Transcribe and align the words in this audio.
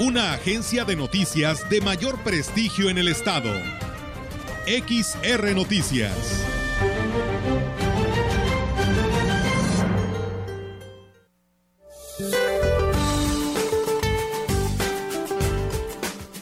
Una 0.00 0.32
agencia 0.32 0.84
de 0.84 0.96
noticias 0.96 1.70
de 1.70 1.80
mayor 1.80 2.18
prestigio 2.24 2.90
en 2.90 2.98
el 2.98 3.06
estado. 3.06 3.52
XR 4.66 5.54
Noticias. 5.54 6.44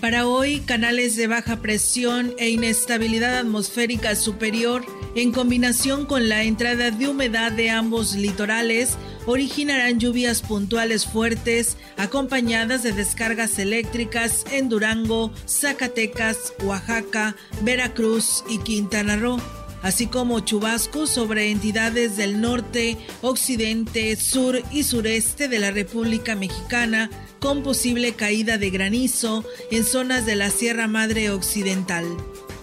Para 0.01 0.27
hoy, 0.27 0.61
canales 0.61 1.17
de 1.17 1.27
baja 1.27 1.61
presión 1.61 2.35
e 2.39 2.49
inestabilidad 2.49 3.39
atmosférica 3.39 4.17
superior, 4.17 4.83
en 5.15 5.31
combinación 5.31 6.07
con 6.07 6.31
la 6.31 6.43
entrada 6.45 6.91
de 6.91 7.07
humedad 7.07 7.53
de 7.53 7.69
ambos 7.69 8.15
litorales, 8.15 8.97
originarán 9.27 9.99
lluvias 9.99 10.43
puntuales 10.43 11.07
fuertes 11.07 11.77
acompañadas 11.97 12.83
de 12.83 12.93
descargas 12.93 13.59
eléctricas 13.59 14.45
en 14.51 14.69
Durango, 14.69 15.33
Zacatecas, 15.47 16.53
Oaxaca, 16.63 17.37
Veracruz 17.63 18.45
y 18.49 18.59
Quintana 18.59 19.17
Roo 19.17 19.41
así 19.83 20.07
como 20.07 20.41
chubascos 20.41 21.11
sobre 21.11 21.51
entidades 21.51 22.17
del 22.17 22.41
norte, 22.41 22.97
occidente, 23.21 24.17
sur 24.17 24.63
y 24.71 24.85
sureste 24.85 25.49
de 25.49 25.59
la 25.59 25.71
República 25.71 26.35
Mexicana, 26.35 27.11
con 27.41 27.63
posible 27.63 28.15
caída 28.15 28.57
de 28.57 28.71
granizo 28.71 29.45
en 29.71 29.85
zonas 29.85 30.25
de 30.25 30.37
la 30.37 30.51
Sierra 30.51 30.87
Madre 30.87 31.31
Occidental. 31.31 32.07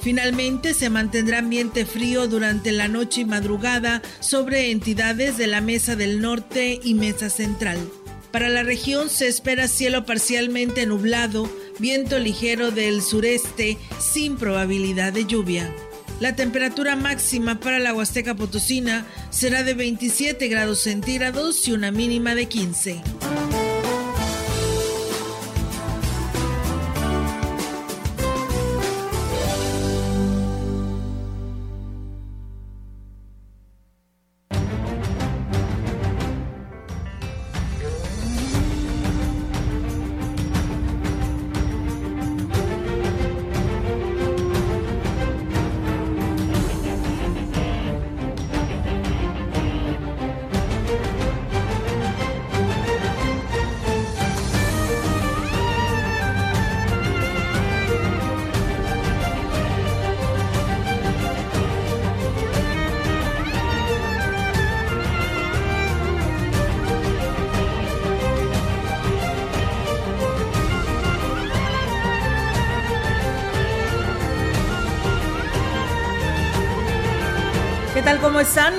Finalmente 0.01 0.73
se 0.73 0.89
mantendrá 0.89 1.39
ambiente 1.39 1.85
frío 1.85 2.27
durante 2.27 2.71
la 2.71 2.87
noche 2.87 3.21
y 3.21 3.25
madrugada 3.25 4.01
sobre 4.21 4.71
entidades 4.71 5.37
de 5.37 5.47
la 5.47 5.61
Mesa 5.61 5.95
del 5.95 6.21
Norte 6.21 6.79
y 6.83 6.93
Mesa 6.93 7.29
Central. 7.29 7.77
Para 8.31 8.49
la 8.49 8.63
región 8.63 9.09
se 9.09 9.27
espera 9.27 9.67
cielo 9.67 10.05
parcialmente 10.05 10.85
nublado, 10.85 11.49
viento 11.79 12.19
ligero 12.19 12.71
del 12.71 13.01
sureste 13.01 13.77
sin 13.99 14.37
probabilidad 14.37 15.11
de 15.13 15.25
lluvia. 15.25 15.73
La 16.19 16.35
temperatura 16.35 16.95
máxima 16.95 17.59
para 17.59 17.79
la 17.79 17.93
Huasteca 17.93 18.35
Potosina 18.35 19.05
será 19.29 19.63
de 19.63 19.73
27 19.73 20.47
grados 20.47 20.81
centígrados 20.81 21.67
y 21.67 21.71
una 21.71 21.91
mínima 21.91 22.35
de 22.35 22.47
15. 22.47 23.01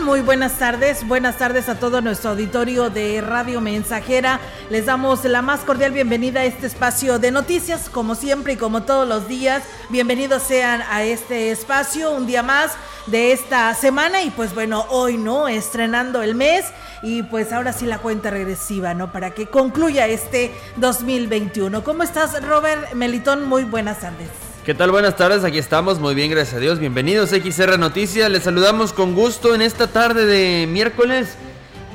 Muy 0.02 0.20
buenas 0.20 0.58
tardes. 0.58 1.06
Buenas 1.06 1.38
tardes 1.38 1.68
a 1.68 1.78
todo 1.78 2.00
nuestro 2.00 2.30
auditorio 2.30 2.90
de 2.90 3.20
Radio 3.20 3.60
Mensajera. 3.60 4.40
Les 4.68 4.86
damos 4.86 5.24
la 5.24 5.42
más 5.42 5.60
cordial 5.60 5.92
bienvenida 5.92 6.40
a 6.40 6.44
este 6.44 6.66
espacio 6.66 7.20
de 7.20 7.30
noticias, 7.30 7.88
como 7.88 8.16
siempre 8.16 8.54
y 8.54 8.56
como 8.56 8.82
todos 8.82 9.06
los 9.06 9.28
días. 9.28 9.62
Bienvenidos 9.88 10.42
sean 10.42 10.82
a 10.90 11.04
este 11.04 11.52
espacio, 11.52 12.10
un 12.10 12.26
día 12.26 12.42
más 12.42 12.72
de 13.06 13.30
esta 13.30 13.72
semana 13.74 14.22
y 14.22 14.30
pues 14.30 14.54
bueno, 14.56 14.86
hoy 14.88 15.16
no, 15.16 15.46
estrenando 15.46 16.20
el 16.20 16.34
mes 16.34 16.64
y 17.02 17.22
pues 17.22 17.52
ahora 17.52 17.72
sí 17.72 17.86
la 17.86 17.98
cuenta 17.98 18.30
regresiva, 18.30 18.92
¿no? 18.92 19.12
Para 19.12 19.30
que 19.30 19.46
concluya 19.46 20.08
este 20.08 20.52
2021. 20.78 21.84
¿Cómo 21.84 22.02
estás, 22.02 22.42
Robert 22.44 22.94
Melitón? 22.94 23.48
Muy 23.48 23.62
buenas 23.62 24.00
tardes. 24.00 24.49
¿Qué 24.64 24.74
tal? 24.74 24.90
Buenas 24.90 25.16
tardes, 25.16 25.42
aquí 25.42 25.56
estamos, 25.56 25.98
muy 26.00 26.14
bien, 26.14 26.30
gracias 26.30 26.54
a 26.56 26.60
Dios. 26.60 26.78
Bienvenidos 26.78 27.32
a 27.32 27.36
XR 27.36 27.78
Noticias, 27.78 28.30
les 28.30 28.42
saludamos 28.42 28.92
con 28.92 29.14
gusto 29.14 29.54
en 29.54 29.62
esta 29.62 29.86
tarde 29.86 30.26
de 30.26 30.66
miércoles, 30.66 31.34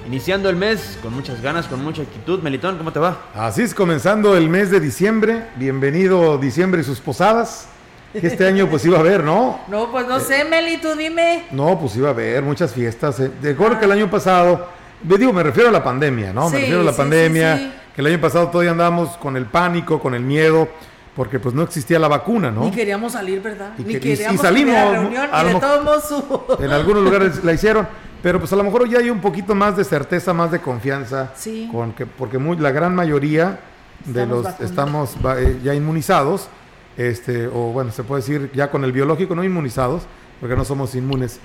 iniciando 0.07 0.49
el 0.49 0.55
mes 0.55 0.97
con 1.03 1.13
muchas 1.13 1.43
ganas, 1.43 1.67
con 1.67 1.83
mucha 1.83 2.01
actitud. 2.01 2.41
Melitón, 2.41 2.79
¿cómo 2.79 2.91
te 2.91 2.97
va? 2.97 3.19
Así 3.35 3.61
es, 3.61 3.75
comenzando 3.75 4.35
el 4.35 4.49
mes 4.49 4.71
de 4.71 4.79
diciembre, 4.79 5.45
bienvenido 5.57 6.39
diciembre 6.39 6.81
y 6.81 6.83
sus 6.83 6.99
posadas. 6.99 7.67
Que 8.11 8.25
este 8.25 8.47
año 8.47 8.67
pues 8.67 8.83
iba 8.83 8.97
a 8.97 9.01
haber, 9.01 9.23
¿no? 9.23 9.59
No, 9.67 9.91
pues 9.91 10.07
no 10.07 10.19
sé, 10.19 10.43
Meli, 10.43 10.77
tú 10.77 10.95
dime. 10.95 11.43
No, 11.51 11.79
pues 11.79 11.95
iba 11.97 12.07
a 12.07 12.11
haber 12.11 12.41
muchas 12.41 12.73
fiestas. 12.73 13.19
Eh. 13.19 13.31
De 13.43 13.51
acuerdo 13.51 13.77
que 13.77 13.85
el 13.85 13.91
año 13.91 14.09
pasado, 14.09 14.69
digo, 15.03 15.31
me 15.31 15.43
refiero 15.43 15.69
a 15.69 15.71
la 15.71 15.83
pandemia, 15.83 16.33
¿no? 16.33 16.49
me 16.49 16.57
refiero 16.57 16.81
a 16.81 16.83
la 16.83 16.93
pandemia, 16.95 17.73
que 17.93 18.01
el 18.01 18.07
año 18.07 18.19
pasado 18.19 18.47
todavía 18.47 18.71
andábamos 18.71 19.17
con 19.17 19.37
el 19.37 19.45
pánico, 19.45 19.99
con 19.99 20.15
el 20.15 20.23
miedo 20.23 20.67
porque 21.15 21.39
pues 21.39 21.55
no 21.55 21.63
existía 21.63 21.97
la 21.97 22.09
vacuna, 22.09 22.51
¿no? 22.51 22.65
Ni 22.65 22.71
queríamos 22.71 23.13
salir, 23.13 23.41
¿verdad? 23.41 23.71
Ni 23.77 23.97
queríamos 23.97 24.41
salimos, 24.41 24.75
a 24.75 24.91
reunión 24.91 25.29
y 25.33 25.53
de 25.53 25.59
todos 25.59 26.59
En 26.59 26.71
algunos 26.71 27.03
lugares 27.03 27.43
la 27.43 27.53
hicieron, 27.53 27.87
pero 28.21 28.39
pues 28.39 28.51
a 28.51 28.57
lo 28.57 28.63
mejor 28.63 28.87
ya 28.89 28.99
hay 28.99 29.09
un 29.09 29.21
poquito 29.21 29.55
más 29.55 29.77
de 29.77 29.85
certeza, 29.85 30.33
más 30.33 30.51
de 30.51 30.59
confianza, 30.59 31.31
sí. 31.35 31.69
con 31.71 31.93
que, 31.93 32.05
porque 32.05 32.37
muy, 32.37 32.57
la 32.57 32.71
gran 32.71 32.93
mayoría 32.93 33.59
de 34.03 34.25
los 34.25 34.45
estamos 34.59 35.15
eh, 35.37 35.59
ya 35.63 35.73
inmunizados, 35.73 36.49
este, 36.97 37.47
o 37.47 37.71
bueno, 37.71 37.91
se 37.91 38.03
puede 38.03 38.21
decir 38.21 38.51
ya 38.53 38.69
con 38.69 38.83
el 38.83 38.91
biológico 38.91 39.35
no 39.35 39.43
inmunizados, 39.43 40.03
porque 40.41 40.57
no 40.57 40.65
somos 40.65 40.95
inmunes, 40.95 41.39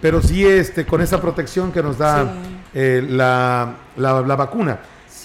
pero 0.00 0.22
sí 0.22 0.46
este, 0.46 0.86
con 0.86 1.00
esa 1.00 1.20
protección 1.20 1.72
que 1.72 1.82
nos 1.82 1.98
da 1.98 2.32
eh, 2.72 3.04
la, 3.08 3.74
la, 3.96 4.20
la 4.20 4.36
vacuna. 4.36 4.78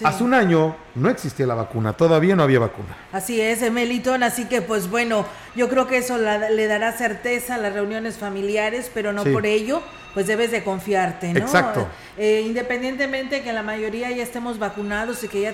Hace 0.04 0.24
un 0.24 0.34
año 0.34 0.76
no 0.96 1.10
existía 1.10 1.46
la 1.46 1.56
vacuna, 1.56 1.94
todavía 1.94 2.36
no 2.36 2.44
había 2.44 2.60
vacuna. 2.60 2.96
Así 3.12 3.40
es, 3.40 3.70
Melitón, 3.72 4.24
así 4.24 4.46
que 4.46 4.62
pues 4.62 4.90
bueno, 4.90 5.26
yo 5.56 5.70
creo 5.70 5.88
que 5.88 5.98
eso 5.98 6.18
le 6.18 6.68
dará 6.68 6.92
certeza 6.94 7.56
a 7.56 7.58
las 7.58 7.74
reuniones 7.74 8.18
familiares, 8.18 8.92
pero 8.94 9.14
no 9.14 9.24
por 9.24 9.46
ello, 9.46 9.82
pues 10.14 10.28
debes 10.28 10.52
de 10.52 10.64
confiarte, 10.64 11.34
¿no? 11.34 11.40
Exacto. 11.40 11.88
Eh, 12.18 12.44
independientemente 12.46 13.42
que 13.42 13.54
la 13.54 13.64
mayoría 13.64 14.12
ya 14.12 14.24
estemos 14.24 14.60
vacunados 14.60 15.24
y 15.24 15.28
que 15.28 15.42
ya 15.42 15.54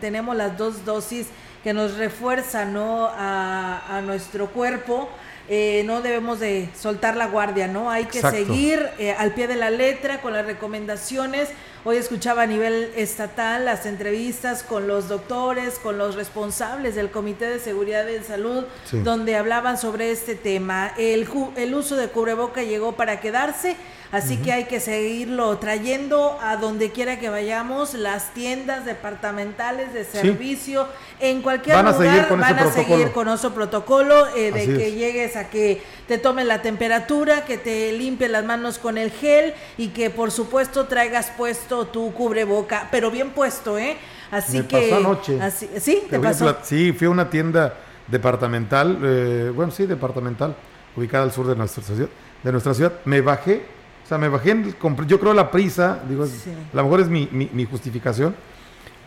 tenemos 0.00 0.36
las 0.36 0.56
dos 0.56 0.84
dosis 0.84 1.26
que 1.62 1.72
nos 1.72 1.96
refuerzan, 1.96 2.72
¿no? 2.72 3.08
A, 3.10 4.00
nuestro 4.04 4.48
cuerpo. 4.48 5.08
Eh, 5.48 5.82
no 5.84 6.00
debemos 6.00 6.40
de 6.40 6.70
soltar 6.78 7.16
la 7.16 7.26
guardia, 7.26 7.68
¿no? 7.68 7.90
Hay 7.90 8.04
que 8.04 8.20
seguir 8.20 8.88
eh, 8.98 9.14
al 9.18 9.32
pie 9.32 9.46
de 9.46 9.56
la 9.56 9.70
letra 9.70 10.20
con 10.20 10.32
las 10.32 10.46
recomendaciones 10.46 11.48
Hoy 11.86 11.98
escuchaba 11.98 12.42
a 12.42 12.46
nivel 12.46 12.90
estatal 12.96 13.66
las 13.66 13.84
entrevistas 13.84 14.62
con 14.62 14.88
los 14.88 15.06
doctores, 15.06 15.78
con 15.78 15.98
los 15.98 16.14
responsables 16.14 16.94
del 16.94 17.10
Comité 17.10 17.46
de 17.46 17.58
Seguridad 17.58 18.06
de 18.06 18.22
Salud, 18.22 18.64
donde 19.02 19.36
hablaban 19.36 19.76
sobre 19.76 20.10
este 20.10 20.34
tema. 20.34 20.94
El, 20.96 21.28
el 21.56 21.74
uso 21.74 21.96
de 21.96 22.08
cubreboca 22.08 22.62
llegó 22.62 22.92
para 22.92 23.20
quedarse 23.20 23.76
Así 24.14 24.36
que 24.36 24.52
hay 24.52 24.64
que 24.66 24.78
seguirlo 24.78 25.58
trayendo 25.58 26.38
a 26.40 26.56
donde 26.56 26.92
quiera 26.92 27.18
que 27.18 27.30
vayamos, 27.30 27.94
las 27.94 28.32
tiendas 28.32 28.84
departamentales 28.84 29.92
de 29.92 30.04
servicio, 30.04 30.86
en 31.18 31.42
cualquier 31.42 31.76
lugar 31.78 32.28
van 32.38 32.58
a 32.60 32.70
seguir 32.70 33.10
con 33.10 33.26
nuestro 33.26 33.52
protocolo 33.52 34.28
eh, 34.36 34.52
de 34.52 34.66
que 34.66 34.92
llegues 34.92 35.34
a 35.34 35.50
que 35.50 35.82
te 36.06 36.18
tomen 36.18 36.48
la 36.48 36.62
temperatura, 36.62 37.44
que 37.44 37.56
te 37.56 37.92
limpie 37.92 38.28
las 38.28 38.44
manos 38.44 38.78
con 38.78 38.98
el 38.98 39.10
gel 39.10 39.54
y 39.78 39.88
que 39.88 40.10
por 40.10 40.30
supuesto 40.30 40.86
traigas 40.86 41.32
puesto 41.36 41.86
tu 41.86 42.12
cubreboca, 42.12 42.88
pero 42.90 43.10
bien 43.10 43.30
puesto, 43.30 43.78
¿eh? 43.78 43.96
Así 44.30 44.62
que... 44.62 44.88
Pasó 44.90 44.96
anoche. 44.96 45.38
¿Sí? 45.80 46.02
¿Te 46.10 46.18
pasó? 46.18 46.56
Sí, 46.62 46.92
fui 46.92 47.06
a 47.06 47.10
una 47.10 47.30
tienda 47.30 47.74
departamental, 48.06 48.98
eh, 49.02 49.52
bueno, 49.54 49.72
sí, 49.72 49.86
departamental, 49.86 50.54
ubicada 50.96 51.24
al 51.24 51.32
sur 51.32 51.46
de 51.46 51.56
nuestra 51.56 51.82
ciudad. 51.82 52.08
De 52.42 52.52
nuestra 52.52 52.74
ciudad. 52.74 52.92
Me 53.04 53.20
bajé, 53.20 53.64
o 54.04 54.08
sea, 54.08 54.18
me 54.18 54.28
bajé, 54.28 54.50
en, 54.50 54.74
yo 55.06 55.20
creo 55.20 55.32
la 55.32 55.50
prisa, 55.50 56.00
digo, 56.08 56.24
a 56.24 56.76
lo 56.76 56.82
mejor 56.82 57.00
es 57.00 57.08
mi, 57.08 57.28
mi, 57.30 57.64
justificación, 57.64 58.34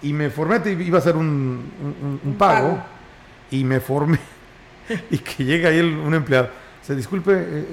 y 0.02 0.14
me 0.14 0.30
formé, 0.30 0.60
iba 0.72 0.98
a 0.98 1.02
hacer 1.02 1.16
un, 1.16 2.20
un, 2.24 2.36
pago, 2.36 2.80
y 3.52 3.64
me 3.64 3.80
formé, 3.80 4.20
y 5.12 5.20
que 5.20 5.44
llega 5.44 5.70
ahí 5.70 5.80
un 5.80 6.14
empleado, 6.14 6.50
se 6.88 6.96
disculpe, 6.96 7.34
eh, 7.36 7.66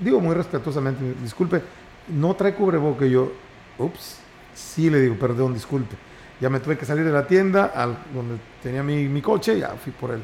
digo 0.00 0.18
muy 0.18 0.34
respetuosamente, 0.34 1.04
disculpe, 1.22 1.60
no 2.08 2.34
trae 2.34 2.54
cubreboca, 2.54 3.04
y 3.04 3.10
yo, 3.10 3.30
ups, 3.76 4.16
sí 4.54 4.88
le 4.88 4.98
digo, 4.98 5.14
perdón, 5.16 5.52
disculpe. 5.52 5.94
Ya 6.40 6.48
me 6.48 6.58
tuve 6.58 6.78
que 6.78 6.86
salir 6.86 7.04
de 7.04 7.12
la 7.12 7.26
tienda 7.26 7.66
al, 7.66 7.98
donde 8.14 8.36
tenía 8.62 8.82
mi, 8.82 9.08
mi 9.08 9.20
coche, 9.20 9.58
ya 9.58 9.74
fui 9.82 9.92
por 9.92 10.12
él. 10.12 10.22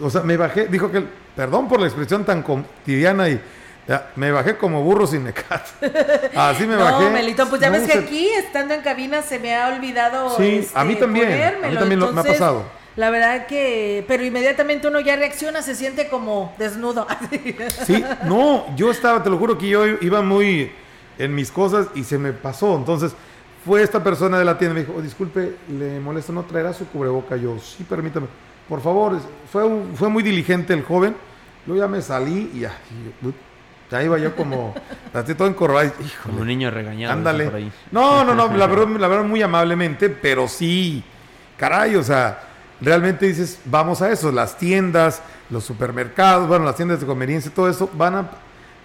O 0.00 0.08
sea, 0.08 0.22
me 0.22 0.38
bajé, 0.38 0.68
dijo 0.68 0.90
que, 0.90 1.04
perdón 1.36 1.68
por 1.68 1.80
la 1.80 1.86
expresión 1.86 2.24
tan 2.24 2.42
cotidiana 2.42 3.28
y 3.28 3.38
ya, 3.86 4.10
me 4.16 4.30
bajé 4.30 4.56
como 4.56 4.82
burro 4.82 5.06
sin 5.06 5.24
mecate. 5.24 6.30
Así 6.34 6.66
me 6.66 6.76
bajé. 6.76 7.04
No, 7.04 7.10
Melito, 7.10 7.46
pues 7.50 7.60
ya 7.60 7.68
ves 7.68 7.82
que 7.82 7.98
aquí, 7.98 8.26
estando 8.30 8.72
en 8.72 8.80
cabina, 8.80 9.20
se 9.20 9.38
me 9.38 9.54
ha 9.54 9.68
olvidado. 9.68 10.34
Sí, 10.38 10.66
a 10.74 10.82
mí 10.82 10.94
este, 10.94 11.04
también. 11.04 11.62
A 11.62 11.68
mí 11.68 11.76
también 11.76 12.00
me 12.00 12.20
ha 12.20 12.24
pasado. 12.24 12.64
La 12.96 13.10
verdad 13.10 13.46
que, 13.46 14.04
pero 14.06 14.24
inmediatamente 14.24 14.86
uno 14.86 15.00
ya 15.00 15.16
reacciona, 15.16 15.62
se 15.62 15.74
siente 15.74 16.08
como 16.08 16.54
desnudo. 16.58 17.06
Sí, 17.84 18.04
no, 18.24 18.74
yo 18.76 18.90
estaba, 18.90 19.22
te 19.22 19.30
lo 19.30 19.38
juro 19.38 19.58
que 19.58 19.68
yo 19.68 19.84
iba 20.00 20.22
muy 20.22 20.70
en 21.18 21.34
mis 21.34 21.50
cosas 21.50 21.88
y 21.94 22.04
se 22.04 22.18
me 22.18 22.32
pasó. 22.32 22.76
Entonces, 22.76 23.14
fue 23.64 23.82
esta 23.82 24.02
persona 24.02 24.38
de 24.38 24.44
la 24.44 24.58
tienda, 24.58 24.74
me 24.74 24.80
dijo, 24.80 24.94
oh, 24.96 25.02
disculpe, 25.02 25.56
le 25.68 25.98
molesta, 25.98 26.32
¿no 26.32 26.44
traerá 26.44 26.72
su 26.72 26.86
cubreboca? 26.86 27.36
Yo, 27.36 27.58
sí, 27.58 27.84
permítame, 27.84 28.26
por 28.68 28.80
favor, 28.80 29.18
fue, 29.50 29.62
fue 29.94 30.08
muy 30.08 30.22
diligente 30.22 30.72
el 30.72 30.84
joven. 30.84 31.16
Luego 31.66 31.82
ya 31.82 31.88
me 31.88 32.02
salí 32.02 32.50
y 32.54 32.60
ya, 32.60 32.76
ya 33.90 34.02
iba 34.02 34.18
yo 34.18 34.36
como, 34.36 34.74
así 35.14 35.34
todo 35.34 35.48
encorvado. 35.48 35.92
Como 36.22 36.42
un 36.42 36.46
niño 36.46 36.70
regañado. 36.70 37.12
Ándale. 37.12 37.70
No, 37.90 38.22
no, 38.22 38.34
no, 38.34 38.54
la 38.54 38.66
verdad, 38.66 38.86
la 38.98 39.08
verdad 39.08 39.24
muy 39.24 39.42
amablemente, 39.42 40.10
pero 40.10 40.46
sí, 40.46 41.02
caray, 41.56 41.96
o 41.96 42.02
sea, 42.02 42.53
realmente 42.80 43.26
dices, 43.26 43.58
vamos 43.64 44.02
a 44.02 44.10
eso, 44.10 44.32
las 44.32 44.58
tiendas, 44.58 45.22
los 45.50 45.64
supermercados, 45.64 46.48
bueno, 46.48 46.64
las 46.64 46.76
tiendas 46.76 47.00
de 47.00 47.06
conveniencia, 47.06 47.50
todo 47.54 47.68
eso, 47.68 47.90
van 47.94 48.14
a, 48.14 48.30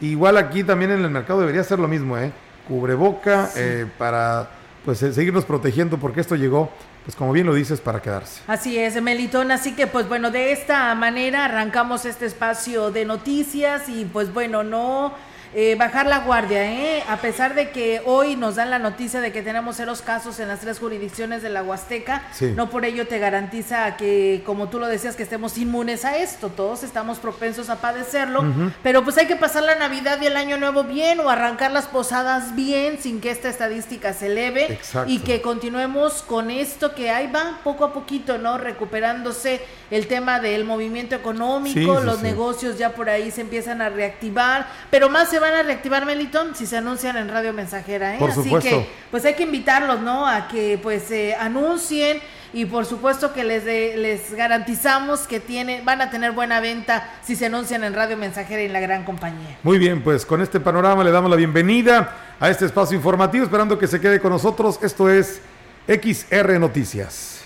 igual 0.01 0.37
aquí 0.37 0.63
también 0.63 0.91
en 0.91 1.03
el 1.03 1.09
mercado 1.09 1.39
debería 1.39 1.63
ser 1.63 1.79
lo 1.79 1.87
mismo, 1.87 2.17
¿eh? 2.17 2.31
Cubreboca 2.67 3.49
eh, 3.55 3.87
para 3.97 4.49
pues 4.85 4.99
seguirnos 4.99 5.43
protegiendo 5.43 5.97
porque 5.97 6.21
esto 6.21 6.35
llegó 6.35 6.71
pues 7.09 7.15
como 7.15 7.31
bien 7.31 7.47
lo 7.47 7.55
dices, 7.55 7.81
para 7.81 8.01
quedarse. 8.03 8.41
Así 8.45 8.77
es, 8.77 9.01
Melitón. 9.01 9.49
Así 9.49 9.73
que, 9.75 9.87
pues 9.87 10.07
bueno, 10.07 10.29
de 10.29 10.51
esta 10.51 10.93
manera 10.93 11.45
arrancamos 11.45 12.05
este 12.05 12.27
espacio 12.27 12.91
de 12.91 13.03
noticias 13.03 13.89
y 13.89 14.05
pues 14.05 14.31
bueno, 14.31 14.63
no 14.63 15.13
eh, 15.53 15.75
bajar 15.75 16.05
la 16.05 16.19
guardia, 16.19 16.63
¿eh? 16.63 17.03
A 17.07 17.17
pesar 17.17 17.55
de 17.55 17.71
que 17.71 18.01
hoy 18.05 18.35
nos 18.35 18.55
dan 18.55 18.69
la 18.69 18.77
noticia 18.77 19.19
de 19.19 19.31
que 19.31 19.41
tenemos 19.41 19.77
ceros 19.77 20.01
casos 20.01 20.39
en 20.39 20.47
las 20.47 20.59
tres 20.59 20.79
jurisdicciones 20.79 21.41
de 21.41 21.49
la 21.49 21.63
Huasteca, 21.63 22.23
no 22.55 22.69
por 22.69 22.85
ello 22.85 23.07
te 23.07 23.17
garantiza 23.17 23.97
que, 23.97 24.43
como 24.45 24.69
tú 24.69 24.79
lo 24.79 24.87
decías, 24.87 25.15
que 25.15 25.23
estemos 25.23 25.57
inmunes 25.57 26.05
a 26.05 26.17
esto. 26.17 26.49
Todos 26.49 26.83
estamos 26.83 27.17
propensos 27.17 27.69
a 27.69 27.77
padecerlo, 27.81 28.43
pero 28.83 29.03
pues 29.03 29.17
hay 29.17 29.25
que 29.25 29.35
pasar 29.35 29.63
la 29.63 29.75
Navidad 29.75 30.21
y 30.21 30.27
el 30.27 30.37
Año 30.37 30.57
Nuevo 30.57 30.83
bien 30.83 31.19
o 31.19 31.29
arrancar 31.29 31.71
las 31.71 31.87
posadas 31.87 32.55
bien 32.55 32.99
sin 33.01 33.19
que 33.19 33.31
esta 33.31 33.49
estadística 33.49 34.13
se 34.13 34.27
eleve 34.27 34.79
y 35.07 35.19
que 35.19 35.41
continuemos 35.41 36.21
con 36.21 36.51
esto 36.51 36.93
que 36.93 37.09
ahí 37.09 37.27
va 37.27 37.59
poco 37.63 37.85
a 37.85 37.93
poquito, 37.93 38.37
¿no? 38.37 38.57
Recuperándose 38.57 39.61
el 39.89 40.07
tema 40.07 40.39
del 40.39 40.63
movimiento 40.65 41.15
económico, 41.15 41.99
los 42.01 42.21
negocios 42.21 42.77
ya 42.77 42.91
por 42.91 43.09
ahí 43.09 43.31
se 43.31 43.41
empiezan 43.41 43.81
a 43.81 43.89
reactivar, 43.89 44.67
pero 44.91 45.09
más 45.09 45.29
se 45.29 45.38
van 45.39 45.53
a 45.53 45.63
reactivar 45.63 46.05
Melitón 46.05 46.55
si 46.55 46.65
se 46.65 46.77
anuncian 46.77 47.17
en 47.17 47.29
Radio 47.29 47.53
Mensajera, 47.53 48.15
¿eh? 48.15 48.19
Así 48.21 48.49
que 48.61 48.87
pues 49.11 49.25
hay 49.25 49.33
que 49.33 49.43
invitarlos, 49.43 50.01
¿no? 50.01 50.27
A 50.27 50.47
que 50.47 50.79
pues 50.81 51.03
se 51.03 51.35
anuncien 51.35 52.19
y 52.51 52.65
por 52.65 52.85
supuesto 52.85 53.31
que 53.33 53.43
les 53.43 53.65
les 53.65 54.33
garantizamos 54.33 55.21
que 55.21 55.39
tienen 55.39 55.85
van 55.85 56.01
a 56.01 56.09
tener 56.09 56.31
buena 56.31 56.59
venta 56.59 57.09
si 57.23 57.35
se 57.35 57.45
anuncian 57.45 57.83
en 57.83 57.93
Radio 57.93 58.17
Mensajera 58.17 58.61
y 58.61 58.65
en 58.65 58.73
la 58.73 58.79
gran 58.79 59.03
compañía. 59.03 59.57
Muy 59.63 59.77
bien, 59.77 60.03
pues 60.03 60.25
con 60.25 60.41
este 60.41 60.59
panorama 60.59 61.03
le 61.03 61.11
damos 61.11 61.29
la 61.29 61.35
bienvenida 61.35 62.15
a 62.39 62.49
este 62.49 62.65
espacio 62.65 62.95
informativo, 62.95 63.43
esperando 63.43 63.77
que 63.77 63.87
se 63.87 63.99
quede 63.99 64.19
con 64.19 64.31
nosotros. 64.31 64.79
Esto 64.81 65.09
es 65.09 65.41
XR 65.87 66.59
Noticias. 66.59 67.39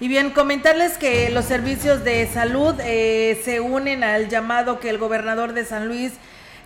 Y 0.00 0.06
bien, 0.06 0.30
comentarles 0.30 0.96
que 0.96 1.28
los 1.30 1.44
servicios 1.44 2.04
de 2.04 2.28
salud 2.28 2.76
eh, 2.80 3.40
se 3.44 3.58
unen 3.58 4.04
al 4.04 4.28
llamado 4.28 4.78
que 4.78 4.90
el 4.90 4.98
gobernador 4.98 5.54
de 5.54 5.64
San 5.64 5.88
Luis 5.88 6.12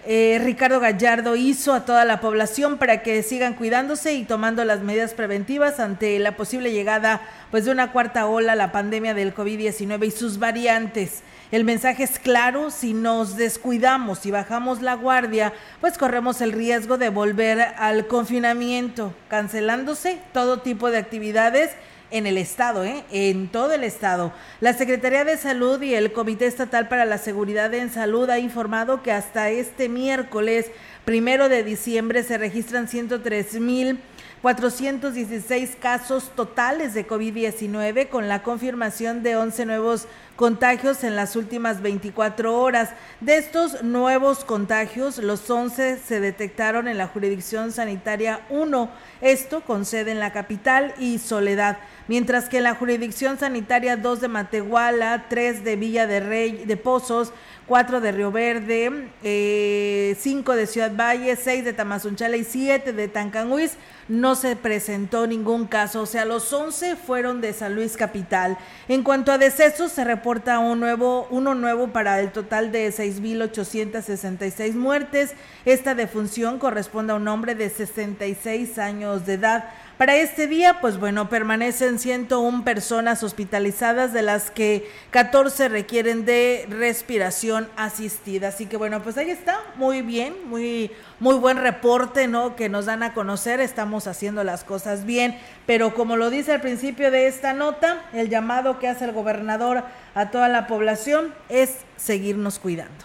eh, 0.04 0.40
Ricardo 0.42 0.80
Gallardo 0.80 1.36
hizo 1.36 1.72
a 1.72 1.84
toda 1.84 2.04
la 2.04 2.20
población 2.20 2.78
para 2.78 3.02
que 3.02 3.22
sigan 3.22 3.54
cuidándose 3.54 4.14
y 4.14 4.24
tomando 4.24 4.64
las 4.64 4.80
medidas 4.80 5.14
preventivas 5.14 5.78
ante 5.78 6.18
la 6.18 6.36
posible 6.36 6.72
llegada 6.72 7.20
pues 7.52 7.66
de 7.66 7.70
una 7.70 7.92
cuarta 7.92 8.26
ola 8.26 8.56
la 8.56 8.72
pandemia 8.72 9.14
del 9.14 9.32
COVID-19 9.32 10.06
y 10.06 10.10
sus 10.10 10.40
variantes. 10.40 11.22
El 11.52 11.64
mensaje 11.64 12.02
es 12.02 12.18
claro, 12.18 12.70
si 12.70 12.94
nos 12.94 13.36
descuidamos 13.36 14.26
y 14.26 14.30
bajamos 14.30 14.82
la 14.82 14.94
guardia, 14.94 15.52
pues 15.80 15.98
corremos 15.98 16.40
el 16.40 16.50
riesgo 16.50 16.98
de 16.98 17.10
volver 17.10 17.60
al 17.60 18.06
confinamiento, 18.08 19.14
cancelándose 19.28 20.18
todo 20.32 20.60
tipo 20.60 20.90
de 20.90 20.98
actividades 20.98 21.70
en 22.12 22.26
el 22.26 22.38
Estado, 22.38 22.84
¿eh? 22.84 23.04
en 23.10 23.48
todo 23.48 23.72
el 23.72 23.82
Estado. 23.82 24.32
La 24.60 24.72
Secretaría 24.74 25.24
de 25.24 25.36
Salud 25.36 25.82
y 25.82 25.94
el 25.94 26.12
Comité 26.12 26.46
Estatal 26.46 26.88
para 26.88 27.04
la 27.04 27.18
Seguridad 27.18 27.72
en 27.74 27.90
Salud 27.90 28.30
ha 28.30 28.38
informado 28.38 29.02
que 29.02 29.10
hasta 29.10 29.50
este 29.50 29.88
miércoles 29.88 30.70
primero 31.04 31.48
de 31.48 31.64
diciembre 31.64 32.22
se 32.22 32.38
registran 32.38 32.86
103 32.86 33.54
mil 33.60 33.98
416 34.42 35.76
casos 35.80 36.32
totales 36.34 36.94
de 36.94 37.06
COVID-19 37.06 38.08
con 38.08 38.28
la 38.28 38.42
confirmación 38.42 39.22
de 39.22 39.36
11 39.36 39.66
nuevos 39.66 40.08
contagios 40.34 41.04
en 41.04 41.14
las 41.14 41.36
últimas 41.36 41.80
24 41.80 42.58
horas. 42.58 42.90
De 43.20 43.36
estos 43.36 43.84
nuevos 43.84 44.44
contagios, 44.44 45.18
los 45.18 45.48
11 45.48 45.96
se 45.96 46.18
detectaron 46.18 46.88
en 46.88 46.98
la 46.98 47.06
jurisdicción 47.06 47.70
sanitaria 47.70 48.40
1, 48.50 48.90
esto 49.20 49.60
con 49.60 49.84
sede 49.84 50.10
en 50.10 50.18
la 50.18 50.32
capital 50.32 50.92
y 50.98 51.20
Soledad, 51.20 51.78
mientras 52.08 52.48
que 52.48 52.58
en 52.58 52.64
la 52.64 52.74
jurisdicción 52.74 53.38
sanitaria 53.38 53.96
2 53.96 54.20
de 54.20 54.28
Matehuala, 54.28 55.26
3 55.28 55.64
de 55.64 55.76
Villa 55.76 56.06
de 56.06 56.20
Rey 56.20 56.64
de 56.64 56.76
Pozos, 56.76 57.32
4 57.66 58.00
de 58.00 58.12
Río 58.12 58.32
Verde, 58.32 58.90
5 58.90 59.22
eh, 59.22 60.56
de 60.56 60.66
Ciudad 60.66 60.92
Valle, 60.94 61.36
6 61.36 61.64
de 61.64 61.72
Tamazunchale 61.72 62.38
y 62.38 62.44
7 62.44 62.92
de 62.92 63.08
Tancanhuiz 63.08 63.76
no 64.08 64.34
se 64.34 64.56
presentó 64.56 65.26
ningún 65.26 65.66
caso, 65.66 66.02
o 66.02 66.06
sea, 66.06 66.24
los 66.24 66.52
11 66.52 66.96
fueron 66.96 67.40
de 67.40 67.52
San 67.52 67.74
Luis 67.74 67.96
Capital. 67.96 68.58
En 68.88 69.02
cuanto 69.02 69.32
a 69.32 69.38
decesos, 69.38 69.92
se 69.92 70.04
reporta 70.04 70.58
un 70.58 70.80
nuevo, 70.80 71.26
uno 71.30 71.54
nuevo 71.54 71.88
para 71.88 72.20
el 72.20 72.30
total 72.30 72.72
de 72.72 72.88
6.866 72.92 74.74
muertes. 74.74 75.34
Esta 75.64 75.94
defunción 75.94 76.58
corresponde 76.58 77.12
a 77.12 77.16
un 77.16 77.28
hombre 77.28 77.54
de 77.54 77.70
66 77.70 78.78
años 78.78 79.24
de 79.24 79.34
edad. 79.34 79.70
Para 79.98 80.16
este 80.16 80.46
día, 80.46 80.80
pues 80.80 80.98
bueno, 80.98 81.28
permanecen 81.28 81.98
101 81.98 82.64
personas 82.64 83.22
hospitalizadas, 83.22 84.12
de 84.12 84.22
las 84.22 84.50
que 84.50 84.88
14 85.10 85.68
requieren 85.68 86.24
de 86.24 86.66
respiración 86.68 87.68
asistida. 87.76 88.48
Así 88.48 88.66
que 88.66 88.76
bueno, 88.76 89.02
pues 89.02 89.16
ahí 89.18 89.30
está, 89.30 89.60
muy 89.76 90.02
bien, 90.02 90.34
muy, 90.46 90.90
muy 91.20 91.36
buen 91.36 91.58
reporte, 91.58 92.26
¿no? 92.26 92.56
Que 92.56 92.68
nos 92.68 92.86
dan 92.86 93.02
a 93.02 93.14
conocer, 93.14 93.60
estamos 93.60 94.06
haciendo 94.06 94.42
las 94.44 94.64
cosas 94.64 95.04
bien, 95.04 95.38
pero 95.66 95.94
como 95.94 96.16
lo 96.16 96.30
dice 96.30 96.52
al 96.52 96.60
principio 96.62 97.10
de 97.10 97.28
esta 97.28 97.52
nota, 97.52 98.02
el 98.12 98.28
llamado 98.28 98.78
que 98.78 98.88
hace 98.88 99.04
el 99.04 99.12
gobernador 99.12 99.84
a 100.14 100.30
toda 100.30 100.48
la 100.48 100.66
población 100.66 101.34
es 101.48 101.76
seguirnos 101.96 102.58
cuidando. 102.58 103.04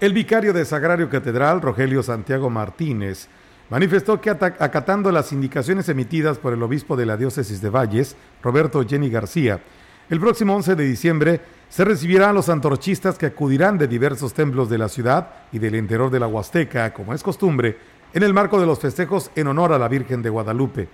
El 0.00 0.14
vicario 0.14 0.52
de 0.52 0.64
Sagrario 0.64 1.10
Catedral, 1.10 1.60
Rogelio 1.60 2.02
Santiago 2.02 2.50
Martínez, 2.50 3.28
manifestó 3.70 4.20
que 4.20 4.30
acatando 4.30 5.12
las 5.12 5.32
indicaciones 5.32 5.88
emitidas 5.88 6.38
por 6.38 6.52
el 6.52 6.62
obispo 6.62 6.96
de 6.96 7.06
la 7.06 7.16
diócesis 7.16 7.60
de 7.60 7.70
Valles, 7.70 8.16
Roberto 8.42 8.84
Jenny 8.86 9.10
García, 9.10 9.60
el 10.08 10.20
próximo 10.20 10.56
11 10.56 10.74
de 10.74 10.84
diciembre 10.84 11.40
se 11.68 11.84
recibirán 11.84 12.34
los 12.34 12.48
antorchistas 12.48 13.18
que 13.18 13.26
acudirán 13.26 13.76
de 13.76 13.86
diversos 13.86 14.32
templos 14.32 14.70
de 14.70 14.78
la 14.78 14.88
ciudad 14.88 15.28
y 15.52 15.58
del 15.58 15.74
interior 15.74 16.10
de 16.10 16.18
la 16.18 16.26
Huasteca, 16.26 16.94
como 16.94 17.12
es 17.12 17.22
costumbre, 17.22 17.76
en 18.14 18.22
el 18.22 18.32
marco 18.32 18.58
de 18.58 18.64
los 18.64 18.78
festejos 18.78 19.30
en 19.34 19.48
honor 19.48 19.74
a 19.74 19.78
la 19.78 19.88
Virgen 19.88 20.22
de 20.22 20.30
Guadalupe. 20.30 20.88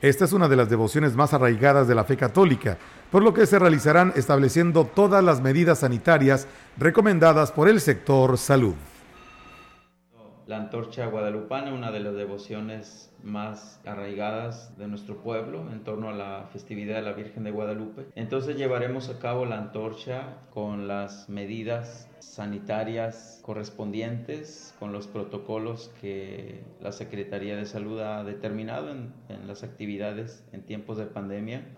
Esta 0.00 0.26
es 0.26 0.32
una 0.32 0.46
de 0.46 0.54
las 0.54 0.68
devociones 0.70 1.16
más 1.16 1.34
arraigadas 1.34 1.88
de 1.88 1.96
la 1.96 2.04
fe 2.04 2.16
católica, 2.16 2.78
por 3.10 3.24
lo 3.24 3.34
que 3.34 3.46
se 3.46 3.58
realizarán 3.58 4.12
estableciendo 4.14 4.84
todas 4.84 5.24
las 5.24 5.40
medidas 5.40 5.80
sanitarias 5.80 6.46
recomendadas 6.76 7.50
por 7.50 7.68
el 7.68 7.80
sector 7.80 8.38
salud 8.38 8.74
la 10.46 10.58
antorcha 10.58 11.06
guadalupana, 11.06 11.74
una 11.74 11.90
de 11.90 12.00
las 12.00 12.14
devociones 12.14 13.12
más 13.22 13.80
arraigadas 13.84 14.76
de 14.78 14.86
nuestro 14.86 15.16
pueblo 15.22 15.70
en 15.72 15.82
torno 15.82 16.08
a 16.08 16.12
la 16.12 16.48
festividad 16.52 16.96
de 16.96 17.02
la 17.02 17.12
Virgen 17.12 17.42
de 17.42 17.50
Guadalupe. 17.50 18.06
Entonces 18.14 18.56
llevaremos 18.56 19.08
a 19.08 19.18
cabo 19.18 19.44
la 19.44 19.58
antorcha 19.58 20.38
con 20.50 20.86
las 20.86 21.28
medidas 21.28 22.08
sanitarias 22.20 23.40
correspondientes, 23.42 24.74
con 24.78 24.92
los 24.92 25.08
protocolos 25.08 25.92
que 26.00 26.62
la 26.80 26.92
Secretaría 26.92 27.56
de 27.56 27.66
Salud 27.66 28.00
ha 28.00 28.22
determinado 28.22 28.90
en, 28.90 29.12
en 29.28 29.48
las 29.48 29.64
actividades 29.64 30.44
en 30.52 30.62
tiempos 30.62 30.96
de 30.96 31.06
pandemia 31.06 31.76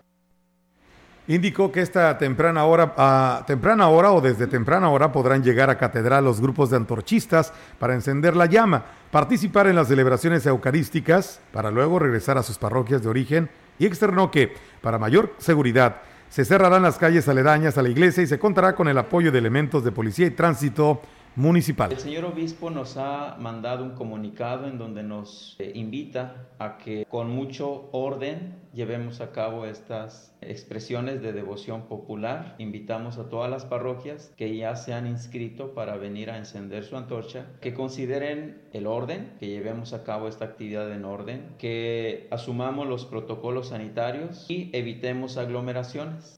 indicó 1.29 1.71
que 1.71 1.81
esta 1.81 2.17
temprana 2.17 2.65
hora, 2.65 2.93
a 2.97 3.43
temprana 3.45 3.87
hora 3.87 4.11
o 4.11 4.19
desde 4.19 4.47
temprana 4.47 4.89
hora 4.89 5.11
podrán 5.11 5.43
llegar 5.43 5.69
a 5.69 5.77
catedral 5.77 6.25
los 6.25 6.41
grupos 6.41 6.71
de 6.71 6.77
antorchistas 6.77 7.53
para 7.77 7.93
encender 7.93 8.35
la 8.35 8.47
llama, 8.47 8.85
participar 9.11 9.67
en 9.67 9.75
las 9.75 9.89
celebraciones 9.89 10.43
eucarísticas 10.47 11.39
para 11.53 11.69
luego 11.69 11.99
regresar 11.99 12.39
a 12.39 12.43
sus 12.43 12.57
parroquias 12.57 13.03
de 13.03 13.09
origen 13.09 13.49
y 13.77 13.85
externó 13.85 14.31
que, 14.31 14.55
para 14.81 14.97
mayor 14.97 15.35
seguridad, 15.37 15.97
se 16.29 16.45
cerrarán 16.45 16.81
las 16.81 16.97
calles 16.97 17.29
aledañas 17.29 17.77
a 17.77 17.83
la 17.83 17.89
iglesia 17.89 18.23
y 18.23 18.27
se 18.27 18.39
contará 18.39 18.73
con 18.73 18.87
el 18.87 18.97
apoyo 18.97 19.31
de 19.31 19.37
elementos 19.37 19.83
de 19.83 19.91
policía 19.91 20.25
y 20.25 20.31
tránsito 20.31 20.99
municipal. 21.39 21.91
El 21.91 21.99
señor 21.99 22.25
obispo 22.25 22.69
nos 22.69 22.97
ha 22.97 23.37
mandado 23.39 23.83
un 23.85 23.91
comunicado 23.91 24.67
en 24.67 24.77
donde 24.77 25.03
nos 25.03 25.55
eh, 25.59 25.71
invita 25.73 26.49
a 26.59 26.77
que 26.77 27.05
con 27.09 27.29
mucho 27.29 27.89
orden 27.93 28.55
llevemos 28.73 29.21
a 29.21 29.31
cabo 29.31 29.65
estas 29.65 30.35
expresiones 30.41 31.21
de 31.21 31.31
devoción 31.31 31.83
popular. 31.83 32.55
Invitamos 32.57 33.17
a 33.17 33.29
todas 33.29 33.49
las 33.49 33.63
parroquias 33.63 34.33
que 34.35 34.57
ya 34.57 34.75
se 34.75 34.93
han 34.93 35.07
inscrito 35.07 35.73
para 35.73 35.95
venir 35.95 36.29
a 36.29 36.37
encender 36.37 36.83
su 36.83 36.97
antorcha, 36.97 37.45
que 37.61 37.73
consideren 37.73 38.61
el 38.73 38.85
orden, 38.85 39.31
que 39.39 39.47
llevemos 39.47 39.93
a 39.93 40.03
cabo 40.03 40.27
esta 40.27 40.43
actividad 40.43 40.91
en 40.91 41.05
orden, 41.05 41.55
que 41.57 42.27
asumamos 42.31 42.85
los 42.85 43.05
protocolos 43.05 43.69
sanitarios 43.69 44.45
y 44.49 44.69
evitemos 44.73 45.37
aglomeraciones. 45.37 46.37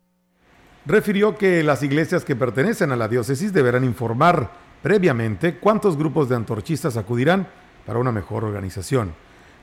Refirió 0.86 1.38
que 1.38 1.64
las 1.64 1.84
iglesias 1.84 2.26
que 2.26 2.36
pertenecen 2.36 2.92
a 2.92 2.96
la 2.96 3.08
diócesis 3.08 3.54
deberán 3.54 3.84
informar 3.84 4.61
previamente 4.82 5.56
cuántos 5.56 5.98
grupos 5.98 6.30
de 6.30 6.36
antorchistas 6.36 6.98
acudirán 6.98 7.48
para 7.86 8.00
una 8.00 8.12
mejor 8.12 8.44
organización. 8.44 9.14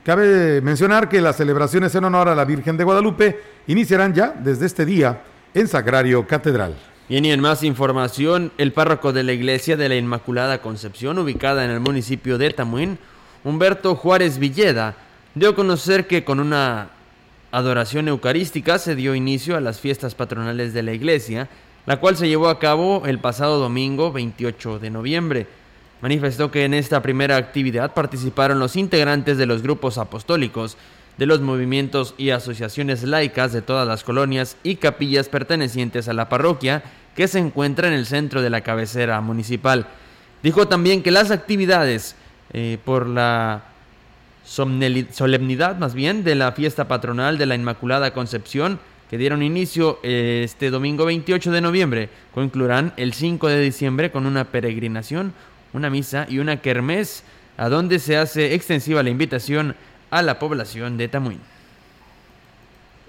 Cabe 0.03 0.61
mencionar 0.61 1.09
que 1.09 1.21
las 1.21 1.35
celebraciones 1.35 1.93
en 1.95 2.05
honor 2.05 2.29
a 2.29 2.35
la 2.35 2.45
Virgen 2.45 2.77
de 2.77 2.83
Guadalupe 2.83 3.39
iniciarán 3.67 4.13
ya 4.13 4.29
desde 4.29 4.65
este 4.65 4.85
día 4.85 5.21
en 5.53 5.67
Sagrario 5.67 6.25
Catedral. 6.25 6.75
Bien, 7.09 7.25
y 7.25 7.31
en 7.31 7.41
más 7.41 7.63
información, 7.63 8.51
el 8.57 8.71
párroco 8.71 9.11
de 9.11 9.23
la 9.23 9.33
Iglesia 9.33 9.75
de 9.75 9.89
la 9.89 9.95
Inmaculada 9.95 10.61
Concepción, 10.61 11.17
ubicada 11.17 11.65
en 11.65 11.71
el 11.71 11.79
municipio 11.79 12.37
de 12.37 12.51
Tamuín, 12.51 12.99
Humberto 13.43 13.95
Juárez 13.95 14.37
Villeda, 14.37 14.95
dio 15.33 15.49
a 15.49 15.55
conocer 15.55 16.07
que 16.07 16.23
con 16.23 16.39
una 16.39 16.89
adoración 17.51 18.07
eucarística 18.07 18.77
se 18.77 18.95
dio 18.95 19.15
inicio 19.15 19.57
a 19.57 19.61
las 19.61 19.79
fiestas 19.79 20.13
patronales 20.13 20.73
de 20.73 20.83
la 20.83 20.93
Iglesia, 20.93 21.49
la 21.85 21.99
cual 21.99 22.17
se 22.17 22.27
llevó 22.27 22.49
a 22.49 22.59
cabo 22.59 23.03
el 23.05 23.19
pasado 23.19 23.59
domingo 23.59 24.11
28 24.11 24.79
de 24.79 24.89
noviembre. 24.89 25.47
Manifestó 26.01 26.51
que 26.51 26.65
en 26.65 26.73
esta 26.73 27.01
primera 27.01 27.35
actividad 27.37 27.93
participaron 27.93 28.59
los 28.59 28.75
integrantes 28.75 29.37
de 29.37 29.45
los 29.45 29.61
grupos 29.61 29.97
apostólicos, 29.97 30.77
de 31.17 31.25
los 31.25 31.41
movimientos 31.41 32.15
y 32.17 32.29
asociaciones 32.29 33.03
laicas 33.03 33.51
de 33.51 33.61
todas 33.61 33.85
las 33.87 34.03
colonias 34.03 34.55
y 34.63 34.75
capillas 34.75 35.27
pertenecientes 35.27 36.07
a 36.07 36.13
la 36.13 36.29
parroquia 36.29 36.83
que 37.15 37.27
se 37.27 37.39
encuentra 37.39 37.89
en 37.89 37.93
el 37.93 38.05
centro 38.05 38.41
de 38.41 38.49
la 38.49 38.61
cabecera 38.61 39.19
municipal. 39.19 39.87
Dijo 40.41 40.69
también 40.69 41.03
que 41.03 41.11
las 41.11 41.31
actividades 41.31 42.15
eh, 42.53 42.77
por 42.85 43.07
la 43.07 43.63
solemnidad 44.45 45.77
más 45.77 45.93
bien 45.93 46.23
de 46.23 46.35
la 46.35 46.53
fiesta 46.53 46.87
patronal 46.87 47.37
de 47.37 47.45
la 47.45 47.55
Inmaculada 47.55 48.13
Concepción 48.13 48.79
que 49.09 49.17
dieron 49.17 49.41
inicio 49.41 49.99
eh, 50.03 50.41
este 50.45 50.69
domingo 50.69 51.05
28 51.05 51.51
de 51.51 51.61
noviembre 51.61 52.09
concluirán 52.33 52.93
el 52.95 53.13
5 53.13 53.47
de 53.47 53.59
diciembre 53.59 54.11
con 54.11 54.25
una 54.25 54.45
peregrinación, 54.45 55.33
una 55.73 55.89
misa 55.89 56.27
y 56.29 56.37
una 56.37 56.61
kermés, 56.61 57.23
a 57.57 57.69
donde 57.69 57.99
se 57.99 58.17
hace 58.17 58.53
extensiva 58.53 59.03
la 59.03 59.09
invitación 59.09 59.75
a 60.11 60.21
la 60.21 60.39
población 60.39 60.97
de 60.97 61.07
Tamuín. 61.07 61.41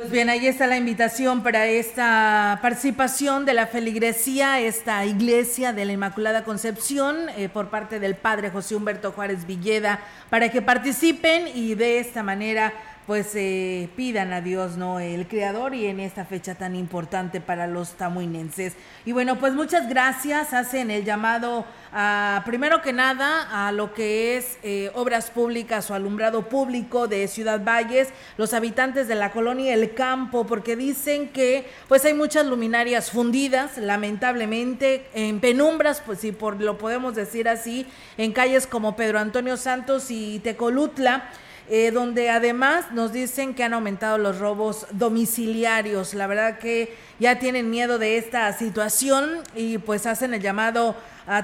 Pues 0.00 0.11
bien, 0.11 0.30
ahí 0.30 0.47
está 0.47 0.66
la 0.66 0.78
invitación 0.78 1.42
para 1.42 1.66
esta 1.66 2.59
participación 2.62 3.45
de 3.45 3.52
la 3.52 3.66
feligresía, 3.66 4.59
esta 4.59 5.04
iglesia 5.04 5.75
de 5.75 5.85
la 5.85 5.92
Inmaculada 5.92 6.42
Concepción, 6.42 7.28
eh, 7.37 7.50
por 7.50 7.69
parte 7.69 8.00
del 8.00 8.14
padre 8.14 8.49
José 8.49 8.76
Humberto 8.76 9.12
Juárez 9.12 9.47
Villeda, 9.47 10.00
para 10.30 10.50
que 10.50 10.62
participen 10.62 11.49
y 11.54 11.75
de 11.75 11.99
esta 11.99 12.23
manera 12.23 12.73
pues 13.11 13.33
eh, 13.35 13.88
pidan 13.97 14.33
a 14.33 14.40
Dios, 14.40 14.76
¿no? 14.76 15.00
El 15.00 15.26
Creador 15.26 15.75
y 15.75 15.87
en 15.87 15.99
esta 15.99 16.25
fecha 16.25 16.55
tan 16.55 16.76
importante 16.76 17.40
para 17.40 17.67
los 17.67 17.95
tamuinenses. 17.95 18.75
Y 19.05 19.11
bueno, 19.11 19.37
pues 19.40 19.52
muchas 19.52 19.88
gracias, 19.88 20.55
hacen 20.55 20.93
el 20.93 21.05
llamado 21.05 21.64
a, 21.93 22.45
primero 22.47 22.83
que 22.83 22.93
nada, 22.93 23.67
a 23.67 23.73
lo 23.73 23.95
que 23.95 24.37
es 24.37 24.59
eh, 24.62 24.93
obras 24.95 25.33
públicas 25.33 25.90
o 25.90 25.95
alumbrado 25.95 26.49
público 26.49 27.09
de 27.09 27.26
Ciudad 27.26 27.64
Valles, 27.64 28.11
los 28.37 28.55
habitantes 28.55 29.09
de 29.09 29.17
la 29.17 29.33
colonia 29.33 29.75
El 29.75 29.93
Campo, 29.93 30.47
porque 30.47 30.76
dicen 30.76 31.31
que 31.31 31.69
pues 31.88 32.05
hay 32.05 32.14
muchas 32.14 32.47
luminarias 32.47 33.11
fundidas, 33.11 33.76
lamentablemente, 33.76 35.09
en 35.14 35.40
penumbras, 35.40 36.00
pues 36.00 36.21
si 36.21 36.31
por 36.31 36.61
lo 36.61 36.79
podemos 36.79 37.17
decir 37.17 37.49
así, 37.49 37.88
en 38.17 38.31
calles 38.31 38.69
como 38.69 38.95
Pedro 38.95 39.19
Antonio 39.19 39.57
Santos 39.57 40.12
y 40.12 40.38
Tecolutla, 40.38 41.29
eh, 41.73 41.93
donde 41.93 42.31
además 42.31 42.87
nos 42.91 43.12
dicen 43.12 43.55
que 43.55 43.62
han 43.62 43.75
aumentado 43.75 44.19
los 44.19 44.41
robos 44.41 44.89
domiciliarios. 44.91 46.15
La 46.15 46.27
verdad 46.27 46.59
que 46.59 46.97
ya 47.21 47.39
tienen 47.39 47.71
miedo 47.71 48.00
de 48.00 48.19
esta 48.19 48.53
situación 48.53 49.39
y 49.55 49.79
pues 49.79 50.05
hacen 50.05 50.35
el 50.35 50.43
llamado 50.43 50.97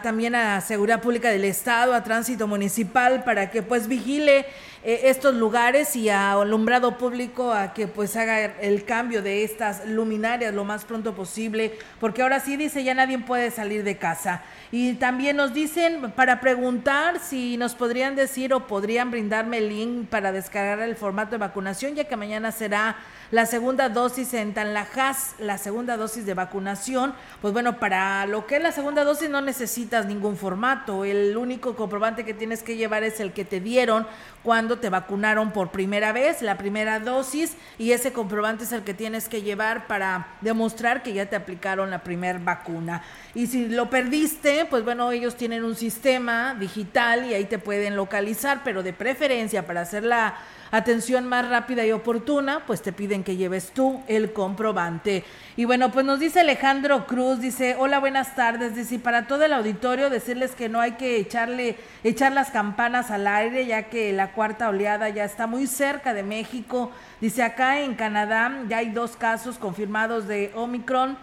también 0.02 0.35
a 0.35 0.61
Seguridad 0.61 1.00
Pública 1.00 1.31
del 1.31 1.45
Estado, 1.45 1.95
a 1.95 2.02
Tránsito 2.02 2.49
Municipal, 2.49 3.23
para 3.23 3.50
que 3.52 3.62
pues 3.62 3.87
vigile 3.87 4.47
eh, 4.83 5.11
estos 5.11 5.35
lugares 5.35 5.97
y 5.97 6.09
a 6.09 6.33
alumbrado 6.33 6.99
público 6.99 7.52
a 7.52 7.73
que 7.73 7.87
pues 7.87 8.16
haga 8.16 8.45
el 8.61 8.85
cambio 8.85 9.23
de 9.23 9.45
estas 9.45 9.87
luminarias 9.87 10.55
lo 10.55 10.64
más 10.64 10.85
pronto 10.85 11.14
posible, 11.14 11.78
porque 12.00 12.23
ahora 12.23 12.40
sí 12.40 12.57
dice 12.57 12.85
ya 12.85 12.95
nadie 12.95 13.19
puede 13.19 13.50
salir 13.50 13.85
de 13.85 13.97
casa. 13.97 14.43
Y 14.73 14.95
también 14.95 15.37
nos 15.37 15.55
dicen 15.55 16.12
para 16.12 16.40
preguntar 16.40 17.21
si 17.21 17.57
nos 17.57 17.75
podrían 17.75 18.16
decir 18.16 18.52
o 18.52 18.66
podrían 18.66 19.11
brindarme 19.11 19.59
el 19.59 19.69
link 19.69 20.09
para 20.09 20.33
descargar 20.33 20.81
el 20.81 20.97
formato 20.97 21.33
de 21.33 21.38
vacunación, 21.38 21.95
ya 21.95 22.05
que 22.05 22.16
mañana 22.16 22.50
será 22.50 22.97
la 23.31 23.47
segunda 23.47 23.88
dosis 23.88 24.35
en 24.35 24.55
Tanlajas, 24.55 25.35
la 25.38 25.59
segunda 25.59 25.97
dosis 25.97 26.26
de 26.26 26.35
vacunación. 26.35 27.12
Pues 27.40 27.52
bueno, 27.52 27.81
para 27.81 28.25
lo 28.26 28.47
que 28.47 28.57
es 28.57 28.62
la 28.62 28.71
segunda 28.71 29.02
dosis 29.02 29.28
no 29.31 29.40
necesitas 29.76 30.06
ningún 30.06 30.38
formato. 30.38 31.04
El 31.04 31.37
único 31.37 31.76
comprobante 31.76 32.25
que 32.25 32.33
tienes 32.33 32.62
que 32.62 32.76
llevar 32.76 33.04
es 33.04 33.21
el 33.21 33.35
que 33.35 33.45
te 33.45 33.61
dieron 33.61 34.06
cuando 34.42 34.78
te 34.78 34.88
vacunaron 34.88 35.52
por 35.52 35.71
primera 35.71 36.12
vez, 36.12 36.40
la 36.40 36.56
primera 36.56 36.99
dosis, 36.99 37.56
y 37.76 37.92
ese 37.92 38.14
comprobante 38.14 38.64
es 38.64 38.73
el 38.73 38.85
que 38.85 38.95
tienes 38.95 39.28
que 39.28 39.42
llevar 39.42 39.87
para 39.87 40.28
demostrar 40.40 41.02
que 41.02 41.12
ya 41.12 41.26
te 41.26 41.37
aplicaron 41.37 41.90
la 41.90 42.02
primera 42.02 42.38
vacuna. 42.38 43.02
Y 43.35 43.49
si 43.49 43.68
lo 43.68 43.90
perdiste, 43.90 44.64
pues 44.64 44.83
bueno, 44.83 45.12
ellos 45.12 45.37
tienen 45.37 45.62
un 45.62 45.76
sistema 45.76 46.54
digital 46.54 47.26
y 47.26 47.35
ahí 47.35 47.45
te 47.45 47.59
pueden 47.59 47.97
localizar, 47.97 48.62
pero 48.64 48.83
de 48.83 48.95
preferencia 48.95 49.66
para 49.66 49.83
hacer 49.83 50.04
la 50.04 50.37
atención 50.70 51.26
más 51.26 51.49
rápida 51.49 51.85
y 51.85 51.92
oportuna, 51.92 52.64
pues 52.66 52.82
te 52.82 52.92
piden 52.92 53.25
que 53.25 53.37
lleves 53.37 53.70
tú 53.73 54.02
el 54.08 54.32
comprobante. 54.32 55.25
Y 55.56 55.64
bueno, 55.64 55.90
pues 55.92 56.04
nos 56.04 56.20
dice 56.20 56.40
Alejandro 56.40 57.06
Cruz, 57.06 57.40
dice, 57.40 57.76
hola, 57.78 57.99
buenas 57.99 58.35
tardes, 58.35 58.75
dice, 58.75 58.96
y 58.96 58.99
para 58.99 59.26
todo 59.26 59.44
el 59.44 59.52
auditorio 59.52 60.11
decirles 60.11 60.54
que 60.54 60.68
no 60.68 60.80
hay 60.80 60.92
que 60.92 61.16
echarle, 61.16 61.76
echar 62.04 62.32
las 62.32 62.50
campanas 62.50 63.11
al 63.11 63.26
aire, 63.26 63.66
ya 63.66 63.85
que 63.85 64.12
la 64.12 64.32
cuarta 64.32 64.68
oleada 64.68 65.08
ya 65.08 65.25
está 65.25 65.46
muy 65.46 65.66
cerca 65.66 66.14
de 66.14 66.23
México. 66.23 66.90
Dice, 67.20 67.42
acá 67.42 67.80
en 67.80 67.94
Canadá 67.94 68.64
ya 68.68 68.78
hay 68.78 68.90
dos 68.90 69.16
casos 69.16 69.58
confirmados 69.58 70.28
de 70.28 70.52
Omicron 70.54 71.16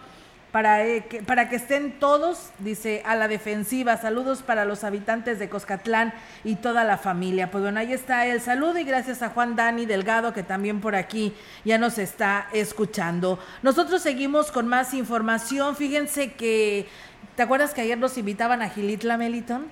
para, 0.54 0.86
eh, 0.86 1.04
que, 1.10 1.20
para 1.20 1.48
que 1.48 1.56
estén 1.56 1.98
todos, 1.98 2.52
dice, 2.60 3.02
a 3.04 3.16
la 3.16 3.26
defensiva. 3.26 3.96
Saludos 3.96 4.42
para 4.42 4.64
los 4.64 4.84
habitantes 4.84 5.40
de 5.40 5.48
Coscatlán 5.48 6.14
y 6.44 6.54
toda 6.54 6.84
la 6.84 6.96
familia. 6.96 7.50
Pues 7.50 7.62
bueno, 7.62 7.80
ahí 7.80 7.92
está 7.92 8.24
el 8.26 8.40
saludo 8.40 8.78
y 8.78 8.84
gracias 8.84 9.20
a 9.22 9.30
Juan 9.30 9.56
Dani 9.56 9.84
Delgado 9.84 10.32
que 10.32 10.44
también 10.44 10.80
por 10.80 10.94
aquí 10.94 11.34
ya 11.64 11.76
nos 11.76 11.98
está 11.98 12.46
escuchando. 12.52 13.40
Nosotros 13.64 14.00
seguimos 14.00 14.52
con 14.52 14.68
más 14.68 14.94
información. 14.94 15.74
Fíjense 15.74 16.34
que, 16.34 16.86
¿te 17.34 17.42
acuerdas 17.42 17.74
que 17.74 17.80
ayer 17.80 17.98
nos 17.98 18.16
invitaban 18.16 18.62
a 18.62 18.68
Gilitla 18.68 19.16
Meliton? 19.16 19.64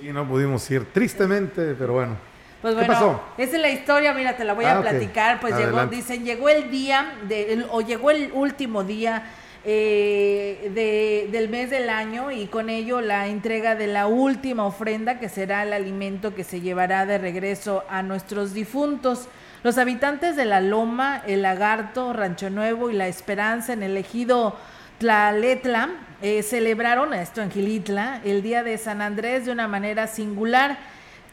Sí, 0.00 0.12
no 0.12 0.26
pudimos 0.26 0.68
ir, 0.72 0.86
tristemente, 0.92 1.76
pero 1.78 1.92
bueno. 1.92 2.16
Pues 2.62 2.74
bueno, 2.74 2.88
¿Qué 2.88 2.92
pasó? 2.94 3.22
esa 3.38 3.54
es 3.54 3.62
la 3.62 3.70
historia, 3.70 4.12
mira, 4.12 4.36
te 4.36 4.42
la 4.42 4.54
voy 4.54 4.64
a 4.64 4.78
ah, 4.78 4.80
platicar. 4.80 5.38
Pues 5.38 5.56
llegó, 5.56 5.86
dicen, 5.86 6.24
llegó 6.24 6.48
el 6.48 6.68
día 6.68 7.14
de, 7.28 7.64
o 7.70 7.80
llegó 7.80 8.10
el 8.10 8.32
último 8.32 8.82
día 8.82 9.22
eh, 9.68 11.28
del 11.32 11.48
mes 11.48 11.70
del 11.70 11.90
año 11.90 12.30
y 12.30 12.46
con 12.46 12.70
ello 12.70 13.00
la 13.00 13.26
entrega 13.26 13.74
de 13.74 13.88
la 13.88 14.06
última 14.06 14.64
ofrenda 14.64 15.18
que 15.18 15.28
será 15.28 15.64
el 15.64 15.72
alimento 15.72 16.36
que 16.36 16.44
se 16.44 16.60
llevará 16.60 17.04
de 17.04 17.18
regreso 17.18 17.82
a 17.88 18.04
nuestros 18.04 18.54
difuntos. 18.54 19.28
Los 19.64 19.76
habitantes 19.78 20.36
de 20.36 20.44
La 20.44 20.60
Loma, 20.60 21.20
El 21.26 21.42
Lagarto, 21.42 22.12
Rancho 22.12 22.48
Nuevo 22.48 22.90
y 22.90 22.94
La 22.94 23.08
Esperanza 23.08 23.72
en 23.72 23.82
el 23.82 23.96
ejido 23.96 24.56
Tlaletla 24.98 25.90
eh, 26.22 26.44
celebraron 26.44 27.12
esto 27.12 27.42
en 27.42 27.50
Gilitla 27.50 28.20
el 28.24 28.42
día 28.42 28.62
de 28.62 28.78
San 28.78 29.02
Andrés 29.02 29.46
de 29.46 29.52
una 29.52 29.66
manera 29.66 30.06
singular 30.06 30.78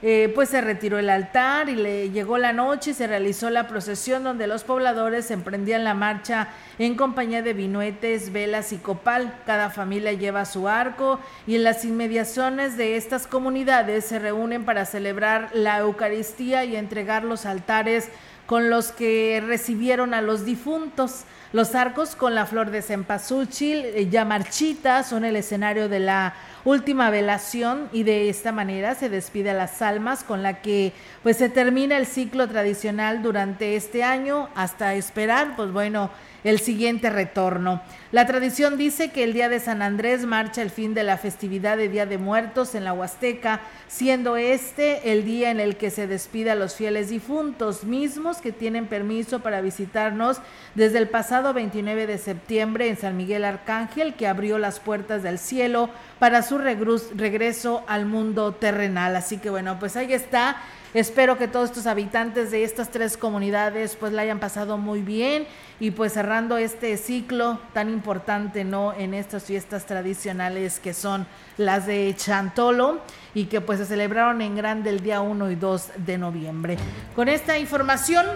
eh, 0.06 0.30
pues 0.36 0.50
se 0.50 0.60
retiró 0.60 1.00
el 1.00 1.10
altar 1.10 1.70
y 1.70 1.76
le 1.76 2.10
llegó 2.10 2.38
la 2.38 2.52
noche 2.52 2.92
y 2.92 2.94
se 2.94 3.08
realizó 3.08 3.50
la 3.50 3.70
procesión 3.70 4.26
donde 4.26 4.48
los 4.48 4.66
pobladores 4.66 5.32
emprendían 5.32 5.86
la 5.86 5.94
marcha 5.94 6.50
en 6.78 6.96
compañía 6.96 7.42
de 7.42 7.54
vinuetes, 7.54 8.34
velas 8.34 8.74
y 8.74 8.80
copal. 8.80 9.34
Cada 9.46 9.70
familia 9.70 10.12
lleva 10.12 10.44
su 10.44 10.68
arco 10.68 11.22
y 11.48 11.56
en 11.56 11.64
las 11.64 11.86
inmediaciones 11.86 12.76
de 12.76 12.98
estas 12.98 13.28
comunidades 13.28 14.04
se 14.04 14.20
reúnen 14.20 14.66
para 14.66 14.86
celebrar 14.86 15.50
la 15.54 15.80
Eucaristía 15.80 16.66
y 16.66 16.76
entregar 16.76 17.24
los 17.24 17.46
altares 17.46 18.10
con 18.46 18.70
los 18.70 18.92
que 18.92 19.42
recibieron 19.46 20.14
a 20.14 20.22
los 20.22 20.44
difuntos. 20.44 21.24
Los 21.54 21.76
arcos 21.76 22.16
con 22.16 22.34
la 22.34 22.48
flor 22.48 22.72
de 22.72 22.82
cempasúchil 22.82 23.86
eh, 23.86 24.10
ya 24.10 24.26
marchita 24.26 25.04
son 25.04 25.24
el 25.24 25.36
escenario 25.36 25.88
de 25.88 26.00
la 26.00 26.34
última 26.66 27.12
velación 27.12 27.90
y 27.94 28.02
de 28.02 28.28
esta 28.28 28.52
manera 28.52 28.96
se 28.96 29.08
despide 29.08 29.52
a 29.52 29.54
las 29.54 29.82
almas 29.84 30.24
con 30.24 30.42
la 30.42 30.62
que 30.62 30.94
pues 31.22 31.38
se 31.38 31.50
termina 31.50 31.98
el 31.98 32.08
ciclo 32.08 32.48
tradicional 32.48 33.22
durante 33.22 33.76
este 33.76 34.04
año 34.04 34.50
hasta 34.56 34.96
esperar 34.96 35.56
pues 35.56 35.72
bueno 35.72 36.10
el 36.44 36.60
siguiente 36.60 37.10
retorno. 37.10 37.82
La 38.12 38.28
tradición 38.28 38.78
dice 38.78 39.12
que 39.12 39.24
el 39.24 39.34
día 39.34 39.50
de 39.50 39.60
San 39.60 39.82
Andrés 39.82 40.26
marcha 40.26 40.62
el 40.62 40.70
fin 40.70 40.94
de 40.94 41.04
la 41.04 41.18
festividad 41.18 41.78
de 41.78 41.88
Día 41.88 42.06
de 42.06 42.18
Muertos 42.18 42.76
en 42.76 42.84
la 42.84 42.94
Huasteca, 42.94 43.62
siendo 43.88 44.36
este 44.36 45.14
el 45.14 45.24
día 45.24 45.52
en 45.52 45.60
el 45.60 45.78
que 45.78 45.90
se 45.90 46.06
despide 46.06 46.52
a 46.52 46.56
los 46.56 46.76
fieles 46.76 47.10
difuntos 47.10 47.86
mismos 47.86 48.38
que 48.38 48.52
tienen 48.52 48.88
permiso 48.88 49.40
para 49.40 49.62
visitarnos 49.62 50.42
desde 50.76 50.98
el 50.98 51.08
pasado 51.08 51.43
29 51.52 52.08
de 52.08 52.18
septiembre 52.18 52.88
en 52.88 52.96
San 52.96 53.18
Miguel 53.18 53.44
Arcángel, 53.44 54.14
que 54.14 54.28
abrió 54.28 54.60
las 54.60 54.80
puertas 54.80 55.24
del 55.24 55.40
cielo 55.40 55.90
para 56.20 56.44
su 56.44 56.58
regreso 56.58 57.84
al 57.88 58.06
mundo 58.06 58.54
terrenal. 58.54 59.16
Así 59.16 59.40
que 59.40 59.50
bueno, 59.50 59.80
pues 59.80 59.98
ahí 59.98 60.14
está 60.14 60.58
Espero 60.94 61.40
que 61.40 61.48
todos 61.48 61.72
estos 61.72 61.88
habitantes 61.88 62.52
de 62.52 62.64
estas 62.64 62.92
tres 62.92 63.18
comunidades 63.18 63.96
pues 63.96 64.14
la 64.14 64.22
hayan 64.22 64.40
pasado 64.40 64.78
muy 64.78 65.02
bien 65.02 65.48
y 65.80 65.90
pues 65.90 66.14
cerrando 66.14 66.58
este 66.58 66.98
ciclo 66.98 67.60
tan 67.74 67.90
importante, 67.90 68.64
¿no? 68.64 68.94
En 68.94 69.16
estas 69.16 69.46
fiestas 69.46 69.88
tradicionales 69.88 70.80
que 70.80 70.94
son 70.94 71.26
las 71.58 71.88
de 71.88 72.14
Chantolo 72.16 73.02
y 73.34 73.46
que 73.46 73.60
pues 73.60 73.80
se 73.80 73.88
celebraron 73.88 74.40
en 74.44 74.56
grande 74.56 74.92
el 74.92 75.00
día 75.00 75.22
1 75.22 75.50
y 75.50 75.56
2 75.56 75.92
de 75.98 76.18
noviembre. 76.20 76.78
Con 77.16 77.28
esta 77.28 77.58
información 77.58 78.28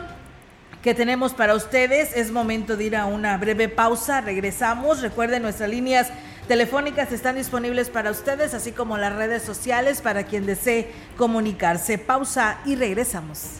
que 0.88 0.94
tenemos 0.94 1.34
para 1.34 1.54
ustedes. 1.54 2.16
Es 2.16 2.32
momento 2.32 2.78
de 2.78 2.86
ir 2.86 2.96
a 2.96 3.08
una 3.08 3.38
breve 3.38 3.68
pausa. 3.68 4.22
Regresamos. 4.22 5.02
Recuerden, 5.02 5.42
nuestras 5.42 5.70
líneas 5.70 6.08
telefónicas 6.48 7.12
están 7.12 7.36
disponibles 7.36 7.90
para 7.90 8.10
ustedes, 8.10 8.54
así 8.54 8.72
como 8.72 8.98
las 8.98 9.14
redes 9.14 9.44
sociales 9.44 10.00
para 10.00 10.24
quien 10.24 10.46
desee 10.46 10.90
comunicarse. 11.18 11.98
Pausa 11.98 12.60
y 12.64 12.78
regresamos. 12.78 13.60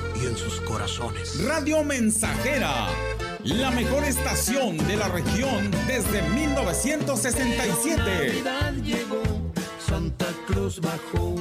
en 0.25 0.37
sus 0.37 0.61
corazones. 0.61 1.43
Radio 1.45 1.83
Mensajera, 1.83 2.87
la 3.43 3.71
mejor 3.71 4.03
estación 4.03 4.77
de 4.77 4.97
la 4.97 5.07
región 5.07 5.71
desde 5.87 6.21
1967. 6.21 7.97
Navidad 7.97 8.73
llegó, 8.83 9.23
Santa 9.85 10.27
Cruz 10.47 10.79
bajó 10.79 11.35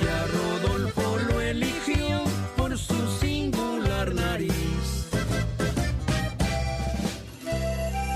y 0.00 0.06
a 0.06 0.26
Rodolfo 0.26 1.18
lo 1.28 1.40
eligió 1.40 2.24
por 2.56 2.76
su 2.76 3.18
singular 3.20 4.14
nariz. 4.14 4.52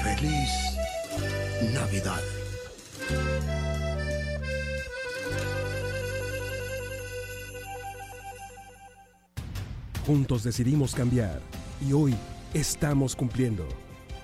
Feliz 0.03 0.51
Navidad. 1.73 2.44
Juntos 10.07 10.45
decidimos 10.45 10.95
cambiar 10.95 11.41
y 11.81 11.95
hoy 11.95 12.15
estamos 12.53 13.17
cumpliendo. 13.17 13.67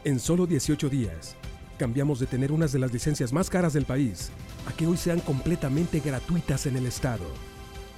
En 0.05 0.21
solo 0.21 0.47
18 0.47 0.91
días, 0.91 1.37
cambiamos 1.79 2.21
de 2.21 2.27
tener 2.27 2.53
unas 2.53 2.73
de 2.73 2.79
las 2.79 2.93
licencias 2.93 3.33
más 3.33 3.49
caras 3.49 3.73
del 3.73 3.87
país 3.87 4.31
a 4.69 4.75
que 4.75 4.87
hoy 4.87 4.99
sean 4.99 5.21
completamente 5.21 6.01
gratuitas 6.01 6.67
en 6.67 6.77
el 6.77 6.85
estado. 6.85 7.25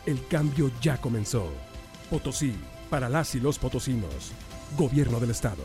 El 0.07 0.25
cambio 0.29 0.71
ya 0.81 0.97
comenzó. 0.99 1.49
Potosí, 2.09 2.55
para 2.89 3.09
las 3.09 3.35
y 3.35 3.41
los 3.41 3.59
potosinos. 3.59 4.31
Gobierno 4.79 5.19
del 5.19 5.31
estado. 5.31 5.65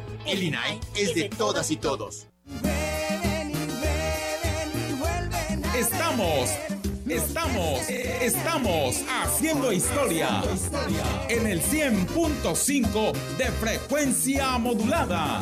El 0.25 0.43
INAI 0.43 0.79
es 0.95 1.15
de 1.15 1.29
todas 1.29 1.71
y 1.71 1.77
todos. 1.77 2.27
Estamos, 5.75 6.49
estamos, 7.07 7.89
estamos 7.89 9.01
haciendo 9.09 9.71
historia 9.71 10.43
en 11.27 11.47
el 11.47 11.61
100.5 11.61 13.13
de 13.37 13.45
frecuencia 13.45 14.57
modulada. 14.57 15.41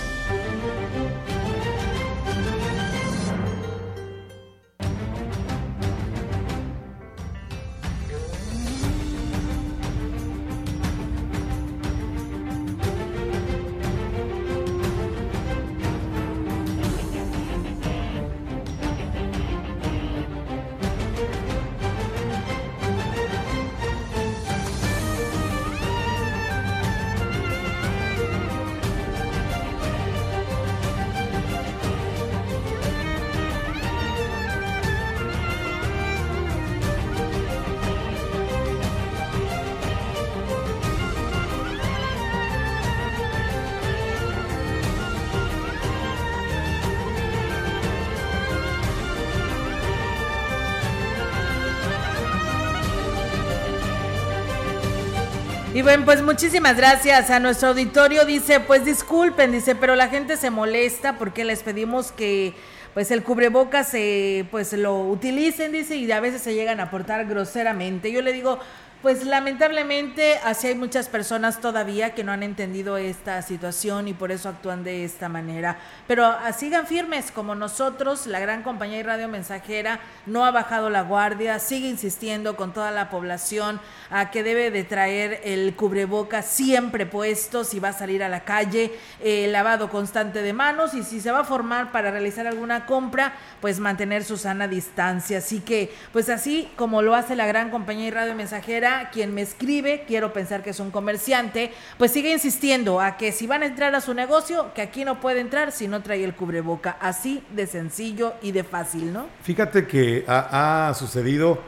Pues 56.05 56.23
muchísimas 56.23 56.77
gracias 56.77 57.29
a 57.29 57.39
nuestro 57.39 57.69
auditorio. 57.69 58.25
Dice, 58.25 58.59
pues 58.59 58.85
disculpen, 58.85 59.51
dice, 59.51 59.75
pero 59.75 59.95
la 59.95 60.07
gente 60.09 60.35
se 60.35 60.49
molesta 60.49 61.17
porque 61.17 61.43
les 61.45 61.63
pedimos 61.63 62.11
que 62.11 62.53
pues 62.93 63.11
el 63.11 63.23
cubrebocas 63.23 63.89
se 63.89 64.45
pues 64.51 64.73
lo 64.73 64.99
utilicen, 64.99 65.71
dice, 65.71 65.95
y 65.95 66.11
a 66.11 66.19
veces 66.19 66.41
se 66.41 66.53
llegan 66.53 66.79
a 66.79 66.89
portar 66.89 67.25
groseramente. 67.25 68.11
Yo 68.11 68.21
le 68.21 68.33
digo, 68.33 68.59
pues 69.01 69.25
lamentablemente 69.25 70.39
así 70.43 70.67
hay 70.67 70.75
muchas 70.75 71.09
personas 71.09 71.59
todavía 71.59 72.13
que 72.13 72.23
no 72.23 72.31
han 72.31 72.43
entendido 72.43 72.97
esta 72.97 73.41
situación 73.41 74.07
y 74.07 74.13
por 74.13 74.31
eso 74.31 74.49
actúan 74.49 74.83
de 74.83 75.03
esta 75.03 75.27
manera. 75.27 75.77
Pero 76.07 76.25
ah, 76.25 76.51
sigan 76.53 76.85
firmes 76.85 77.31
como 77.31 77.55
nosotros, 77.55 78.27
la 78.27 78.39
gran 78.39 78.61
compañía 78.61 78.99
y 78.99 79.03
radio 79.03 79.27
mensajera 79.27 79.99
no 80.27 80.45
ha 80.45 80.51
bajado 80.51 80.89
la 80.89 81.01
guardia, 81.01 81.57
sigue 81.57 81.87
insistiendo 81.87 82.55
con 82.55 82.73
toda 82.73 82.91
la 82.91 83.09
población 83.09 83.79
a 84.11 84.29
que 84.29 84.43
debe 84.43 84.69
de 84.69 84.83
traer 84.83 85.41
el 85.45 85.75
cubreboca 85.75 86.43
siempre 86.43 87.07
puesto 87.07 87.63
si 87.63 87.79
va 87.79 87.89
a 87.89 87.93
salir 87.93 88.23
a 88.23 88.29
la 88.29 88.43
calle, 88.43 88.91
el 89.19 89.51
lavado 89.51 89.89
constante 89.89 90.43
de 90.43 90.53
manos 90.53 90.93
y 90.93 91.03
si 91.03 91.21
se 91.21 91.31
va 91.31 91.39
a 91.39 91.43
formar 91.43 91.91
para 91.91 92.11
realizar 92.11 92.45
alguna 92.45 92.85
compra, 92.85 93.33
pues 93.61 93.79
mantener 93.79 94.23
su 94.23 94.37
sana 94.37 94.67
distancia. 94.67 95.39
Así 95.39 95.59
que, 95.61 95.91
pues 96.13 96.29
así 96.29 96.69
como 96.75 97.01
lo 97.01 97.15
hace 97.15 97.35
la 97.35 97.47
gran 97.47 97.71
compañía 97.71 98.07
y 98.07 98.11
radio 98.11 98.35
mensajera, 98.35 98.90
quien 99.11 99.33
me 99.33 99.41
escribe, 99.41 100.03
quiero 100.07 100.33
pensar 100.33 100.63
que 100.63 100.71
es 100.71 100.79
un 100.79 100.91
comerciante, 100.91 101.71
pues 101.97 102.11
sigue 102.11 102.31
insistiendo 102.31 102.99
a 102.99 103.17
que 103.17 103.31
si 103.31 103.47
van 103.47 103.63
a 103.63 103.65
entrar 103.65 103.93
a 103.95 104.01
su 104.01 104.13
negocio, 104.13 104.73
que 104.73 104.81
aquí 104.81 105.05
no 105.05 105.19
puede 105.19 105.39
entrar 105.39 105.71
si 105.71 105.87
no 105.87 106.01
trae 106.01 106.23
el 106.23 106.35
cubreboca. 106.35 106.97
Así 106.99 107.43
de 107.55 107.67
sencillo 107.67 108.33
y 108.41 108.51
de 108.51 108.63
fácil, 108.63 109.13
¿no? 109.13 109.27
Fíjate 109.43 109.87
que 109.87 110.25
ha, 110.27 110.93
sucedido 110.95 111.59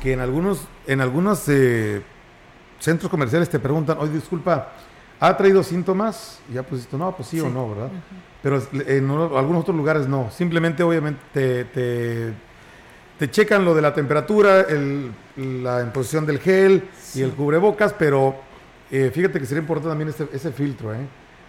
que 0.00 0.12
en 0.12 0.20
algunos, 0.20 0.66
en 0.86 1.00
algunos 1.00 1.48
eh, 1.48 2.02
centros 2.78 3.10
comerciales 3.10 3.48
te 3.48 3.58
preguntan, 3.58 3.98
oye, 3.98 4.12
disculpa, 4.12 4.72
¿ha 5.20 5.36
traído 5.36 5.62
síntomas? 5.62 6.40
Y 6.50 6.54
ya 6.54 6.62
pues 6.62 6.92
no, 6.92 7.14
pues 7.14 7.28
sí, 7.28 7.40
o 7.40 7.48
no, 7.48 7.70
¿verdad? 7.70 7.90
Pero 8.42 8.60
en 8.72 9.10
algunos 9.10 9.62
otros 9.62 9.76
lugares 9.76 10.08
no. 10.08 10.30
Simplemente, 10.30 10.82
obviamente, 10.82 11.20
te 11.32 11.64
te 11.64 12.34
checan 13.30 13.64
lo 13.64 13.74
de 13.74 13.82
la 13.82 13.94
temperatura, 13.94 14.66
la 15.36 15.80
imposición 15.82 16.26
del 16.26 16.38
gel 16.38 16.88
y 17.14 17.22
el 17.22 17.32
cubrebocas, 17.32 17.92
pero 17.92 18.36
eh, 18.90 19.10
fíjate 19.12 19.38
que 19.38 19.46
sería 19.46 19.60
importante 19.60 19.88
también 19.88 20.08
este, 20.08 20.28
ese 20.32 20.52
filtro, 20.52 20.94
¿eh? 20.94 21.06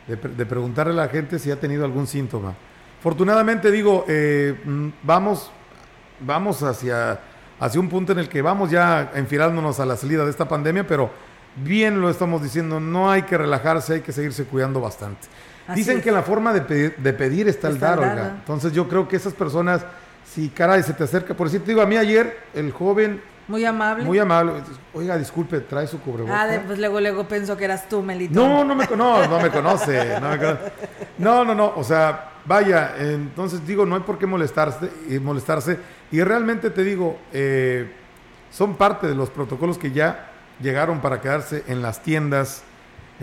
de, 0.08 0.46
preguntarle 0.46 0.94
a 0.94 0.96
la 0.96 1.08
gente 1.08 1.40
si 1.40 1.52
ha 1.52 1.60
tenido 1.60 1.86
algún 1.86 2.08
síntoma. 2.08 2.54
Afortunadamente 3.00 3.72
digo, 3.72 4.06
eh, 4.08 4.58
mm, 4.64 4.88
vamos, 5.04 5.52
vamos 6.20 6.64
hacia, 6.64 7.20
hacia 7.60 7.80
un 7.80 7.90
punto 7.90 8.12
en 8.12 8.20
el 8.20 8.30
que 8.30 8.42
vamos 8.42 8.72
ya 8.72 9.12
enfilándonos 9.16 9.80
a 9.80 9.86
la 9.86 9.98
salida 9.98 10.24
de 10.24 10.32
esta 10.32 10.48
pandemia, 10.48 10.86
pero 10.86 11.10
bien 11.56 12.02
lo 12.02 12.10
estamos 12.10 12.42
diciendo, 12.42 12.80
no 12.80 13.12
hay 13.12 13.24
que 13.24 13.38
relajarse, 13.38 13.96
hay 13.96 14.02
que 14.02 14.12
seguirse 14.12 14.46
cuidando 14.46 14.82
bastante. 14.82 15.28
Dicen 15.76 16.02
que 16.02 16.12
la 16.12 16.24
forma 16.24 16.52
de 16.52 16.62
pedir, 16.62 17.48
está, 17.48 17.70
el 17.70 17.80
dar, 17.80 18.36
Entonces 18.40 18.74
yo 18.74 18.90
creo 18.90 19.08
que 19.08 19.16
esas 19.16 19.34
personas 19.34 19.86
si 20.26 20.50
caray, 20.50 20.84
se 20.84 20.94
te 20.94 21.04
acerca, 21.04 21.34
por 21.34 21.48
decirte 21.48 21.68
digo, 21.72 21.82
a 21.82 21.86
mí 21.86 21.98
ayer 21.98 22.38
el 22.54 22.72
joven... 22.72 23.22
Muy 23.48 23.66
amable. 23.66 24.06
Muy 24.06 24.20
amable. 24.20 24.54
Oiga, 24.94 25.18
disculpe, 25.18 25.60
trae 25.60 25.86
su 25.86 26.00
cubrebocas. 26.00 26.50
Ah, 26.50 26.62
pues 26.66 26.80
luego, 26.80 27.02
luego 27.02 27.28
pensó 27.28 27.58
que 27.58 27.66
eras 27.66 27.90
tú, 27.90 28.02
Melito. 28.02 28.34
No, 28.34 28.64
no 28.64 28.74
me, 28.74 28.88
no, 28.96 29.28
no 29.28 29.40
me 29.40 29.50
conoce. 29.50 30.18
No, 31.18 31.44
no, 31.44 31.54
no, 31.54 31.74
o 31.76 31.84
sea, 31.84 32.32
vaya, 32.46 32.96
entonces 32.98 33.66
digo, 33.68 33.86
no 33.86 33.96
hay 33.96 34.02
por 34.02 34.18
qué 34.18 34.26
molestarse 34.26 34.90
y 35.10 35.20
molestarse. 35.20 35.78
Y 36.12 36.24
realmente 36.24 36.70
te 36.70 36.84
digo, 36.84 37.20
eh, 37.34 37.92
son 38.50 38.76
parte 38.76 39.08
de 39.08 39.16
los 39.16 39.30
protocolos 39.30 39.78
que 39.78 39.92
ya 39.92 40.30
llegaron 40.62 41.02
para 41.02 41.20
quedarse 41.20 41.64
en 41.68 41.82
las 41.82 42.02
tiendas, 42.02 42.64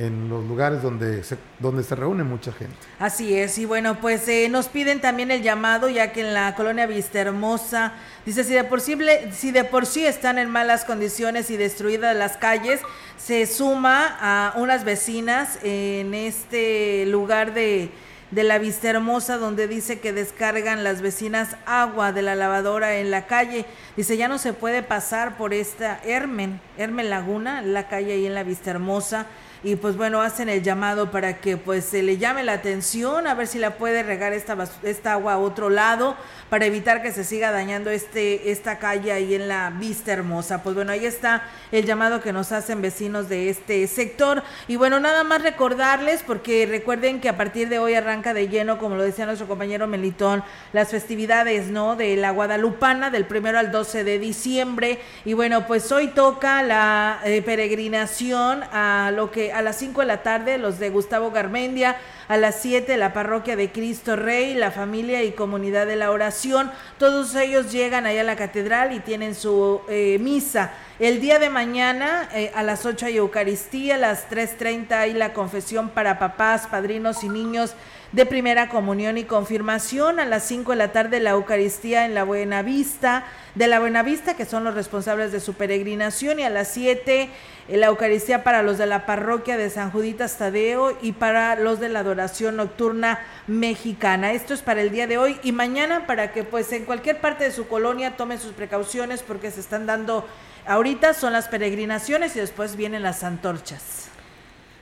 en 0.01 0.31
los 0.31 0.45
lugares 0.47 0.83
donde 0.83 1.23
se, 1.23 1.37
donde 1.59 1.83
se 1.83 1.95
reúne 1.95 2.25
mucha 2.25 2.53
gente. 2.53 2.75
Así 2.99 3.37
es, 3.37 3.59
y 3.59 3.67
bueno, 3.67 4.01
pues 4.01 4.27
eh, 4.29 4.49
nos 4.49 4.69
piden 4.69 5.01
también 5.01 5.31
el 5.31 5.43
llamado, 5.43 5.91
ya 5.91 6.13
que 6.13 6.23
en 6.23 6.33
la 6.33 6.55
colonia 6.55 6.87
Vista 6.87 7.21
Hermosa, 7.21 7.93
dice, 8.25 8.45
si 8.45 8.55
de, 8.55 8.65
por 8.65 8.81
sí, 8.81 8.97
si 9.33 9.51
de 9.51 9.65
por 9.65 9.85
sí 9.85 10.07
están 10.07 10.39
en 10.39 10.49
malas 10.49 10.87
condiciones 10.87 11.51
y 11.51 11.59
destruidas 11.59 12.17
las 12.17 12.39
calles, 12.39 12.81
se 13.19 13.47
suma 13.47 14.17
a 14.21 14.55
unas 14.57 14.85
vecinas 14.85 15.59
en 15.63 16.15
este 16.15 17.05
lugar 17.07 17.53
de, 17.53 17.91
de 18.31 18.43
la 18.43 18.59
Vista 18.59 18.89
Hermosa, 18.89 19.37
donde 19.37 19.69
dice 19.69 20.01
que 20.01 20.15
descargan 20.15 20.83
las 20.83 21.03
vecinas 21.03 21.57
agua 21.67 22.13
de 22.13 22.23
la 22.23 22.37
lavadora 22.37 22.97
en 22.97 23.11
la 23.11 23.27
calle. 23.27 23.67
Dice, 23.99 24.17
ya 24.17 24.29
no 24.29 24.39
se 24.39 24.55
puede 24.55 24.83
pasar 24.83 25.37
por 25.37 25.53
esta 25.53 26.01
Hermen, 26.05 26.59
Hermen 26.79 27.11
Laguna, 27.11 27.61
la 27.61 27.87
calle 27.89 28.15
ahí 28.15 28.25
en 28.25 28.35
la 28.35 28.45
Vista 28.45 28.71
Hermosa 28.71 29.27
y 29.63 29.77
pues 29.77 29.97
bueno, 29.97 30.23
hacen 30.23 30.49
el 30.49 30.63
llamado 30.63 31.11
para 31.11 31.41
que 31.41 31.57
pues 31.57 31.85
se 31.85 32.03
le 32.03 32.19
llame 32.19 32.45
la 32.45 32.55
atención, 32.55 33.27
a 33.27 33.35
ver 33.35 33.47
si 33.47 33.59
la 33.59 33.77
puede 33.77 34.03
regar 34.03 34.33
esta, 34.33 34.57
esta 34.83 35.13
agua 35.13 35.35
a 35.35 35.39
otro 35.39 35.69
lado 35.69 36.17
para 36.51 36.67
evitar 36.67 37.01
que 37.01 37.13
se 37.13 37.25
siga 37.25 37.53
dañando 37.53 37.91
este, 37.91 38.51
esta 38.51 38.79
calle 38.79 39.13
ahí 39.13 39.35
en 39.35 39.47
la 39.49 39.71
vista 39.71 40.13
hermosa. 40.13 40.63
Pues 40.63 40.75
bueno, 40.75 40.91
ahí 40.91 41.07
está 41.07 41.45
el 41.71 41.87
llamado 41.87 42.21
que 42.21 42.33
nos 42.33 42.51
hacen 42.51 42.83
vecinos 42.83 43.29
de 43.29 43.49
este 43.49 43.87
sector. 43.87 44.43
Y 44.67 44.75
bueno, 44.75 44.99
nada 44.99 45.23
más 45.23 45.43
recordarles, 45.43 46.25
porque 46.27 46.67
recuerden 46.67 47.21
que 47.21 47.29
a 47.29 47.37
partir 47.37 47.69
de 47.69 47.79
hoy 47.79 47.95
arranca 47.95 48.35
de 48.35 48.49
lleno, 48.49 48.79
como 48.79 48.97
lo 48.97 49.05
decía 49.05 49.27
nuestro 49.27 49.47
compañero 49.47 49.87
Melitón, 49.87 50.43
las 50.73 50.89
festividades, 50.89 51.69
¿no? 51.69 51.95
De 51.95 52.17
la 52.17 52.33
Guadalupana, 52.33 53.11
del 53.11 53.27
primero 53.27 53.59
al 53.59 53.71
12 53.71 54.03
de 54.03 54.19
diciembre. 54.19 54.99
Y 55.25 55.35
bueno, 55.35 55.69
pues 55.69 55.93
hoy 55.93 56.09
toca 56.09 56.65
la 56.65 57.21
eh, 57.25 57.43
peregrinación 57.43 58.65
a 58.73 59.13
lo 59.15 59.31
que 59.31 59.50
a 59.53 59.63
las 59.63 59.77
5 59.77 60.01
de 60.01 60.07
la 60.07 60.23
tarde 60.23 60.59
los 60.59 60.79
de 60.79 60.91
Gustavo 60.91 61.31
Garmendia, 61.31 61.97
a 62.29 62.37
las 62.37 62.61
7 62.61 62.97
la 62.97 63.13
parroquia 63.13 63.57
de 63.57 63.71
Cristo 63.71 64.17
Rey, 64.17 64.55
la 64.55 64.71
familia 64.71 65.23
y 65.23 65.33
comunidad 65.33 65.87
de 65.87 65.97
la 65.97 66.11
oración, 66.11 66.71
todos 66.99 67.35
ellos 67.35 67.73
llegan 67.73 68.07
allá 68.07 68.21
a 68.21 68.25
la 68.25 68.37
catedral 68.37 68.93
y 68.93 69.01
tienen 69.01 69.35
su 69.35 69.81
eh, 69.89 70.19
misa. 70.21 70.73
El 70.99 71.21
día 71.21 71.39
de 71.39 71.49
mañana 71.49 72.29
eh, 72.35 72.53
a 72.55 72.63
las 72.63 72.85
8 72.85 73.07
hay 73.07 73.17
Eucaristía, 73.17 73.95
a 73.95 73.99
las 73.99 74.29
3.30 74.29 74.93
hay 74.93 75.15
la 75.15 75.33
confesión 75.33 75.89
para 75.89 76.19
papás, 76.19 76.67
padrinos 76.67 77.25
y 77.25 77.29
niños 77.29 77.75
de 78.13 78.27
primera 78.27 78.69
comunión 78.69 79.19
y 79.19 79.25
confirmación. 79.25 80.21
A 80.21 80.25
las 80.25 80.45
5 80.45 80.73
de 80.73 80.77
la 80.77 80.93
tarde 80.93 81.21
la 81.21 81.31
Eucaristía 81.31 82.05
en 82.05 82.15
la 82.15 82.25
Buena 82.25 82.63
Vista, 82.63 83.25
de 83.55 83.69
la 83.69 83.81
Buena 83.81 84.03
Vista, 84.03 84.35
que 84.35 84.45
son 84.45 84.65
los 84.65 84.75
responsables 84.75 85.33
de 85.33 85.41
su 85.41 85.55
peregrinación. 85.55 86.41
Y 86.41 86.45
a 86.45 86.51
las 86.51 86.69
7 86.69 87.29
eh, 87.69 87.77
la 87.77 87.87
Eucaristía 87.87 88.43
para 88.43 88.63
los 88.63 88.79
de 88.79 88.87
la 88.87 89.07
parroquia 89.07 89.57
de 89.57 89.71
San 89.71 89.91
Juditas 89.91 90.39
Tadeo 90.39 90.97
y 91.01 91.13
para 91.13 91.55
los 91.55 91.79
de 91.79 91.89
la 91.89 92.01
adoración 92.01 92.57
nocturna 92.57 93.21
mexicana. 93.47 94.33
Esto 94.33 94.55
es 94.55 94.63
para 94.63 94.83
el 94.83 94.91
día 94.91 95.07
de 95.07 95.19
hoy 95.19 95.39
y 95.43 95.53
mañana 95.53 96.07
para 96.07 96.33
que 96.33 96.43
pues 96.43 96.73
en 96.73 96.85
cualquier 96.85 97.21
parte 97.21 97.45
de 97.45 97.53
su 97.53 97.69
colonia 97.69 98.17
tomen 98.17 98.41
sus 98.41 98.53
precauciones 98.53 99.23
porque 99.23 99.51
se 99.51 99.61
están 99.61 99.87
dando 99.87 100.27
ahorita 100.67 101.15
son 101.15 101.33
las 101.33 101.49
peregrinaciones 101.49 102.37
y 102.37 102.41
después 102.41 102.77
vienen 102.77 103.03
las 103.03 103.25
antorchas. 103.25 104.10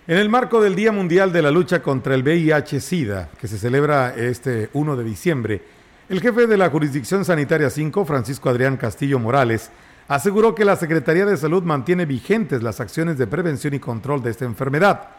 En 0.09 0.17
el 0.17 0.31
marco 0.31 0.63
del 0.63 0.75
Día 0.75 0.91
Mundial 0.91 1.35
de 1.35 1.43
la 1.43 1.51
Lucha 1.51 1.83
contra 1.83 2.15
el 2.15 2.25
VIH-Sida, 2.25 3.29
que 3.39 3.47
se 3.47 3.59
celebra 3.59 4.15
este 4.17 4.71
1 4.73 4.97
de 4.97 5.05
diciembre, 5.05 5.63
el 6.09 6.23
jefe 6.23 6.47
de 6.47 6.57
la 6.57 6.71
Jurisdicción 6.71 7.27
Sanitaria 7.27 7.69
5, 7.69 8.07
Francisco 8.07 8.49
Adrián 8.49 8.79
Castillo 8.79 9.19
Morales, 9.19 9.71
aseguró 10.09 10.55
que 10.55 10.65
la 10.65 10.77
Secretaría 10.77 11.27
de 11.27 11.37
Salud 11.37 11.63
mantiene 11.63 12.07
vigentes 12.07 12.63
las 12.63 12.81
acciones 12.81 13.19
de 13.19 13.27
prevención 13.27 13.75
y 13.75 13.81
control 13.81 14.23
de 14.23 14.31
esta 14.31 14.47
enfermedad. 14.47 15.11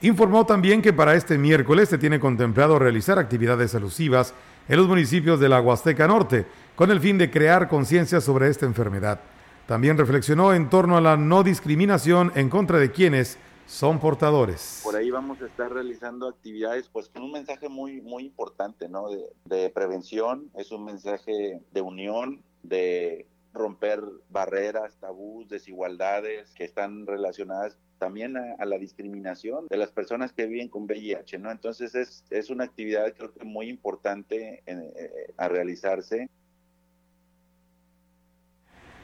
Informó 0.00 0.46
también 0.46 0.80
que 0.80 0.94
para 0.94 1.14
este 1.14 1.36
miércoles 1.36 1.90
se 1.90 1.98
tiene 1.98 2.18
contemplado 2.18 2.78
realizar 2.78 3.18
actividades 3.18 3.74
alusivas 3.74 4.32
en 4.66 4.78
los 4.78 4.88
municipios 4.88 5.40
de 5.40 5.50
la 5.50 5.60
Huasteca 5.60 6.08
Norte, 6.08 6.46
con 6.74 6.90
el 6.90 7.00
fin 7.00 7.18
de 7.18 7.30
crear 7.30 7.68
conciencia 7.68 8.18
sobre 8.22 8.48
esta 8.48 8.64
enfermedad. 8.64 9.20
También 9.66 9.98
reflexionó 9.98 10.54
en 10.54 10.70
torno 10.70 10.96
a 10.96 11.02
la 11.02 11.18
no 11.18 11.42
discriminación 11.42 12.32
en 12.34 12.48
contra 12.48 12.78
de 12.78 12.90
quienes 12.90 13.36
son 13.66 13.98
portadores. 13.98 14.80
Por 14.84 14.96
ahí 14.96 15.10
vamos 15.10 15.40
a 15.40 15.46
estar 15.46 15.72
realizando 15.72 16.28
actividades 16.28 16.88
pues 16.88 17.08
con 17.08 17.22
un 17.22 17.32
mensaje 17.32 17.68
muy 17.68 18.00
muy 18.00 18.24
importante, 18.24 18.88
¿no? 18.88 19.06
De, 19.44 19.70
prevención, 19.70 20.50
es 20.56 20.72
un 20.72 20.84
mensaje 20.84 21.60
de 21.70 21.80
unión, 21.80 22.42
de 22.62 23.26
romper 23.52 24.02
barreras, 24.30 24.96
tabús, 24.98 25.48
desigualdades 25.48 26.50
que 26.54 26.64
están 26.64 27.06
relacionadas 27.06 27.76
también 27.98 28.36
a, 28.36 28.64
la 28.64 28.78
discriminación 28.78 29.66
de 29.68 29.76
las 29.76 29.92
personas 29.92 30.32
que 30.32 30.46
viven 30.46 30.68
con 30.68 30.84
VIH, 30.84 31.38
¿no? 31.38 31.50
Entonces 31.50 31.94
es, 31.94 32.24
es 32.30 32.50
una 32.50 32.64
actividad 32.64 33.12
creo 33.14 33.32
que 33.32 33.44
muy 33.44 33.68
importante 33.68 34.62
eh, 34.66 35.34
a 35.36 35.48
realizarse. 35.48 36.28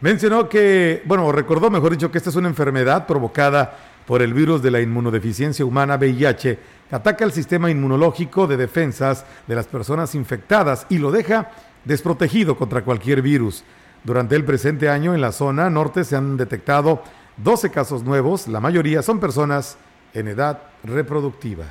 Mencionó 0.00 0.48
que, 0.48 1.02
bueno, 1.06 1.30
recordó, 1.32 1.70
mejor 1.70 1.90
dicho, 1.90 2.10
que 2.10 2.18
esta 2.18 2.30
es 2.30 2.36
una 2.36 2.48
enfermedad 2.48 3.06
provocada 3.06 3.87
por 4.08 4.22
el 4.22 4.32
virus 4.32 4.62
de 4.62 4.70
la 4.70 4.80
inmunodeficiencia 4.80 5.66
humana 5.66 5.96
VIH, 5.96 6.58
que 6.88 6.96
ataca 6.96 7.26
el 7.26 7.32
sistema 7.32 7.70
inmunológico 7.70 8.46
de 8.46 8.56
defensas 8.56 9.26
de 9.46 9.54
las 9.54 9.66
personas 9.66 10.14
infectadas 10.14 10.86
y 10.88 10.96
lo 10.96 11.10
deja 11.10 11.50
desprotegido 11.84 12.56
contra 12.56 12.82
cualquier 12.82 13.20
virus. 13.20 13.64
Durante 14.02 14.34
el 14.34 14.46
presente 14.46 14.88
año 14.88 15.14
en 15.14 15.20
la 15.20 15.30
zona 15.30 15.68
norte 15.68 16.04
se 16.04 16.16
han 16.16 16.38
detectado 16.38 17.02
12 17.36 17.70
casos 17.70 18.02
nuevos, 18.02 18.48
la 18.48 18.60
mayoría 18.60 19.02
son 19.02 19.20
personas 19.20 19.76
en 20.14 20.28
edad 20.28 20.58
reproductiva. 20.84 21.66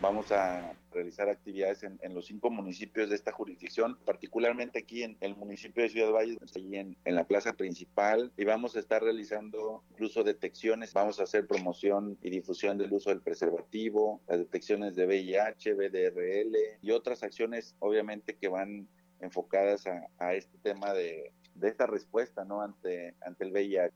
Vamos 0.00 0.32
a 0.32 0.73
realizar 0.94 1.28
actividades 1.28 1.82
en, 1.82 2.14
los 2.14 2.26
cinco 2.26 2.50
municipios 2.50 3.10
de 3.10 3.16
esta 3.16 3.32
jurisdicción, 3.32 3.98
particularmente 4.04 4.78
aquí 4.78 5.02
en 5.02 5.16
el 5.20 5.36
municipio 5.36 5.82
de 5.82 5.90
Ciudad 5.90 6.12
Valle, 6.12 6.38
allí 6.54 6.76
en, 6.76 6.96
la 7.04 7.24
plaza 7.24 7.52
principal, 7.54 8.32
y 8.36 8.44
vamos 8.44 8.76
a 8.76 8.80
estar 8.80 9.02
realizando 9.02 9.82
incluso 9.90 10.24
detecciones, 10.24 10.92
vamos 10.92 11.20
a 11.20 11.24
hacer 11.24 11.46
promoción 11.46 12.16
y 12.22 12.30
difusión 12.30 12.78
del 12.78 12.92
uso 12.92 13.10
del 13.10 13.20
preservativo, 13.20 14.20
las 14.28 14.38
detecciones 14.38 14.94
de 14.94 15.06
VIH, 15.06 15.74
BDRL 15.74 16.56
y 16.80 16.90
otras 16.90 17.22
acciones 17.22 17.74
obviamente 17.80 18.36
que 18.36 18.48
van 18.48 18.88
enfocadas 19.20 19.86
a, 19.86 20.08
a 20.18 20.34
este 20.34 20.58
tema 20.58 20.92
de, 20.92 21.32
de 21.54 21.68
esta 21.68 21.86
respuesta 21.86 22.44
¿no? 22.44 22.62
ante, 22.62 23.14
ante 23.20 23.44
el 23.44 23.52
VIH. 23.52 23.94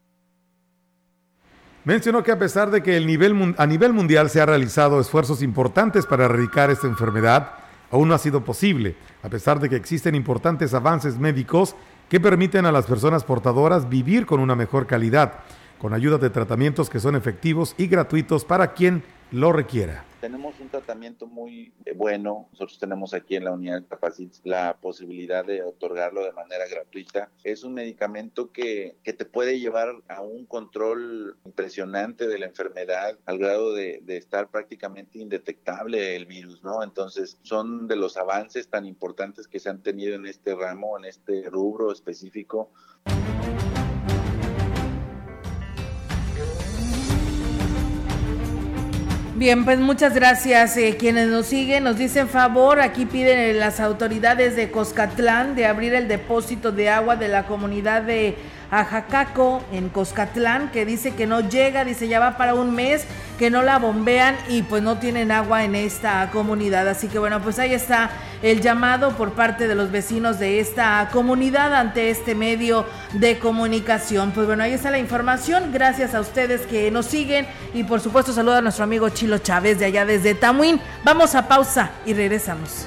Mencionó 1.88 2.22
que 2.22 2.32
a 2.32 2.38
pesar 2.38 2.70
de 2.70 2.82
que 2.82 2.98
el 2.98 3.06
nivel, 3.06 3.54
a 3.56 3.64
nivel 3.64 3.94
mundial 3.94 4.28
se 4.28 4.42
han 4.42 4.48
realizado 4.48 5.00
esfuerzos 5.00 5.40
importantes 5.40 6.04
para 6.04 6.26
erradicar 6.26 6.70
esta 6.70 6.86
enfermedad, 6.86 7.52
aún 7.90 8.08
no 8.08 8.14
ha 8.14 8.18
sido 8.18 8.44
posible, 8.44 8.94
a 9.22 9.30
pesar 9.30 9.58
de 9.58 9.70
que 9.70 9.76
existen 9.76 10.14
importantes 10.14 10.74
avances 10.74 11.16
médicos 11.16 11.76
que 12.10 12.20
permiten 12.20 12.66
a 12.66 12.72
las 12.72 12.84
personas 12.84 13.24
portadoras 13.24 13.88
vivir 13.88 14.26
con 14.26 14.38
una 14.38 14.54
mejor 14.54 14.86
calidad, 14.86 15.32
con 15.78 15.94
ayuda 15.94 16.18
de 16.18 16.28
tratamientos 16.28 16.90
que 16.90 17.00
son 17.00 17.16
efectivos 17.16 17.74
y 17.78 17.86
gratuitos 17.86 18.44
para 18.44 18.74
quien 18.74 19.02
lo 19.30 19.54
requiera. 19.54 20.04
Tenemos 20.20 20.58
un 20.58 20.68
tratamiento 20.68 21.28
muy 21.28 21.72
eh, 21.84 21.92
bueno. 21.94 22.48
Nosotros 22.52 22.78
tenemos 22.78 23.14
aquí 23.14 23.36
en 23.36 23.44
la 23.44 23.52
unidad 23.52 23.82
de 23.82 23.86
Capacit 23.86 24.34
la 24.42 24.76
posibilidad 24.76 25.44
de 25.44 25.62
otorgarlo 25.62 26.24
de 26.24 26.32
manera 26.32 26.66
gratuita. 26.66 27.30
Es 27.44 27.62
un 27.62 27.74
medicamento 27.74 28.50
que, 28.50 28.96
que, 29.04 29.12
te 29.12 29.24
puede 29.24 29.60
llevar 29.60 29.94
a 30.08 30.22
un 30.22 30.44
control 30.46 31.36
impresionante 31.44 32.26
de 32.26 32.38
la 32.38 32.46
enfermedad 32.46 33.16
al 33.26 33.38
grado 33.38 33.72
de, 33.72 34.00
de 34.02 34.16
estar 34.16 34.48
prácticamente 34.50 35.20
indetectable 35.20 36.16
el 36.16 36.26
virus, 36.26 36.64
¿no? 36.64 36.82
Entonces 36.82 37.38
son 37.42 37.86
de 37.86 37.96
los 37.96 38.16
avances 38.16 38.68
tan 38.68 38.86
importantes 38.86 39.46
que 39.46 39.60
se 39.60 39.68
han 39.68 39.82
tenido 39.82 40.16
en 40.16 40.26
este 40.26 40.54
ramo, 40.56 40.98
en 40.98 41.04
este 41.04 41.48
rubro 41.48 41.92
específico. 41.92 42.72
Bien, 49.38 49.64
pues 49.64 49.78
muchas 49.78 50.14
gracias. 50.14 50.76
Eh, 50.76 50.96
quienes 50.98 51.28
nos 51.28 51.46
siguen 51.46 51.84
nos 51.84 51.96
dicen 51.96 52.28
favor, 52.28 52.80
aquí 52.80 53.06
piden 53.06 53.60
las 53.60 53.78
autoridades 53.78 54.56
de 54.56 54.72
Coscatlán 54.72 55.54
de 55.54 55.64
abrir 55.64 55.94
el 55.94 56.08
depósito 56.08 56.72
de 56.72 56.88
agua 56.88 57.14
de 57.14 57.28
la 57.28 57.46
comunidad 57.46 58.02
de 58.02 58.34
Ajacaco 58.70 59.62
en 59.72 59.88
Coscatlán, 59.88 60.70
que 60.70 60.84
dice 60.84 61.14
que 61.14 61.26
no 61.26 61.40
llega, 61.40 61.84
dice 61.84 62.08
ya 62.08 62.20
va 62.20 62.36
para 62.36 62.54
un 62.54 62.74
mes, 62.74 63.04
que 63.38 63.50
no 63.50 63.62
la 63.62 63.78
bombean 63.78 64.36
y 64.48 64.62
pues 64.62 64.82
no 64.82 64.98
tienen 64.98 65.30
agua 65.30 65.64
en 65.64 65.74
esta 65.74 66.30
comunidad. 66.30 66.88
Así 66.88 67.08
que 67.08 67.18
bueno, 67.18 67.40
pues 67.40 67.58
ahí 67.58 67.72
está 67.72 68.10
el 68.42 68.60
llamado 68.60 69.16
por 69.16 69.32
parte 69.32 69.68
de 69.68 69.74
los 69.74 69.90
vecinos 69.90 70.38
de 70.38 70.60
esta 70.60 71.08
comunidad 71.12 71.74
ante 71.74 72.10
este 72.10 72.34
medio 72.34 72.86
de 73.14 73.38
comunicación. 73.38 74.32
Pues 74.32 74.46
bueno, 74.46 74.64
ahí 74.64 74.72
está 74.72 74.90
la 74.90 74.98
información. 74.98 75.72
Gracias 75.72 76.14
a 76.14 76.20
ustedes 76.20 76.62
que 76.62 76.90
nos 76.90 77.06
siguen 77.06 77.46
y 77.74 77.84
por 77.84 78.00
supuesto 78.00 78.32
saluda 78.32 78.58
a 78.58 78.62
nuestro 78.62 78.84
amigo 78.84 79.08
Chilo 79.08 79.38
Chávez 79.38 79.78
de 79.78 79.86
allá 79.86 80.04
desde 80.04 80.34
Tamuín. 80.34 80.80
Vamos 81.04 81.34
a 81.34 81.48
pausa 81.48 81.90
y 82.04 82.12
regresamos. 82.12 82.86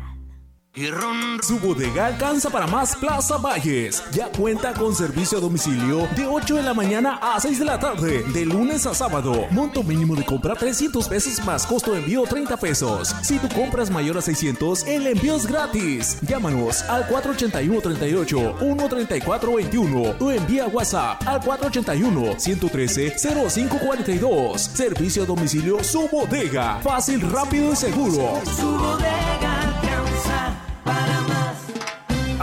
Su 0.73 1.59
bodega 1.59 2.05
alcanza 2.05 2.49
para 2.49 2.65
más 2.65 2.95
Plaza 2.95 3.37
Valles. 3.37 4.01
Ya 4.13 4.27
cuenta 4.31 4.73
con 4.73 4.95
servicio 4.95 5.37
a 5.37 5.41
domicilio 5.41 6.07
de 6.15 6.25
8 6.25 6.55
de 6.55 6.63
la 6.63 6.73
mañana 6.73 7.19
a 7.21 7.37
6 7.41 7.59
de 7.59 7.65
la 7.65 7.77
tarde, 7.77 8.23
de 8.31 8.45
lunes 8.45 8.85
a 8.85 8.93
sábado. 8.93 9.47
Monto 9.51 9.83
mínimo 9.83 10.15
de 10.15 10.23
compra 10.23 10.55
300 10.55 11.09
pesos 11.09 11.45
más 11.45 11.67
costo 11.67 11.91
de 11.91 11.99
envío 11.99 12.23
30 12.23 12.55
pesos. 12.55 13.13
Si 13.21 13.37
tu 13.37 13.49
compras 13.49 13.91
mayor 13.91 14.17
a 14.17 14.21
600, 14.21 14.87
el 14.87 15.07
envío 15.07 15.35
es 15.35 15.45
gratis. 15.45 16.17
Llámanos 16.21 16.83
al 16.83 17.05
481 17.05 17.81
38 17.81 18.55
134 18.59 19.53
21 19.53 20.15
o 20.21 20.31
envía 20.31 20.67
WhatsApp 20.67 21.21
al 21.27 21.41
481 21.41 22.39
113 22.39 23.15
0542. 23.19 24.61
Servicio 24.61 25.23
a 25.23 25.25
domicilio 25.25 25.83
Su 25.83 26.07
Bodega. 26.07 26.79
Fácil, 26.81 27.29
rápido 27.29 27.73
y 27.73 27.75
seguro. 27.75 28.39
Su 28.45 28.71
bodega. 28.71 29.70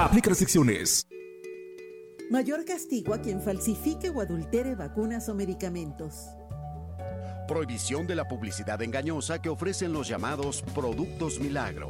Aplica 0.01 0.29
restricciones. 0.31 1.09
Mayor 2.31 2.65
castigo 2.65 3.15
a 3.15 3.21
quien 3.21 3.43
falsifique 3.43 4.11
o 4.11 4.21
adultere 4.21 4.77
vacunas 4.77 5.29
o 5.29 5.35
medicamentos. 5.35 6.29
Prohibición 7.49 8.07
de 8.07 8.15
la 8.15 8.29
publicidad 8.29 8.81
engañosa 8.81 9.43
que 9.43 9.49
ofrecen 9.49 9.93
los 9.93 10.07
llamados 10.07 10.63
productos 10.73 11.41
milagro. 11.41 11.89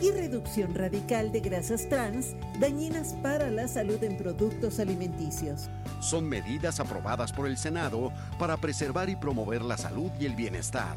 Y 0.00 0.10
reducción 0.12 0.74
radical 0.74 1.30
de 1.30 1.40
grasas 1.40 1.90
trans 1.90 2.34
dañinas 2.58 3.14
para 3.22 3.50
la 3.50 3.68
salud 3.68 4.02
en 4.02 4.16
productos 4.16 4.80
alimenticios. 4.80 5.68
Son 6.00 6.26
medidas 6.26 6.80
aprobadas 6.80 7.34
por 7.34 7.48
el 7.48 7.58
Senado 7.58 8.12
para 8.38 8.56
preservar 8.56 9.10
y 9.10 9.16
promover 9.16 9.60
la 9.60 9.76
salud 9.76 10.10
y 10.18 10.24
el 10.24 10.34
bienestar. 10.34 10.96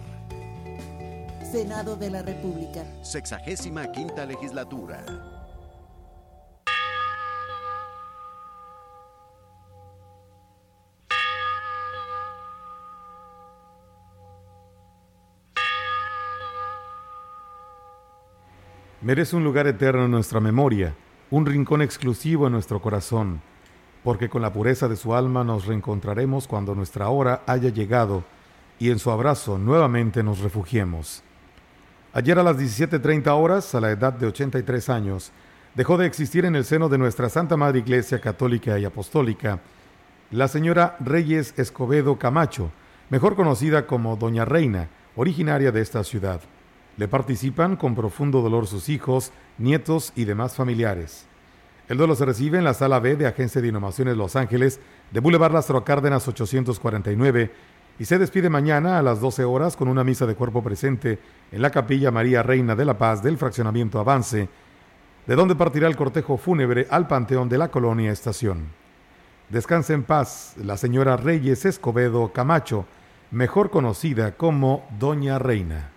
Senado 1.51 1.97
de 1.97 2.11
la 2.11 2.21
República. 2.21 2.85
Sexagésima 3.01 3.91
quinta 3.91 4.25
legislatura. 4.25 5.03
Merece 19.09 19.35
un 19.35 19.43
lugar 19.43 19.65
eterno 19.65 20.05
en 20.05 20.11
nuestra 20.11 20.39
memoria, 20.39 20.93
un 21.31 21.47
rincón 21.47 21.81
exclusivo 21.81 22.45
en 22.45 22.53
nuestro 22.53 22.79
corazón, 22.79 23.41
porque 24.03 24.29
con 24.29 24.43
la 24.43 24.53
pureza 24.53 24.87
de 24.87 24.97
su 24.97 25.15
alma 25.15 25.43
nos 25.43 25.65
reencontraremos 25.65 26.47
cuando 26.47 26.75
nuestra 26.75 27.09
hora 27.09 27.41
haya 27.47 27.69
llegado 27.69 28.23
y 28.77 28.91
en 28.91 28.99
su 28.99 29.09
abrazo 29.09 29.57
nuevamente 29.57 30.21
nos 30.21 30.41
refugiemos. 30.41 31.23
Ayer 32.13 32.37
a 32.37 32.43
las 32.43 32.57
17.30 32.57 33.29
horas, 33.29 33.73
a 33.73 33.81
la 33.81 33.89
edad 33.89 34.13
de 34.13 34.27
83 34.27 34.89
años, 34.89 35.31
dejó 35.73 35.97
de 35.97 36.05
existir 36.05 36.45
en 36.45 36.55
el 36.55 36.63
seno 36.63 36.87
de 36.87 36.99
nuestra 36.99 37.29
Santa 37.29 37.57
Madre 37.57 37.79
Iglesia 37.79 38.21
Católica 38.21 38.77
y 38.77 38.85
Apostólica 38.85 39.59
la 40.29 40.47
señora 40.47 40.97
Reyes 40.99 41.55
Escobedo 41.57 42.19
Camacho, 42.19 42.69
mejor 43.09 43.35
conocida 43.35 43.87
como 43.87 44.17
Doña 44.17 44.45
Reina, 44.45 44.87
originaria 45.15 45.71
de 45.71 45.81
esta 45.81 46.03
ciudad. 46.03 46.41
Le 46.99 47.07
participan 47.07 47.77
con 47.77 47.95
profundo 47.95 48.41
dolor 48.41 48.67
sus 48.67 48.89
hijos, 48.89 49.31
nietos 49.57 50.11
y 50.17 50.25
demás 50.25 50.57
familiares. 50.57 51.27
El 51.87 51.97
duelo 51.97 52.13
se 52.13 52.25
recibe 52.25 52.57
en 52.57 52.65
la 52.65 52.73
sala 52.73 52.99
B 52.99 53.15
de 53.15 53.25
Agencia 53.25 53.61
de 53.61 53.69
Innovaciones 53.69 54.17
Los 54.17 54.35
Ángeles, 54.35 54.81
de 55.09 55.21
Boulevard 55.21 55.53
Lázaro 55.53 55.85
Cárdenas 55.85 56.27
849, 56.27 57.51
y 57.99 58.03
se 58.03 58.19
despide 58.19 58.49
mañana 58.49 58.99
a 58.99 59.01
las 59.01 59.21
12 59.21 59.45
horas 59.45 59.77
con 59.77 59.87
una 59.87 60.03
misa 60.03 60.25
de 60.25 60.35
cuerpo 60.35 60.61
presente 60.61 61.19
en 61.53 61.61
la 61.61 61.69
Capilla 61.69 62.11
María 62.11 62.43
Reina 62.43 62.75
de 62.75 62.83
la 62.83 62.97
Paz 62.97 63.23
del 63.23 63.37
Fraccionamiento 63.37 63.97
Avance, 63.97 64.49
de 65.25 65.35
donde 65.35 65.55
partirá 65.55 65.87
el 65.87 65.95
cortejo 65.95 66.35
fúnebre 66.35 66.85
al 66.89 67.07
Panteón 67.07 67.47
de 67.47 67.59
la 67.59 67.71
Colonia 67.71 68.11
Estación. 68.11 68.65
Descanse 69.47 69.93
en 69.93 70.03
paz 70.03 70.55
la 70.61 70.75
señora 70.75 71.15
Reyes 71.15 71.63
Escobedo 71.63 72.33
Camacho, 72.33 72.85
mejor 73.31 73.69
conocida 73.69 74.35
como 74.35 74.85
Doña 74.99 75.39
Reina. 75.39 75.91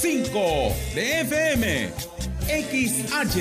.5 0.00 0.94
de 0.94 1.20
FM, 1.22 1.90
XH, 2.46 3.38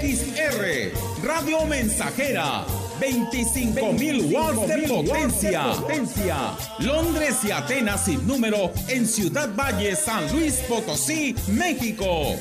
XR, 0.00 0.92
Radio 1.26 1.66
Mensajera 1.66 2.64
25.000 3.00 4.32
watts 4.32 4.68
de 4.68 4.86
potencia. 4.86 5.72
potencia. 5.72 6.36
Londres 6.78 7.38
y 7.44 7.50
Atenas 7.50 8.04
sin 8.04 8.24
número 8.24 8.72
en 8.88 9.04
Ciudad 9.06 9.48
Valle, 9.56 9.96
San 9.96 10.30
Luis 10.32 10.56
Potosí, 10.68 11.34
México. 11.48 12.36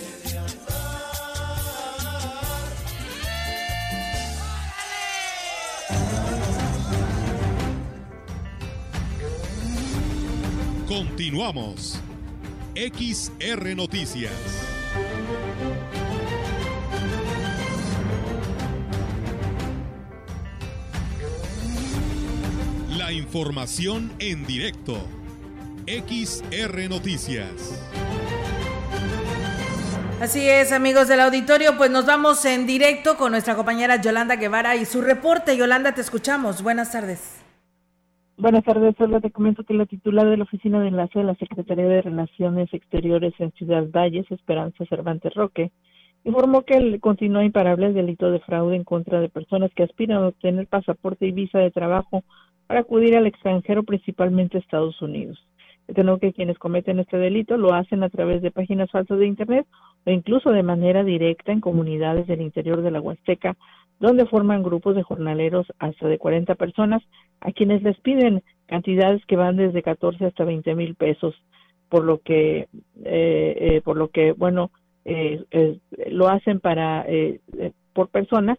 Continuamos. 10.88 12.00
XR 12.80 13.76
Noticias. 13.76 14.32
La 22.98 23.12
información 23.12 24.14
en 24.20 24.46
directo. 24.46 25.06
XR 25.88 26.88
Noticias. 26.88 27.52
Así 30.22 30.48
es, 30.48 30.72
amigos 30.72 31.10
del 31.10 31.20
auditorio, 31.20 31.76
pues 31.78 31.92
nos 31.92 32.06
vamos 32.06 32.46
en 32.46 32.66
directo 32.66 33.18
con 33.18 33.34
nuestra 33.34 33.56
compañera 33.56 33.98
Yolanda 33.98 34.38
Guevara 34.38 34.78
y 34.78 34.86
su 34.86 35.02
reporte. 35.02 35.58
Yolanda, 35.58 35.94
te 35.94 36.00
escuchamos. 36.00 36.64
Buenas 36.64 36.94
tardes. 36.94 37.39
Buenas 38.40 38.64
tardes, 38.64 38.96
solo 38.98 39.20
te 39.20 39.32
comento 39.32 39.66
que 39.66 39.74
la 39.74 39.86
titular 39.86 40.26
de 40.26 40.38
la 40.38 40.46
Oficina 40.46 40.80
de 40.80 40.88
Enlace 40.88 41.20
de 41.20 41.26
la 41.26 41.36
Secretaría 41.36 41.90
de 41.90 42.02
Relaciones 42.02 42.74
Exteriores 42.74 43.34
en 43.38 43.52
Ciudad 43.52 43.86
Valles, 43.92 44.32
Esperanza 44.32 44.86
Cervantes 44.86 45.34
Roque, 45.34 45.72
informó 46.24 46.62
que 46.62 47.02
continúa 47.02 47.44
imparable 47.44 47.88
el 47.88 47.94
delito 47.94 48.32
de 48.32 48.40
fraude 48.40 48.78
en 48.78 48.86
contra 48.86 49.20
de 49.20 49.28
personas 49.28 49.72
que 49.76 49.84
aspiran 49.84 50.24
a 50.24 50.28
obtener 50.30 50.68
pasaporte 50.68 51.28
y 51.28 51.34
visa 51.34 51.60
de 51.60 51.70
trabajo 51.70 52.24
para 52.66 52.80
acudir 52.80 53.18
al 53.18 53.28
extranjero, 53.28 53.84
principalmente 53.84 54.56
a 54.56 54.62
Estados 54.62 55.02
Unidos. 55.02 55.46
Tengo 55.94 56.18
que 56.18 56.32
quienes 56.32 56.58
cometen 56.58 57.00
este 57.00 57.18
delito 57.18 57.58
lo 57.58 57.74
hacen 57.74 58.04
a 58.04 58.10
través 58.10 58.42
de 58.42 58.52
páginas 58.52 58.90
falsas 58.90 59.20
de 59.20 59.28
Internet 59.28 59.68
o 60.06 60.12
incluso 60.12 60.52
de 60.52 60.64
manera 60.64 61.04
directa 61.04 61.52
en 61.52 61.60
comunidades 61.60 62.26
del 62.28 62.40
interior 62.40 62.84
de 62.84 62.92
la 62.92 63.02
Huasteca, 63.02 63.58
donde 64.00 64.26
forman 64.26 64.64
grupos 64.64 64.96
de 64.96 65.04
jornaleros 65.04 65.68
hasta 65.78 66.08
de 66.08 66.18
40 66.18 66.56
personas, 66.56 67.04
a 67.42 67.52
quienes 67.52 67.84
les 67.84 68.00
piden 68.00 68.44
cantidades 68.66 69.26
que 69.26 69.36
van 69.36 69.58
desde 69.58 69.84
14 69.84 70.26
hasta 70.26 70.46
20 70.46 70.76
mil 70.76 70.96
pesos, 70.96 71.36
por 71.90 72.06
lo 72.06 72.20
que, 72.20 72.68
eh, 73.04 73.58
eh, 73.60 73.82
por 73.84 73.98
lo 73.98 74.10
que, 74.10 74.32
bueno, 74.32 74.72
eh, 75.06 75.44
lo 76.10 76.30
hacen 76.30 76.60
para 76.60 77.06
por 77.94 78.10
persona, 78.10 78.58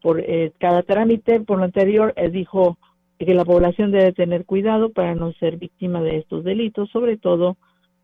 por 0.00 0.24
cada 0.58 0.82
trámite. 0.82 1.40
Por 1.40 1.58
lo 1.58 1.64
anterior, 1.64 2.14
dijo 2.30 2.78
que 3.18 3.34
la 3.34 3.44
población 3.44 3.90
debe 3.90 4.12
tener 4.12 4.44
cuidado 4.44 4.90
para 4.90 5.14
no 5.14 5.32
ser 5.32 5.56
víctima 5.56 6.00
de 6.02 6.18
estos 6.18 6.44
delitos, 6.44 6.88
sobre 6.90 7.16
todo 7.16 7.56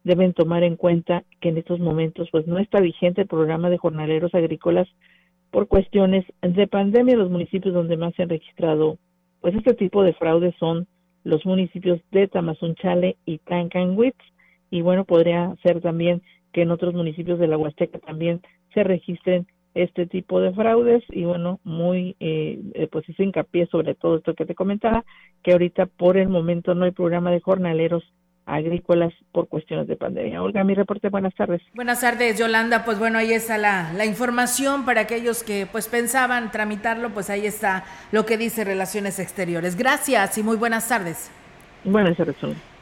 deben 0.02 0.34
tomar 0.34 0.64
en 0.64 0.76
cuenta 0.76 1.24
que 1.40 1.48
en 1.48 1.58
estos 1.58 1.78
momentos 1.80 2.28
pues 2.30 2.46
no 2.46 2.58
está 2.58 2.80
vigente 2.80 3.22
el 3.22 3.28
programa 3.28 3.70
de 3.70 3.78
jornaleros 3.78 4.34
agrícolas 4.34 4.88
por 5.54 5.68
cuestiones 5.68 6.24
de 6.42 6.66
pandemia. 6.66 7.14
Los 7.14 7.30
municipios 7.30 7.72
donde 7.72 7.96
más 7.96 8.12
se 8.16 8.24
han 8.24 8.28
registrado 8.28 8.98
pues 9.40 9.54
este 9.54 9.74
tipo 9.74 10.02
de 10.02 10.12
fraudes 10.14 10.52
son 10.58 10.88
los 11.22 11.46
municipios 11.46 12.00
de 12.10 12.26
Tamazunchale 12.26 13.16
y 13.24 13.38
Tancanwitz 13.38 14.16
y 14.70 14.80
bueno, 14.80 15.04
podría 15.04 15.54
ser 15.62 15.80
también 15.80 16.22
que 16.52 16.62
en 16.62 16.72
otros 16.72 16.92
municipios 16.94 17.38
de 17.38 17.46
la 17.46 17.56
Huasteca 17.56 18.00
también 18.00 18.40
se 18.72 18.82
registren 18.82 19.46
este 19.74 20.06
tipo 20.06 20.40
de 20.40 20.52
fraudes 20.52 21.04
y 21.10 21.22
bueno, 21.22 21.60
muy 21.62 22.16
eh, 22.18 22.60
eh, 22.74 22.88
pues 22.90 23.08
hizo 23.08 23.22
hincapié 23.22 23.66
sobre 23.66 23.94
todo 23.94 24.16
esto 24.16 24.34
que 24.34 24.46
te 24.46 24.56
comentaba, 24.56 25.04
que 25.44 25.52
ahorita 25.52 25.86
por 25.86 26.16
el 26.16 26.30
momento 26.30 26.74
no 26.74 26.84
hay 26.84 26.90
programa 26.90 27.30
de 27.30 27.40
jornaleros 27.40 28.02
agrícolas 28.46 29.12
por 29.32 29.48
cuestiones 29.48 29.86
de 29.86 29.96
pandemia. 29.96 30.42
Olga, 30.42 30.64
mi 30.64 30.74
reporte, 30.74 31.08
buenas 31.08 31.34
tardes. 31.34 31.62
Buenas 31.74 32.00
tardes, 32.00 32.38
Yolanda. 32.38 32.84
Pues 32.84 32.98
bueno, 32.98 33.18
ahí 33.18 33.32
está 33.32 33.58
la, 33.58 33.92
la 33.94 34.04
información 34.04 34.84
para 34.84 35.02
aquellos 35.02 35.42
que 35.42 35.66
pues 35.70 35.88
pensaban 35.88 36.50
tramitarlo, 36.50 37.10
pues 37.10 37.30
ahí 37.30 37.46
está 37.46 37.84
lo 38.12 38.26
que 38.26 38.36
dice 38.36 38.64
Relaciones 38.64 39.18
Exteriores. 39.18 39.76
Gracias 39.76 40.36
y 40.38 40.42
muy 40.42 40.56
buenas 40.56 40.88
tardes. 40.88 41.30
Buenas 41.84 42.16
tardes. 42.16 42.36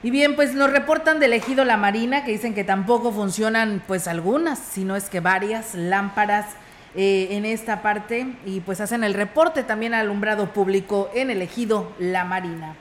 Y 0.04 0.10
bien, 0.10 0.34
pues 0.34 0.54
nos 0.54 0.70
reportan 0.70 1.20
del 1.20 1.32
ejido 1.32 1.64
La 1.64 1.76
Marina 1.76 2.24
que 2.24 2.32
dicen 2.32 2.54
que 2.54 2.64
tampoco 2.64 3.12
funcionan 3.12 3.82
pues 3.86 4.08
algunas, 4.08 4.58
sino 4.58 4.96
es 4.96 5.08
que 5.08 5.20
varias 5.20 5.74
lámparas 5.74 6.46
eh, 6.94 7.28
en 7.30 7.44
esta 7.44 7.82
parte 7.82 8.26
y 8.44 8.60
pues 8.60 8.80
hacen 8.80 9.04
el 9.04 9.14
reporte 9.14 9.62
también 9.62 9.94
al 9.94 10.02
alumbrado 10.02 10.52
público 10.52 11.08
en 11.14 11.30
el 11.30 11.40
ejido 11.40 11.92
La 11.98 12.24
Marina. 12.24 12.74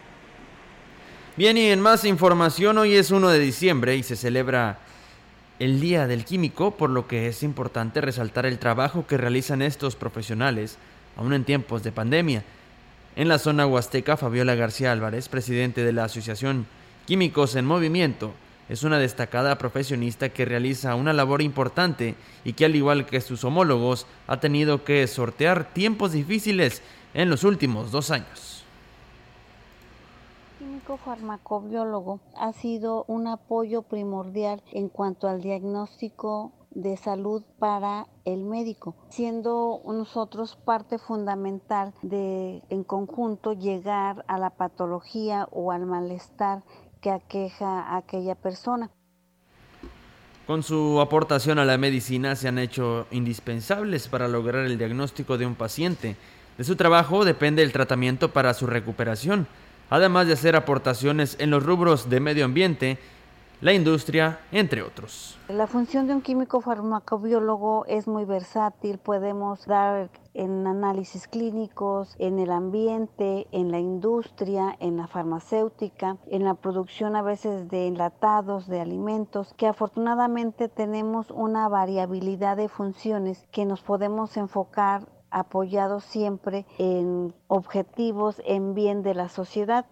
Bien, 1.41 1.57
y 1.57 1.71
en 1.71 1.81
más 1.81 2.05
información, 2.05 2.77
hoy 2.77 2.93
es 2.93 3.09
1 3.09 3.29
de 3.29 3.39
diciembre 3.39 3.95
y 3.95 4.03
se 4.03 4.15
celebra 4.15 4.77
el 5.57 5.81
Día 5.81 6.05
del 6.05 6.23
Químico, 6.23 6.77
por 6.77 6.91
lo 6.91 7.07
que 7.07 7.25
es 7.27 7.41
importante 7.41 7.99
resaltar 7.99 8.45
el 8.45 8.59
trabajo 8.59 9.07
que 9.07 9.17
realizan 9.17 9.63
estos 9.63 9.95
profesionales, 9.95 10.77
aún 11.17 11.33
en 11.33 11.43
tiempos 11.43 11.81
de 11.81 11.91
pandemia. 11.91 12.43
En 13.15 13.27
la 13.27 13.39
zona 13.39 13.65
huasteca, 13.65 14.17
Fabiola 14.17 14.53
García 14.53 14.91
Álvarez, 14.91 15.29
presidente 15.29 15.83
de 15.83 15.93
la 15.93 16.03
Asociación 16.03 16.67
Químicos 17.07 17.55
en 17.55 17.65
Movimiento, 17.65 18.35
es 18.69 18.83
una 18.83 18.99
destacada 18.99 19.57
profesionista 19.57 20.29
que 20.29 20.45
realiza 20.45 20.93
una 20.93 21.11
labor 21.11 21.41
importante 21.41 22.13
y 22.45 22.53
que 22.53 22.65
al 22.65 22.75
igual 22.75 23.07
que 23.07 23.19
sus 23.19 23.43
homólogos 23.43 24.05
ha 24.27 24.39
tenido 24.39 24.83
que 24.83 25.07
sortear 25.07 25.73
tiempos 25.73 26.11
difíciles 26.11 26.83
en 27.15 27.31
los 27.31 27.43
últimos 27.43 27.89
dos 27.89 28.11
años. 28.11 28.50
Químico 30.61 30.97
farmacobiólogo 30.97 32.19
ha 32.37 32.53
sido 32.53 33.03
un 33.07 33.25
apoyo 33.25 33.81
primordial 33.81 34.61
en 34.71 34.89
cuanto 34.89 35.27
al 35.27 35.41
diagnóstico 35.41 36.51
de 36.69 36.97
salud 36.97 37.41
para 37.57 38.05
el 38.25 38.43
médico, 38.43 38.95
siendo 39.09 39.81
nosotros 39.87 40.59
parte 40.63 40.99
fundamental 40.99 41.95
de 42.03 42.61
en 42.69 42.83
conjunto 42.83 43.53
llegar 43.53 44.23
a 44.27 44.37
la 44.37 44.51
patología 44.51 45.47
o 45.49 45.71
al 45.71 45.87
malestar 45.87 46.61
que 47.01 47.09
aqueja 47.09 47.81
a 47.81 47.97
aquella 47.97 48.35
persona. 48.35 48.91
Con 50.45 50.61
su 50.61 51.01
aportación 51.01 51.57
a 51.57 51.65
la 51.65 51.79
medicina 51.79 52.35
se 52.35 52.47
han 52.47 52.59
hecho 52.59 53.07
indispensables 53.09 54.07
para 54.07 54.27
lograr 54.27 54.65
el 54.65 54.77
diagnóstico 54.77 55.39
de 55.39 55.47
un 55.47 55.55
paciente. 55.55 56.17
De 56.59 56.63
su 56.63 56.75
trabajo 56.75 57.25
depende 57.25 57.63
el 57.63 57.71
tratamiento 57.71 58.31
para 58.31 58.53
su 58.53 58.67
recuperación, 58.67 59.47
además 59.91 60.25
de 60.25 60.33
hacer 60.33 60.55
aportaciones 60.55 61.35
en 61.39 61.51
los 61.51 61.63
rubros 61.63 62.09
de 62.09 62.21
medio 62.21 62.45
ambiente, 62.45 62.97
la 63.59 63.73
industria, 63.73 64.39
entre 64.51 64.81
otros. 64.81 65.37
La 65.47 65.67
función 65.67 66.07
de 66.07 66.15
un 66.15 66.21
químico 66.21 66.61
farmacobiólogo 66.61 67.85
es 67.85 68.07
muy 68.07 68.25
versátil, 68.25 68.97
podemos 68.97 69.67
dar 69.67 70.09
en 70.33 70.65
análisis 70.65 71.27
clínicos, 71.27 72.15
en 72.19 72.39
el 72.39 72.51
ambiente, 72.51 73.47
en 73.51 73.69
la 73.69 73.79
industria, 73.79 74.75
en 74.79 74.95
la 74.95 75.07
farmacéutica, 75.07 76.17
en 76.27 76.45
la 76.45 76.53
producción 76.53 77.15
a 77.17 77.21
veces 77.21 77.69
de 77.69 77.87
enlatados, 77.87 78.67
de 78.67 78.79
alimentos, 78.79 79.53
que 79.57 79.67
afortunadamente 79.67 80.69
tenemos 80.69 81.29
una 81.31 81.67
variabilidad 81.67 82.55
de 82.55 82.69
funciones 82.69 83.45
que 83.51 83.65
nos 83.65 83.81
podemos 83.81 84.37
enfocar 84.37 85.05
apoyados 85.31 86.03
siempre 86.03 86.65
en 86.77 87.33
objetivos 87.47 88.41
en 88.45 88.75
bien 88.75 89.01
de 89.01 89.15
la 89.15 89.29
sociedad. 89.29 89.85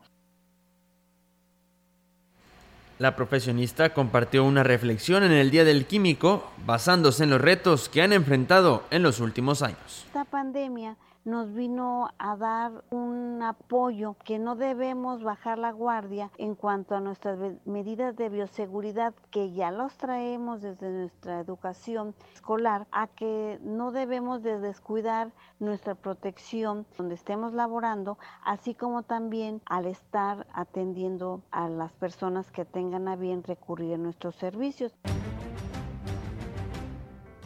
La 2.99 3.15
profesionista 3.15 3.93
compartió 3.93 4.43
una 4.43 4.61
reflexión 4.63 5.23
en 5.23 5.31
el 5.31 5.51
Día 5.51 5.63
del 5.63 5.85
Químico 5.85 6.43
basándose 6.65 7.23
en 7.23 7.29
los 7.29 7.39
retos 7.39 7.87
que 7.87 8.01
han 8.01 8.11
enfrentado 8.11 8.83
en 8.91 9.03
los 9.03 9.21
últimos 9.21 9.61
años. 9.61 10.03
Esta 10.07 10.25
pandemia 10.25 10.97
nos 11.26 11.53
vino 11.53 12.09
a 12.17 12.36
dar 12.36 12.84
un 12.91 13.41
apoyo 13.43 14.15
que 14.24 14.39
no 14.39 14.55
debemos 14.55 15.24
bajar 15.24 15.57
la 15.57 15.72
guardia 15.72 16.32
en 16.38 16.55
cuanto 16.55 16.95
a 16.95 16.99
nuestras 16.99 17.38
medidas 17.65 18.15
de 18.15 18.30
bioseguridad 18.30 19.13
que 19.32 19.51
ya 19.51 19.72
los 19.72 19.95
traemos 19.97 20.61
desde 20.61 20.89
nuestra 20.89 21.39
educación 21.39 22.15
escolar 22.34 22.88
a 22.91 23.07
que 23.07 23.59
no 23.63 23.91
debemos 23.91 24.43
de 24.43 24.59
descuidar 24.59 25.32
nuestra 25.59 25.95
protección 25.95 26.86
donde 26.97 27.15
estemos 27.15 27.53
laborando 27.53 28.17
así 28.43 28.74
como 28.74 29.03
también 29.03 29.61
al 29.65 29.86
estar 29.86 30.47
atendiendo 30.53 31.43
a 31.51 31.70
las 31.70 31.91
personas 31.93 32.51
que 32.51 32.65
tengan 32.65 33.07
a 33.07 33.15
bien 33.15 33.43
recurrir 33.43 33.95
a 33.95 33.97
nuestros 33.97 34.36
servicios. 34.36 34.93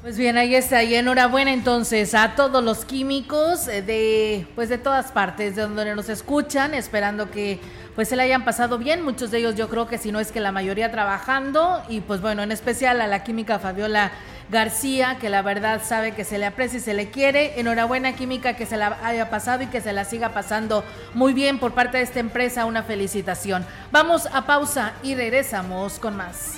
Pues 0.03 0.17
bien, 0.17 0.37
ahí 0.37 0.53
está. 0.53 0.83
Y 0.83 0.95
enhorabuena 0.95 1.53
entonces 1.53 2.13
a 2.13 2.35
todos 2.35 2.61
los 2.61 2.83
químicos 2.83 3.69
eh, 3.69 3.81
de 3.81 4.45
pues 4.53 4.67
de 4.67 4.77
todas 4.77 5.13
partes, 5.13 5.55
de 5.55 5.61
donde 5.61 5.95
nos 5.95 6.09
escuchan, 6.09 6.73
esperando 6.73 7.31
que 7.31 7.61
pues 7.95 8.09
se 8.09 8.17
le 8.17 8.23
hayan 8.23 8.43
pasado 8.43 8.77
bien. 8.77 9.01
Muchos 9.01 9.31
de 9.31 9.37
ellos 9.37 9.55
yo 9.55 9.69
creo 9.69 9.87
que 9.87 9.97
si 9.97 10.11
no 10.11 10.19
es 10.19 10.33
que 10.33 10.41
la 10.41 10.51
mayoría 10.51 10.91
trabajando. 10.91 11.81
Y 11.87 12.01
pues 12.01 12.19
bueno, 12.19 12.43
en 12.43 12.51
especial 12.51 12.99
a 12.99 13.07
la 13.07 13.23
química 13.23 13.59
Fabiola 13.59 14.11
García, 14.51 15.19
que 15.21 15.29
la 15.29 15.41
verdad 15.41 15.81
sabe 15.81 16.11
que 16.11 16.25
se 16.25 16.37
le 16.37 16.47
aprecia 16.47 16.79
y 16.79 16.81
se 16.81 16.93
le 16.93 17.09
quiere. 17.09 17.57
Enhorabuena 17.61 18.11
química 18.11 18.57
que 18.57 18.65
se 18.65 18.75
la 18.75 18.97
haya 19.05 19.29
pasado 19.29 19.63
y 19.63 19.67
que 19.67 19.79
se 19.79 19.93
la 19.93 20.03
siga 20.03 20.33
pasando 20.33 20.83
muy 21.13 21.33
bien 21.33 21.59
por 21.59 21.71
parte 21.71 21.99
de 21.99 22.03
esta 22.03 22.19
empresa. 22.19 22.65
Una 22.65 22.83
felicitación. 22.83 23.65
Vamos 23.93 24.27
a 24.33 24.45
pausa 24.45 24.95
y 25.01 25.15
regresamos 25.15 25.97
con 25.97 26.17
más. 26.17 26.57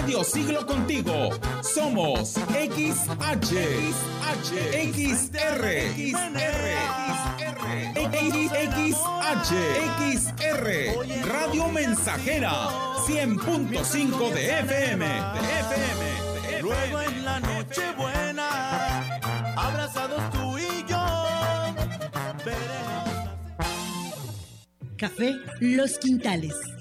medio 0.00 0.24
siglo 0.24 0.66
contigo. 0.66 1.30
Somos 1.62 2.34
XH, 2.34 3.52
XH, 3.92 4.50
XR, 4.92 5.62
XR, 5.94 6.64
XH, 8.74 9.52
XR, 10.14 10.66
Radio 11.26 11.68
Mensajera, 11.68 12.68
100.5 13.06 14.32
de 14.32 14.58
FM, 14.60 15.06
de 15.06 15.40
FM. 15.60 16.02
Luego 16.62 17.00
en 17.00 17.24
la 17.24 17.40
noche 17.40 17.82
buena, 17.96 19.18
abrazados 19.56 20.22
tú 20.32 20.58
y 20.58 20.84
yo, 20.88 21.04
veremos. 22.44 23.30
Café 24.96 25.36
Los 25.60 25.98
Quintales. 25.98 26.73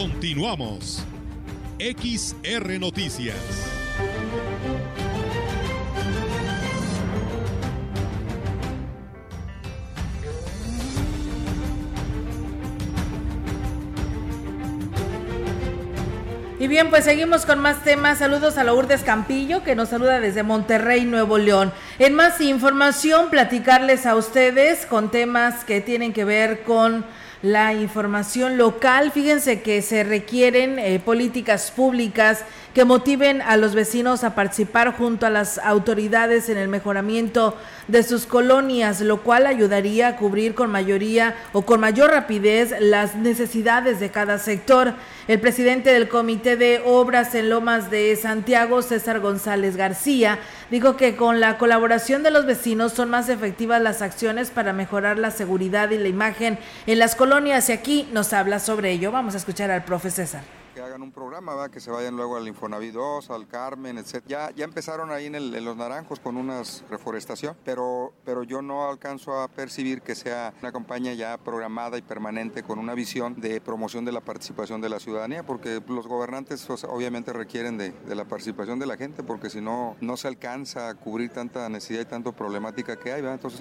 Continuamos. 0.00 1.04
XR 1.78 2.80
Noticias. 2.80 3.36
Y 16.58 16.66
bien, 16.66 16.88
pues 16.88 17.04
seguimos 17.04 17.44
con 17.44 17.58
más 17.58 17.84
temas. 17.84 18.20
Saludos 18.20 18.56
a 18.56 18.64
Lourdes 18.64 19.02
Campillo, 19.02 19.62
que 19.62 19.74
nos 19.74 19.90
saluda 19.90 20.18
desde 20.18 20.42
Monterrey, 20.42 21.04
Nuevo 21.04 21.36
León. 21.36 21.74
En 21.98 22.14
más 22.14 22.40
información, 22.40 23.28
platicarles 23.28 24.06
a 24.06 24.16
ustedes 24.16 24.86
con 24.86 25.10
temas 25.10 25.62
que 25.66 25.82
tienen 25.82 26.14
que 26.14 26.24
ver 26.24 26.62
con 26.62 27.04
la 27.42 27.72
información 27.72 28.58
local. 28.58 29.12
Fíjense 29.12 29.62
que 29.62 29.82
se 29.82 30.04
requieren 30.04 30.78
eh, 30.78 31.00
políticas 31.00 31.70
públicas 31.70 32.44
que 32.74 32.84
motiven 32.84 33.42
a 33.42 33.56
los 33.56 33.74
vecinos 33.74 34.22
a 34.22 34.34
participar 34.34 34.96
junto 34.96 35.26
a 35.26 35.30
las 35.30 35.58
autoridades 35.58 36.48
en 36.48 36.56
el 36.56 36.68
mejoramiento 36.68 37.56
de 37.88 38.02
sus 38.02 38.26
colonias, 38.26 39.00
lo 39.00 39.22
cual 39.22 39.46
ayudaría 39.46 40.08
a 40.08 40.16
cubrir 40.16 40.54
con 40.54 40.70
mayoría 40.70 41.34
o 41.52 41.62
con 41.62 41.80
mayor 41.80 42.10
rapidez 42.12 42.72
las 42.78 43.16
necesidades 43.16 43.98
de 43.98 44.10
cada 44.10 44.38
sector. 44.38 44.94
El 45.26 45.40
presidente 45.40 45.92
del 45.92 46.08
Comité 46.08 46.56
de 46.56 46.80
Obras 46.84 47.34
en 47.34 47.50
Lomas 47.50 47.90
de 47.90 48.14
Santiago, 48.16 48.82
César 48.82 49.20
González 49.20 49.76
García, 49.76 50.38
dijo 50.70 50.96
que 50.96 51.16
con 51.16 51.40
la 51.40 51.58
colaboración 51.58 52.22
de 52.22 52.30
los 52.30 52.46
vecinos 52.46 52.92
son 52.92 53.10
más 53.10 53.28
efectivas 53.28 53.82
las 53.82 54.02
acciones 54.02 54.50
para 54.50 54.72
mejorar 54.72 55.18
la 55.18 55.30
seguridad 55.32 55.90
y 55.90 55.98
la 55.98 56.08
imagen 56.08 56.58
en 56.86 56.98
las 56.98 57.16
colonias 57.16 57.68
y 57.68 57.72
aquí 57.72 58.08
nos 58.12 58.32
habla 58.32 58.60
sobre 58.60 58.92
ello. 58.92 59.10
Vamos 59.10 59.34
a 59.34 59.38
escuchar 59.38 59.70
al 59.70 59.84
profe 59.84 60.10
César. 60.10 60.59
Que 60.80 60.86
hagan 60.86 61.02
un 61.02 61.12
programa, 61.12 61.54
¿va? 61.54 61.70
que 61.70 61.78
se 61.78 61.90
vayan 61.90 62.16
luego 62.16 62.38
al 62.38 62.48
Infonavit 62.48 62.94
2, 62.94 63.28
al 63.28 63.46
Carmen, 63.46 63.98
etc. 63.98 64.24
Ya, 64.26 64.50
ya 64.52 64.64
empezaron 64.64 65.12
ahí 65.12 65.26
en, 65.26 65.34
el, 65.34 65.54
en 65.54 65.62
los 65.62 65.76
naranjos 65.76 66.20
con 66.20 66.38
unas 66.38 66.84
reforestación, 66.88 67.54
pero, 67.66 68.14
pero 68.24 68.44
yo 68.44 68.62
no 68.62 68.88
alcanzo 68.88 69.38
a 69.38 69.48
percibir 69.48 70.00
que 70.00 70.14
sea 70.14 70.54
una 70.62 70.72
campaña 70.72 71.12
ya 71.12 71.36
programada 71.36 71.98
y 71.98 72.02
permanente 72.02 72.62
con 72.62 72.78
una 72.78 72.94
visión 72.94 73.38
de 73.42 73.60
promoción 73.60 74.06
de 74.06 74.12
la 74.12 74.22
participación 74.22 74.80
de 74.80 74.88
la 74.88 75.00
ciudadanía, 75.00 75.42
porque 75.42 75.82
los 75.86 76.06
gobernantes 76.06 76.66
obviamente 76.88 77.34
requieren 77.34 77.76
de, 77.76 77.90
de 77.90 78.14
la 78.14 78.24
participación 78.24 78.78
de 78.78 78.86
la 78.86 78.96
gente, 78.96 79.22
porque 79.22 79.50
si 79.50 79.60
no, 79.60 79.98
no 80.00 80.16
se 80.16 80.28
alcanza 80.28 80.88
a 80.88 80.94
cubrir 80.94 81.30
tanta 81.30 81.68
necesidad 81.68 82.00
y 82.00 82.06
tanta 82.06 82.32
problemática 82.32 82.96
que 82.96 83.12
hay. 83.12 83.20
¿va? 83.20 83.34
Entonces, 83.34 83.60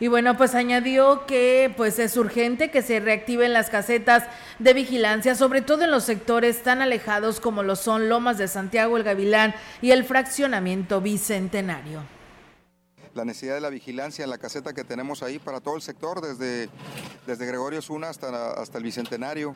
y 0.00 0.08
bueno, 0.08 0.36
pues 0.36 0.54
añadió 0.54 1.26
que 1.26 1.72
pues 1.76 1.98
es 1.98 2.16
urgente 2.16 2.70
que 2.70 2.82
se 2.82 3.00
reactiven 3.00 3.52
las 3.52 3.70
casetas 3.70 4.24
de 4.58 4.74
vigilancia, 4.74 5.34
sobre 5.34 5.62
todo 5.62 5.84
en 5.84 5.90
los 5.90 6.04
sectores 6.04 6.62
tan 6.62 6.82
alejados 6.82 7.40
como 7.40 7.62
lo 7.62 7.76
son 7.76 8.08
Lomas 8.08 8.38
de 8.38 8.48
Santiago, 8.48 8.96
el 8.96 9.02
Gavilán 9.02 9.54
y 9.82 9.90
el 9.90 10.04
fraccionamiento 10.04 11.00
Bicentenario 11.00 12.17
la 13.14 13.24
necesidad 13.24 13.54
de 13.54 13.60
la 13.60 13.70
vigilancia 13.70 14.24
en 14.24 14.30
la 14.30 14.38
caseta 14.38 14.72
que 14.72 14.84
tenemos 14.84 15.22
ahí 15.22 15.38
para 15.38 15.60
todo 15.60 15.76
el 15.76 15.82
sector, 15.82 16.20
desde, 16.20 16.68
desde 17.26 17.46
Gregorio 17.46 17.82
Zuna 17.82 18.08
hasta, 18.08 18.52
hasta 18.52 18.78
el 18.78 18.84
Bicentenario. 18.84 19.54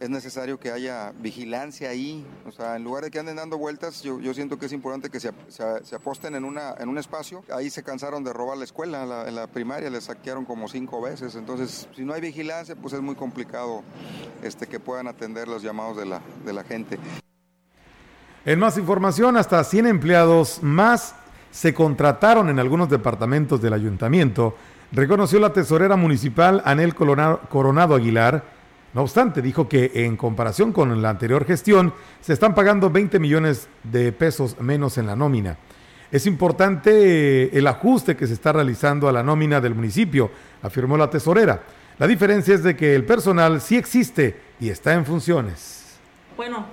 Es 0.00 0.10
necesario 0.10 0.58
que 0.58 0.70
haya 0.70 1.12
vigilancia 1.18 1.90
ahí. 1.90 2.26
O 2.46 2.52
sea, 2.52 2.76
en 2.76 2.84
lugar 2.84 3.04
de 3.04 3.10
que 3.10 3.18
anden 3.18 3.36
dando 3.36 3.58
vueltas, 3.58 4.02
yo, 4.02 4.20
yo 4.20 4.34
siento 4.34 4.58
que 4.58 4.66
es 4.66 4.72
importante 4.72 5.10
que 5.10 5.20
se, 5.20 5.32
se, 5.48 5.94
aposten 5.94 6.34
en, 6.34 6.44
una, 6.44 6.74
en 6.78 6.88
un 6.88 6.98
espacio. 6.98 7.44
Ahí 7.52 7.70
se 7.70 7.82
cansaron 7.82 8.24
de 8.24 8.32
robar 8.32 8.58
la 8.58 8.64
escuela, 8.64 9.02
en 9.02 9.08
la, 9.08 9.28
en 9.28 9.34
la 9.34 9.46
primaria 9.46 9.90
les 9.90 10.04
saquearon 10.04 10.44
como 10.44 10.68
cinco 10.68 11.00
veces. 11.00 11.34
Entonces, 11.34 11.88
si 11.94 12.04
no 12.04 12.14
hay 12.14 12.20
vigilancia, 12.20 12.76
pues 12.76 12.94
es 12.94 13.00
muy 13.00 13.14
complicado 13.14 13.82
este, 14.42 14.66
que 14.66 14.80
puedan 14.80 15.08
atender 15.08 15.48
los 15.48 15.62
llamados 15.62 15.96
de 15.96 16.06
la, 16.06 16.20
de 16.44 16.52
la 16.52 16.64
gente. 16.64 16.98
En 18.44 18.58
más 18.58 18.78
información, 18.78 19.36
hasta 19.36 19.62
100 19.62 19.86
empleados 19.86 20.62
más 20.62 21.14
se 21.50 21.74
contrataron 21.74 22.48
en 22.48 22.58
algunos 22.58 22.88
departamentos 22.88 23.60
del 23.60 23.72
ayuntamiento, 23.72 24.56
reconoció 24.92 25.40
la 25.40 25.52
tesorera 25.52 25.96
municipal 25.96 26.62
Anel 26.64 26.94
Coronado 26.94 27.94
Aguilar. 27.94 28.44
No 28.94 29.02
obstante, 29.02 29.42
dijo 29.42 29.68
que 29.68 29.90
en 29.94 30.16
comparación 30.16 30.72
con 30.72 31.02
la 31.02 31.10
anterior 31.10 31.44
gestión, 31.44 31.92
se 32.20 32.32
están 32.32 32.54
pagando 32.54 32.90
20 32.90 33.18
millones 33.18 33.68
de 33.84 34.12
pesos 34.12 34.58
menos 34.60 34.98
en 34.98 35.06
la 35.06 35.16
nómina. 35.16 35.58
Es 36.10 36.26
importante 36.26 36.90
eh, 37.44 37.50
el 37.52 37.66
ajuste 37.66 38.16
que 38.16 38.26
se 38.26 38.32
está 38.32 38.52
realizando 38.52 39.08
a 39.08 39.12
la 39.12 39.22
nómina 39.22 39.60
del 39.60 39.74
municipio, 39.74 40.30
afirmó 40.62 40.96
la 40.96 41.10
tesorera. 41.10 41.62
La 41.98 42.06
diferencia 42.06 42.54
es 42.54 42.62
de 42.62 42.76
que 42.76 42.94
el 42.94 43.04
personal 43.04 43.60
sí 43.60 43.76
existe 43.76 44.40
y 44.58 44.70
está 44.70 44.94
en 44.94 45.04
funciones. 45.04 45.98
Bueno, 46.36 46.64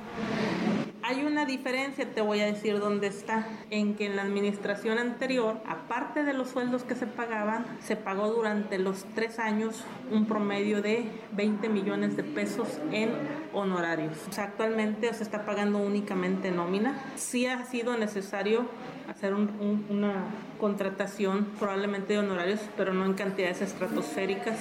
diferencia, 1.45 2.05
te 2.13 2.21
voy 2.21 2.41
a 2.41 2.45
decir 2.45 2.79
dónde 2.79 3.07
está, 3.07 3.47
en 3.69 3.95
que 3.95 4.05
en 4.05 4.15
la 4.15 4.23
administración 4.23 4.97
anterior, 4.97 5.61
aparte 5.67 6.23
de 6.23 6.33
los 6.33 6.49
sueldos 6.49 6.83
que 6.83 6.95
se 6.95 7.07
pagaban, 7.07 7.65
se 7.83 7.95
pagó 7.95 8.27
durante 8.27 8.77
los 8.77 9.05
tres 9.15 9.39
años 9.39 9.83
un 10.11 10.25
promedio 10.25 10.81
de 10.81 11.09
20 11.33 11.69
millones 11.69 12.17
de 12.17 12.23
pesos 12.23 12.67
en 12.91 13.11
honorarios. 13.53 14.17
O 14.29 14.33
sea, 14.33 14.45
actualmente 14.45 15.13
se 15.13 15.23
está 15.23 15.45
pagando 15.45 15.79
únicamente 15.79 16.51
nómina. 16.51 16.99
Sí 17.15 17.45
ha 17.45 17.65
sido 17.65 17.97
necesario 17.97 18.65
hacer 19.09 19.33
una 19.33 20.13
contratación 20.59 21.47
probablemente 21.59 22.13
de 22.13 22.19
honorarios, 22.19 22.59
pero 22.75 22.93
no 22.93 23.05
en 23.05 23.13
cantidades 23.13 23.61
estratosféricas. 23.61 24.57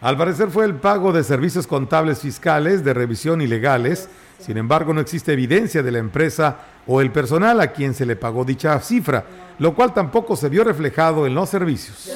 Al 0.00 0.16
parecer 0.16 0.50
fue 0.50 0.66
el 0.66 0.74
pago 0.74 1.12
de 1.12 1.24
servicios 1.24 1.66
contables 1.66 2.20
fiscales, 2.20 2.84
de 2.84 2.92
revisión 2.92 3.40
y 3.40 3.46
legales. 3.46 4.08
Sin 4.38 4.56
embargo, 4.56 4.92
no 4.92 5.00
existe 5.00 5.32
evidencia 5.32 5.82
de 5.82 5.92
la 5.92 5.98
empresa 5.98 6.56
o 6.86 7.00
el 7.00 7.10
personal 7.10 7.60
a 7.60 7.72
quien 7.72 7.94
se 7.94 8.06
le 8.06 8.16
pagó 8.16 8.44
dicha 8.44 8.78
cifra, 8.80 9.24
lo 9.58 9.74
cual 9.74 9.92
tampoco 9.92 10.36
se 10.36 10.48
vio 10.48 10.64
reflejado 10.64 11.26
en 11.26 11.34
los 11.34 11.48
servicios. 11.48 12.10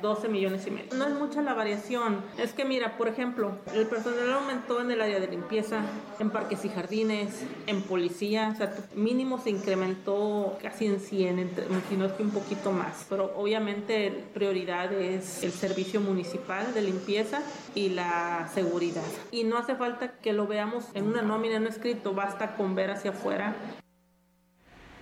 12 0.00 0.28
millones 0.28 0.66
y 0.66 0.70
medio. 0.70 0.94
No 0.96 1.06
es 1.06 1.14
mucha 1.14 1.42
la 1.42 1.54
variación. 1.54 2.20
Es 2.38 2.52
que 2.52 2.64
mira, 2.64 2.96
por 2.96 3.08
ejemplo, 3.08 3.52
el 3.74 3.86
personal 3.86 4.32
aumentó 4.32 4.80
en 4.80 4.90
el 4.90 5.00
área 5.00 5.20
de 5.20 5.28
limpieza, 5.28 5.80
en 6.18 6.30
parques 6.30 6.64
y 6.64 6.68
jardines, 6.68 7.44
en 7.66 7.82
policía, 7.82 8.50
o 8.54 8.56
sea, 8.56 8.72
mínimo 8.94 9.38
se 9.38 9.50
incrementó 9.50 10.58
casi 10.62 10.86
en 10.86 11.00
100, 11.00 11.50
si 11.88 11.96
no 11.96 12.06
es 12.06 12.12
que 12.12 12.22
un 12.22 12.30
poquito 12.30 12.72
más. 12.72 13.06
Pero 13.08 13.32
obviamente 13.36 14.24
prioridad 14.34 14.92
es 14.92 15.42
el 15.42 15.52
servicio 15.52 16.00
municipal 16.00 16.72
de 16.74 16.82
limpieza 16.82 17.42
y 17.74 17.90
la 17.90 18.48
seguridad. 18.54 19.02
Y 19.30 19.44
no 19.44 19.58
hace 19.58 19.74
falta 19.74 20.12
que 20.22 20.32
lo 20.32 20.46
veamos 20.46 20.84
en 20.94 21.06
una 21.06 21.22
nómina, 21.22 21.56
un 21.56 21.66
escrito, 21.66 22.14
basta 22.14 22.56
con 22.56 22.74
ver 22.74 22.90
hacia 22.90 23.10
afuera. 23.10 23.54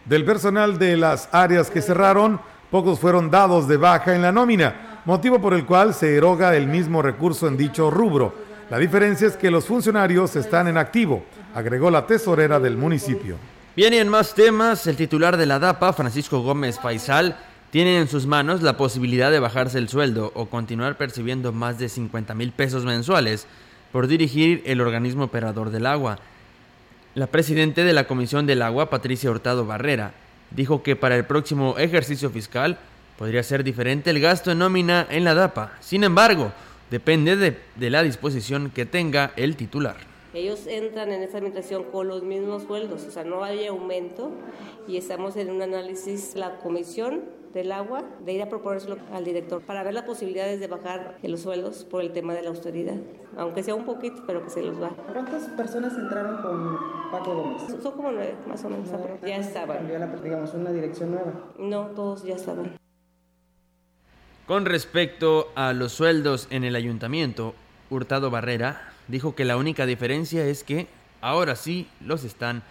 Del 0.04 0.24
personal 0.24 0.78
de 0.78 0.96
las 0.96 1.28
áreas 1.32 1.70
que 1.70 1.82
cerraron, 1.82 2.40
pocos 2.70 2.98
fueron 2.98 3.30
dados 3.30 3.68
de 3.68 3.76
baja 3.76 4.14
en 4.14 4.22
la 4.22 4.32
nómina, 4.32 4.87
motivo 5.08 5.40
por 5.40 5.54
el 5.54 5.64
cual 5.64 5.94
se 5.94 6.14
eroga 6.14 6.54
el 6.54 6.66
mismo 6.66 7.00
recurso 7.00 7.48
en 7.48 7.56
dicho 7.56 7.90
rubro. 7.90 8.34
La 8.68 8.76
diferencia 8.76 9.26
es 9.26 9.38
que 9.38 9.50
los 9.50 9.64
funcionarios 9.64 10.36
están 10.36 10.68
en 10.68 10.76
activo, 10.76 11.24
agregó 11.54 11.90
la 11.90 12.06
tesorera 12.06 12.60
del 12.60 12.76
municipio. 12.76 13.38
Bien, 13.74 13.94
y 13.94 13.96
en 13.96 14.10
más 14.10 14.34
temas, 14.34 14.86
el 14.86 14.96
titular 14.96 15.38
de 15.38 15.46
la 15.46 15.58
DAPA, 15.58 15.94
Francisco 15.94 16.42
Gómez 16.42 16.78
Faisal, 16.78 17.38
tiene 17.70 17.98
en 17.98 18.06
sus 18.06 18.26
manos 18.26 18.60
la 18.60 18.76
posibilidad 18.76 19.30
de 19.30 19.40
bajarse 19.40 19.78
el 19.78 19.88
sueldo 19.88 20.30
o 20.34 20.50
continuar 20.50 20.98
percibiendo 20.98 21.52
más 21.52 21.78
de 21.78 21.88
50 21.88 22.34
mil 22.34 22.52
pesos 22.52 22.84
mensuales 22.84 23.46
por 23.92 24.08
dirigir 24.08 24.62
el 24.66 24.82
organismo 24.82 25.24
operador 25.24 25.70
del 25.70 25.86
agua. 25.86 26.18
La 27.14 27.28
presidenta 27.28 27.82
de 27.82 27.94
la 27.94 28.06
Comisión 28.06 28.44
del 28.44 28.60
Agua, 28.60 28.90
Patricia 28.90 29.30
Hurtado 29.30 29.64
Barrera, 29.64 30.12
dijo 30.50 30.82
que 30.82 30.96
para 30.96 31.16
el 31.16 31.24
próximo 31.24 31.78
ejercicio 31.78 32.28
fiscal 32.28 32.78
podría 33.18 33.42
ser 33.42 33.64
diferente 33.64 34.10
el 34.10 34.20
gasto 34.20 34.52
en 34.52 34.60
nómina 34.60 35.06
en 35.10 35.24
la 35.24 35.34
DAPA. 35.34 35.72
Sin 35.80 36.04
embargo, 36.04 36.52
depende 36.90 37.36
de, 37.36 37.90
la 37.90 38.02
disposición 38.02 38.70
que 38.70 38.86
tenga 38.86 39.32
el 39.36 39.56
titular. 39.56 39.96
Ellos 40.32 40.66
entran 40.68 41.10
en 41.10 41.22
esa 41.22 41.38
administración 41.38 41.84
con 41.84 42.06
los 42.06 42.22
mismos 42.22 42.62
sueldos, 42.62 43.04
o 43.04 43.10
sea, 43.10 43.24
no 43.24 43.42
hay 43.42 43.66
aumento 43.66 44.30
y 44.86 44.96
estamos 44.96 45.36
en 45.36 45.50
un 45.50 45.62
análisis, 45.62 46.34
la 46.36 46.58
comisión 46.58 47.22
del 47.52 47.72
agua, 47.72 48.04
de 48.24 48.34
ir 48.34 48.42
a 48.42 48.48
proponérselo 48.48 48.98
al 49.10 49.24
director 49.24 49.62
para 49.62 49.82
ver 49.82 49.94
las 49.94 50.04
posibilidades 50.04 50.60
de 50.60 50.66
bajar 50.68 51.16
los 51.22 51.40
sueldos 51.40 51.84
por 51.84 52.02
el 52.02 52.12
tema 52.12 52.34
de 52.34 52.42
la 52.42 52.50
austeridad, 52.50 52.98
aunque 53.36 53.62
sea 53.62 53.74
un 53.74 53.84
poquito, 53.84 54.22
pero 54.26 54.44
que 54.44 54.50
se 54.50 54.62
los 54.62 54.80
va. 54.80 54.90
¿Cuántas 55.12 55.44
personas 55.48 55.94
entraron 55.94 56.42
con 56.42 56.78
Paco 57.10 57.34
Gómez? 57.34 57.62
Son 57.82 57.92
como 57.92 58.12
nueve, 58.12 58.34
más 58.46 58.62
o 58.64 58.68
menos. 58.68 58.88
ya 59.26 59.36
estaban. 59.36 59.88
¿Ya 59.88 60.06
digamos, 60.22 60.54
una 60.54 60.70
dirección 60.70 61.10
nueva? 61.12 61.32
No, 61.58 61.86
todos 61.86 62.22
ya 62.22 62.36
estaban. 62.36 62.78
Con 64.48 64.64
respecto 64.64 65.52
a 65.56 65.74
los 65.74 65.92
sueldos 65.92 66.48
en 66.48 66.64
el 66.64 66.74
ayuntamiento, 66.74 67.54
Hurtado 67.90 68.30
Barrera 68.30 68.94
dijo 69.06 69.34
que 69.34 69.44
la 69.44 69.58
única 69.58 69.84
diferencia 69.84 70.42
es 70.46 70.64
que 70.64 70.86
ahora 71.20 71.54
sí 71.54 71.86
los 72.00 72.24
están 72.24 72.62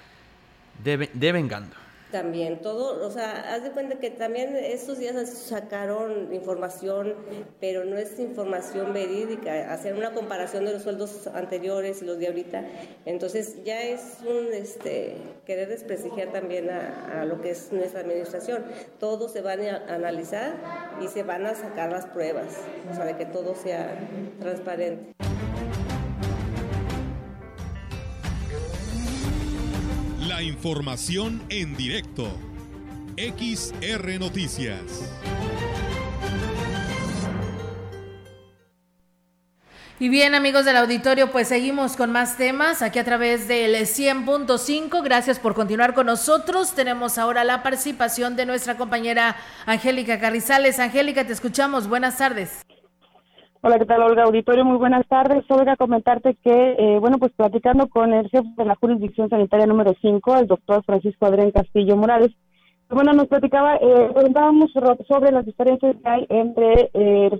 devengando. 0.83 1.75
También, 2.11 2.61
todo, 2.61 3.05
o 3.05 3.11
sea, 3.11 3.53
haz 3.53 3.63
de 3.63 3.71
cuenta 3.71 3.99
que 3.99 4.09
también 4.09 4.55
estos 4.55 4.97
días 4.97 5.29
sacaron 5.29 6.33
información, 6.33 7.15
pero 7.59 7.83
no 7.83 7.97
es 7.97 8.17
información 8.17 8.93
verídica, 8.93 9.73
hacer 9.73 9.93
una 9.93 10.13
comparación 10.13 10.63
de 10.63 10.71
los 10.71 10.83
sueldos 10.83 11.27
anteriores 11.27 12.01
y 12.01 12.05
los 12.05 12.17
de 12.17 12.27
ahorita. 12.27 12.63
Entonces 13.05 13.61
ya 13.65 13.81
es 13.83 14.19
un 14.21 14.53
este, 14.53 15.17
querer 15.45 15.67
desprestigiar 15.67 16.31
también 16.31 16.69
a, 16.69 17.25
lo 17.25 17.41
que 17.41 17.49
es 17.49 17.73
nuestra 17.73 17.99
administración. 18.01 18.63
Todo 19.01 19.27
se 19.27 19.41
van 19.41 19.59
a 19.65 19.93
analizar 19.93 20.55
y 21.01 21.09
se 21.09 21.23
van 21.23 21.45
a 21.45 21.55
sacar 21.55 21.91
las 21.91 22.05
pruebas, 22.05 22.47
o 22.89 22.95
sea, 22.95 23.03
de 23.03 23.17
que 23.17 23.25
todo 23.25 23.53
sea 23.53 23.99
transparente. 24.39 25.26
Información 30.41 31.41
en 31.49 31.75
directo. 31.75 32.27
XR 33.17 34.19
Noticias. 34.19 34.81
Y 39.99 40.09
bien 40.09 40.35
amigos 40.35 40.65
del 40.65 40.77
auditorio, 40.77 41.31
pues 41.31 41.47
seguimos 41.47 41.95
con 41.95 42.11
más 42.11 42.37
temas 42.37 42.83
aquí 42.83 42.99
a 42.99 43.03
través 43.03 43.47
del 43.47 43.73
100.5. 43.75 45.03
Gracias 45.03 45.39
por 45.39 45.55
continuar 45.55 45.95
con 45.95 46.05
nosotros. 46.05 46.75
Tenemos 46.75 47.17
ahora 47.17 47.43
la 47.43 47.63
participación 47.63 48.35
de 48.35 48.45
nuestra 48.45 48.77
compañera 48.77 49.35
Angélica 49.65 50.19
Carrizales. 50.19 50.77
Angélica, 50.77 51.25
te 51.25 51.33
escuchamos. 51.33 51.87
Buenas 51.87 52.17
tardes. 52.19 52.61
Hola, 53.61 53.79
¿qué 53.79 53.85
tal, 53.85 54.03
Olga 54.03 54.23
Auditorio? 54.23 54.63
Muy 54.63 54.77
buenas 54.77 55.07
tardes. 55.07 55.43
Solo 55.47 55.69
a 55.69 55.75
comentarte 55.75 56.35
que, 56.43 56.75
eh, 56.77 56.99
bueno, 56.99 57.17
pues 57.17 57.31
platicando 57.33 57.87
con 57.87 58.13
el 58.13 58.29
jefe 58.29 58.47
de 58.55 58.65
la 58.65 58.75
jurisdicción 58.75 59.29
sanitaria 59.29 59.65
número 59.65 59.93
5, 59.99 60.37
el 60.37 60.47
doctor 60.47 60.83
Francisco 60.85 61.25
Adrián 61.25 61.51
Castillo 61.51 61.97
Morales, 61.97 62.31
bueno, 62.89 63.11
nos 63.13 63.27
platicaba, 63.27 63.75
eh, 63.75 64.09
preguntábamos 64.13 64.71
sobre 65.07 65.31
las 65.31 65.45
diferencias 65.45 65.95
que 66.01 66.09
hay 66.09 66.25
entre 66.29 66.89
eh, 66.93 67.29
el 67.31 67.39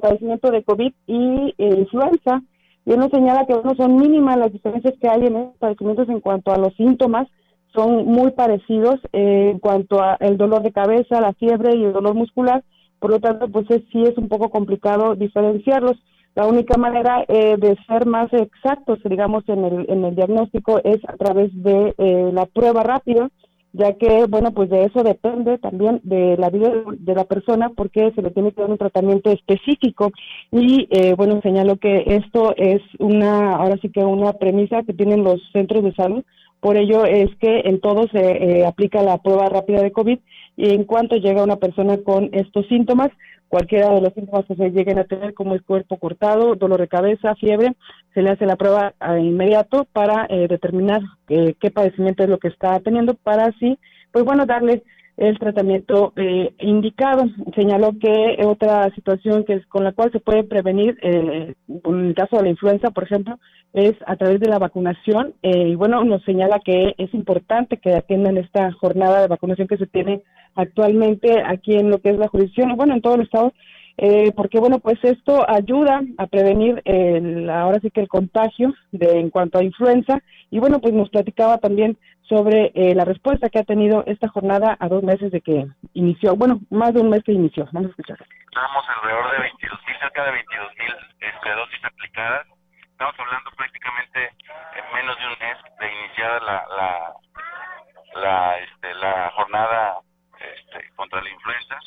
padecimiento 0.00 0.50
de 0.50 0.64
COVID 0.64 0.92
y 1.06 1.54
eh, 1.56 1.74
influenza. 1.78 2.42
y 2.84 2.92
él 2.92 2.98
nos 2.98 3.10
señala 3.10 3.46
que 3.46 3.52
no 3.52 3.74
son 3.76 3.96
mínimas 3.96 4.38
las 4.38 4.52
diferencias 4.52 4.94
que 5.00 5.08
hay 5.08 5.26
en 5.26 5.36
estos 5.36 5.56
padecimientos 5.58 6.08
en 6.08 6.20
cuanto 6.20 6.50
a 6.52 6.58
los 6.58 6.74
síntomas, 6.74 7.28
son 7.72 8.06
muy 8.06 8.32
parecidos 8.32 8.98
eh, 9.12 9.50
en 9.52 9.58
cuanto 9.60 10.02
a 10.02 10.16
el 10.20 10.36
dolor 10.36 10.62
de 10.62 10.72
cabeza, 10.72 11.20
la 11.20 11.34
fiebre 11.34 11.76
y 11.76 11.84
el 11.84 11.92
dolor 11.92 12.14
muscular, 12.14 12.64
por 12.98 13.10
lo 13.10 13.20
tanto, 13.20 13.48
pues 13.48 13.66
sí 13.68 14.02
es 14.02 14.16
un 14.16 14.28
poco 14.28 14.50
complicado 14.50 15.14
diferenciarlos. 15.14 15.96
La 16.34 16.46
única 16.46 16.76
manera 16.78 17.24
eh, 17.26 17.56
de 17.58 17.76
ser 17.86 18.06
más 18.06 18.32
exactos, 18.32 19.00
digamos, 19.04 19.42
en 19.48 19.64
el, 19.64 19.86
en 19.88 20.04
el 20.04 20.14
diagnóstico 20.14 20.80
es 20.84 20.98
a 21.08 21.16
través 21.16 21.50
de 21.62 21.94
eh, 21.98 22.30
la 22.32 22.46
prueba 22.46 22.82
rápida, 22.82 23.28
ya 23.72 23.94
que, 23.94 24.26
bueno, 24.26 24.52
pues 24.52 24.70
de 24.70 24.84
eso 24.84 25.02
depende 25.02 25.58
también 25.58 26.00
de 26.04 26.36
la 26.36 26.48
vida 26.50 26.70
de 26.98 27.14
la 27.14 27.24
persona 27.24 27.70
porque 27.70 28.12
se 28.14 28.22
le 28.22 28.30
tiene 28.30 28.52
que 28.52 28.62
dar 28.62 28.70
un 28.70 28.78
tratamiento 28.78 29.30
específico 29.30 30.10
y, 30.50 30.88
eh, 30.90 31.14
bueno, 31.16 31.40
señalo 31.42 31.76
que 31.76 32.04
esto 32.06 32.54
es 32.56 32.80
una, 32.98 33.56
ahora 33.56 33.76
sí 33.82 33.90
que 33.90 34.04
una 34.04 34.32
premisa 34.32 34.82
que 34.84 34.94
tienen 34.94 35.24
los 35.24 35.40
centros 35.52 35.84
de 35.84 35.94
salud, 35.94 36.24
por 36.60 36.76
ello 36.76 37.04
es 37.04 37.28
que 37.36 37.60
en 37.64 37.80
todo 37.80 38.08
se 38.08 38.64
aplica 38.66 39.02
la 39.02 39.18
prueba 39.18 39.48
rápida 39.48 39.82
de 39.82 39.92
COVID 39.92 40.18
y 40.56 40.74
en 40.74 40.84
cuanto 40.84 41.16
llega 41.16 41.44
una 41.44 41.56
persona 41.56 41.98
con 41.98 42.30
estos 42.32 42.66
síntomas, 42.66 43.10
cualquiera 43.48 43.94
de 43.94 44.00
los 44.00 44.12
síntomas 44.12 44.44
que 44.46 44.56
se 44.56 44.70
lleguen 44.70 44.98
a 44.98 45.04
tener, 45.04 45.32
como 45.32 45.54
el 45.54 45.62
cuerpo 45.62 45.98
cortado, 45.98 46.56
dolor 46.56 46.80
de 46.80 46.88
cabeza, 46.88 47.36
fiebre, 47.36 47.74
se 48.12 48.22
le 48.22 48.30
hace 48.30 48.44
la 48.44 48.56
prueba 48.56 48.92
a 48.98 49.18
inmediato 49.18 49.86
para 49.92 50.26
eh, 50.28 50.48
determinar 50.48 51.00
eh, 51.28 51.54
qué 51.60 51.70
padecimiento 51.70 52.24
es 52.24 52.28
lo 52.28 52.38
que 52.38 52.48
está 52.48 52.78
teniendo, 52.80 53.14
para 53.14 53.46
así, 53.46 53.78
pues 54.10 54.24
bueno, 54.24 54.46
darle 54.46 54.82
el 55.18 55.38
tratamiento 55.38 56.12
eh, 56.16 56.54
indicado. 56.60 57.24
Señaló 57.54 57.92
que 58.00 58.38
otra 58.46 58.88
situación 58.94 59.44
que 59.44 59.54
es 59.54 59.66
con 59.66 59.84
la 59.84 59.92
cual 59.92 60.10
se 60.12 60.20
puede 60.20 60.44
prevenir, 60.44 60.96
en 61.02 61.54
el 61.68 62.14
caso 62.14 62.36
de 62.36 62.44
la 62.44 62.48
influenza, 62.50 62.90
por 62.90 63.04
ejemplo, 63.04 63.38
es 63.72 63.94
a 64.06 64.16
través 64.16 64.40
de 64.40 64.48
la 64.48 64.58
vacunación. 64.58 65.34
y 65.42 65.74
bueno, 65.74 66.04
nos 66.04 66.22
señala 66.24 66.60
que 66.60 66.94
es 66.96 67.12
importante 67.12 67.78
que 67.78 67.94
atiendan 67.94 68.38
esta 68.38 68.72
jornada 68.72 69.20
de 69.20 69.28
vacunación 69.28 69.68
que 69.68 69.76
se 69.76 69.86
tiene 69.86 70.22
actualmente 70.54 71.42
aquí 71.44 71.74
en 71.74 71.90
lo 71.90 71.98
que 71.98 72.10
es 72.10 72.18
la 72.18 72.28
jurisdicción, 72.28 72.76
bueno, 72.76 72.94
en 72.94 73.02
todo 73.02 73.16
el 73.16 73.22
estado, 73.22 73.52
eh, 74.00 74.30
porque 74.36 74.60
bueno, 74.60 74.78
pues 74.78 75.02
esto 75.02 75.44
ayuda 75.50 76.02
a 76.18 76.28
prevenir 76.28 76.80
el, 76.84 77.50
ahora 77.50 77.80
sí 77.80 77.90
que 77.90 78.00
el 78.00 78.06
contagio 78.06 78.72
de 78.92 79.18
en 79.18 79.28
cuanto 79.28 79.58
a 79.58 79.64
influenza 79.64 80.20
y 80.50 80.60
bueno, 80.60 80.80
pues 80.80 80.94
nos 80.94 81.10
platicaba 81.10 81.58
también 81.58 81.98
sobre 82.22 82.70
eh, 82.76 82.94
la 82.94 83.04
respuesta 83.04 83.48
que 83.48 83.58
ha 83.58 83.64
tenido 83.64 84.04
esta 84.06 84.28
jornada 84.28 84.76
a 84.78 84.86
dos 84.86 85.02
meses 85.02 85.32
de 85.32 85.40
que 85.40 85.66
inició, 85.94 86.36
bueno, 86.36 86.60
más 86.70 86.94
de 86.94 87.00
un 87.00 87.10
mes 87.10 87.24
que 87.24 87.32
inició. 87.32 87.68
Vamos 87.72 87.88
a 87.88 87.90
escuchar. 87.90 88.18
Tenemos 88.52 88.84
alrededor 88.88 89.32
de 89.32 89.38
22 89.40 89.80
mil, 89.88 89.98
cerca 89.98 90.24
de 90.24 90.30
22 90.30 90.68
mil 90.78 90.94
este, 91.18 91.50
dosis 91.50 91.84
aplicadas. 91.84 92.46
Estamos 92.92 93.14
hablando 93.18 93.50
prácticamente 93.56 94.30
en 94.78 94.94
menos 94.94 95.18
de 95.18 95.26
un 95.26 95.38
mes 95.40 95.58
de 95.80 95.86
iniciar 96.04 96.42
la, 96.42 96.64
la, 96.76 98.20
la, 98.20 98.58
este, 98.58 98.94
la 98.94 99.32
jornada 99.34 99.98
este, 100.38 100.88
contra 100.94 101.20
la 101.20 101.30
influenza. 101.30 101.78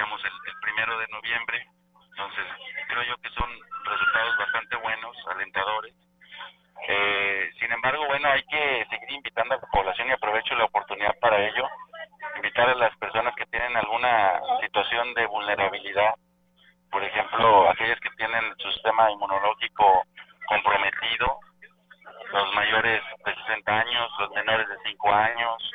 Iniciamos 0.00 0.24
el, 0.24 0.60
primero 0.62 0.98
de 0.98 1.06
noviembre, 1.08 1.66
entonces 2.08 2.44
creo 2.88 3.02
yo 3.02 3.16
que 3.18 3.28
son 3.36 3.50
resultados 3.84 4.38
bastante 4.38 4.76
buenos, 4.76 5.14
alentadores. 5.28 5.94
Eh, 6.88 7.50
sin 7.60 7.70
embargo, 7.70 8.06
bueno, 8.06 8.30
hay 8.30 8.42
que 8.44 8.86
seguir 8.88 9.12
invitando 9.12 9.56
a 9.56 9.58
la 9.58 9.66
población 9.66 10.08
y 10.08 10.12
aprovecho 10.12 10.54
la 10.54 10.64
oportunidad 10.64 11.14
para 11.20 11.46
ello, 11.46 11.68
invitar 12.36 12.70
a 12.70 12.76
las 12.76 12.96
personas 12.96 13.34
que 13.36 13.44
tienen 13.44 13.76
alguna 13.76 14.40
situación 14.62 15.12
de 15.12 15.26
vulnerabilidad, 15.26 16.14
por 16.90 17.04
ejemplo, 17.04 17.68
aquellas 17.68 18.00
que 18.00 18.10
tienen 18.16 18.54
su 18.56 18.72
sistema 18.72 19.10
inmunológico 19.10 20.04
comprometido, 20.46 21.40
los 22.32 22.54
mayores 22.54 23.02
de 23.26 23.34
60 23.34 23.70
años, 23.70 24.10
los 24.18 24.30
menores 24.30 24.66
de 24.66 24.76
5 24.82 25.12
años, 25.12 25.70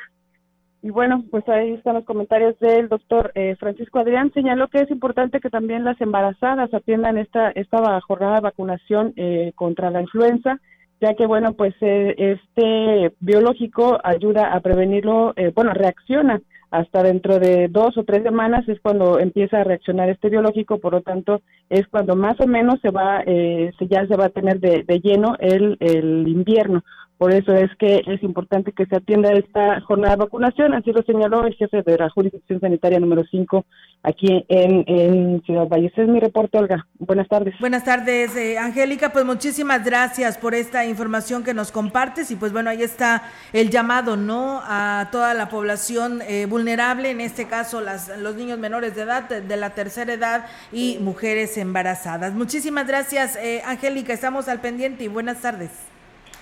y 0.86 0.90
bueno, 0.90 1.24
pues 1.32 1.48
ahí 1.48 1.72
están 1.72 1.96
los 1.96 2.04
comentarios 2.04 2.56
del 2.60 2.88
doctor 2.88 3.32
eh, 3.34 3.56
Francisco 3.58 3.98
Adrián. 3.98 4.30
Señaló 4.32 4.68
que 4.68 4.78
es 4.78 4.90
importante 4.92 5.40
que 5.40 5.50
también 5.50 5.82
las 5.82 6.00
embarazadas 6.00 6.72
atiendan 6.72 7.18
esta, 7.18 7.50
esta 7.50 8.00
jornada 8.02 8.36
de 8.36 8.42
vacunación 8.42 9.12
eh, 9.16 9.50
contra 9.56 9.90
la 9.90 10.02
influenza, 10.02 10.60
ya 11.00 11.14
que 11.14 11.26
bueno, 11.26 11.54
pues 11.54 11.74
eh, 11.80 12.14
este 12.16 13.12
biológico 13.18 13.98
ayuda 14.04 14.52
a 14.52 14.60
prevenirlo, 14.60 15.34
bueno, 15.56 15.72
reacciona 15.74 16.40
hasta 16.70 17.02
dentro 17.02 17.40
de 17.40 17.66
dos 17.66 17.98
o 17.98 18.04
tres 18.04 18.22
semanas 18.22 18.68
es 18.68 18.78
cuando 18.80 19.18
empieza 19.18 19.60
a 19.60 19.64
reaccionar 19.64 20.08
este 20.08 20.28
biológico, 20.28 20.78
por 20.78 20.92
lo 20.92 21.00
tanto 21.00 21.40
es 21.68 21.88
cuando 21.88 22.14
más 22.14 22.40
o 22.40 22.46
menos 22.46 22.80
se 22.80 22.90
va, 22.90 23.24
se 23.24 23.86
ya 23.88 24.06
se 24.06 24.16
va 24.16 24.26
a 24.26 24.30
tener 24.30 24.60
de, 24.60 24.84
de 24.86 25.00
lleno 25.00 25.34
el, 25.40 25.76
el 25.80 26.28
invierno. 26.28 26.84
Por 27.18 27.32
eso 27.32 27.54
es 27.54 27.70
que 27.78 28.02
es 28.06 28.22
importante 28.22 28.72
que 28.72 28.84
se 28.84 28.96
atienda 28.96 29.32
esta 29.32 29.80
jornada 29.80 30.16
de 30.16 30.24
vacunación, 30.24 30.74
así 30.74 30.92
lo 30.92 31.02
señaló 31.02 31.46
el 31.46 31.54
jefe 31.54 31.82
de 31.82 31.96
la 31.96 32.10
jurisdicción 32.10 32.60
sanitaria 32.60 33.00
número 33.00 33.24
5 33.30 33.64
aquí 34.02 34.44
en, 34.48 35.42
Ciudad 35.44 35.66
Valles. 35.66 35.92
Es 35.96 36.08
mi 36.08 36.20
reporte, 36.20 36.58
Olga. 36.58 36.86
Buenas 36.98 37.28
tardes. 37.28 37.54
Buenas 37.58 37.84
tardes, 37.84 38.36
eh, 38.36 38.58
Angélica. 38.58 39.12
Pues 39.12 39.24
muchísimas 39.24 39.84
gracias 39.84 40.36
por 40.36 40.54
esta 40.54 40.84
información 40.84 41.42
que 41.42 41.54
nos 41.54 41.72
compartes 41.72 42.30
y 42.30 42.36
pues 42.36 42.52
bueno, 42.52 42.70
ahí 42.70 42.82
está 42.82 43.22
el 43.52 43.70
llamado, 43.70 44.16
¿no? 44.16 44.60
A 44.62 45.08
toda 45.10 45.34
la 45.34 45.48
población 45.48 46.20
eh, 46.28 46.46
vulnerable, 46.46 47.10
en 47.10 47.20
este 47.20 47.46
caso 47.46 47.80
las, 47.80 48.16
los 48.18 48.36
niños 48.36 48.58
menores 48.58 48.94
de 48.94 49.02
edad, 49.02 49.28
de, 49.28 49.56
la 49.56 49.70
tercera 49.70 50.12
edad 50.12 50.46
y 50.70 50.98
mujeres 51.00 51.56
embarazadas. 51.56 52.34
Muchísimas 52.34 52.86
gracias, 52.86 53.36
eh, 53.36 53.62
Angélica. 53.64 54.12
Estamos 54.12 54.48
al 54.48 54.60
pendiente 54.60 55.04
y 55.04 55.08
buenas 55.08 55.40
tardes. 55.40 55.95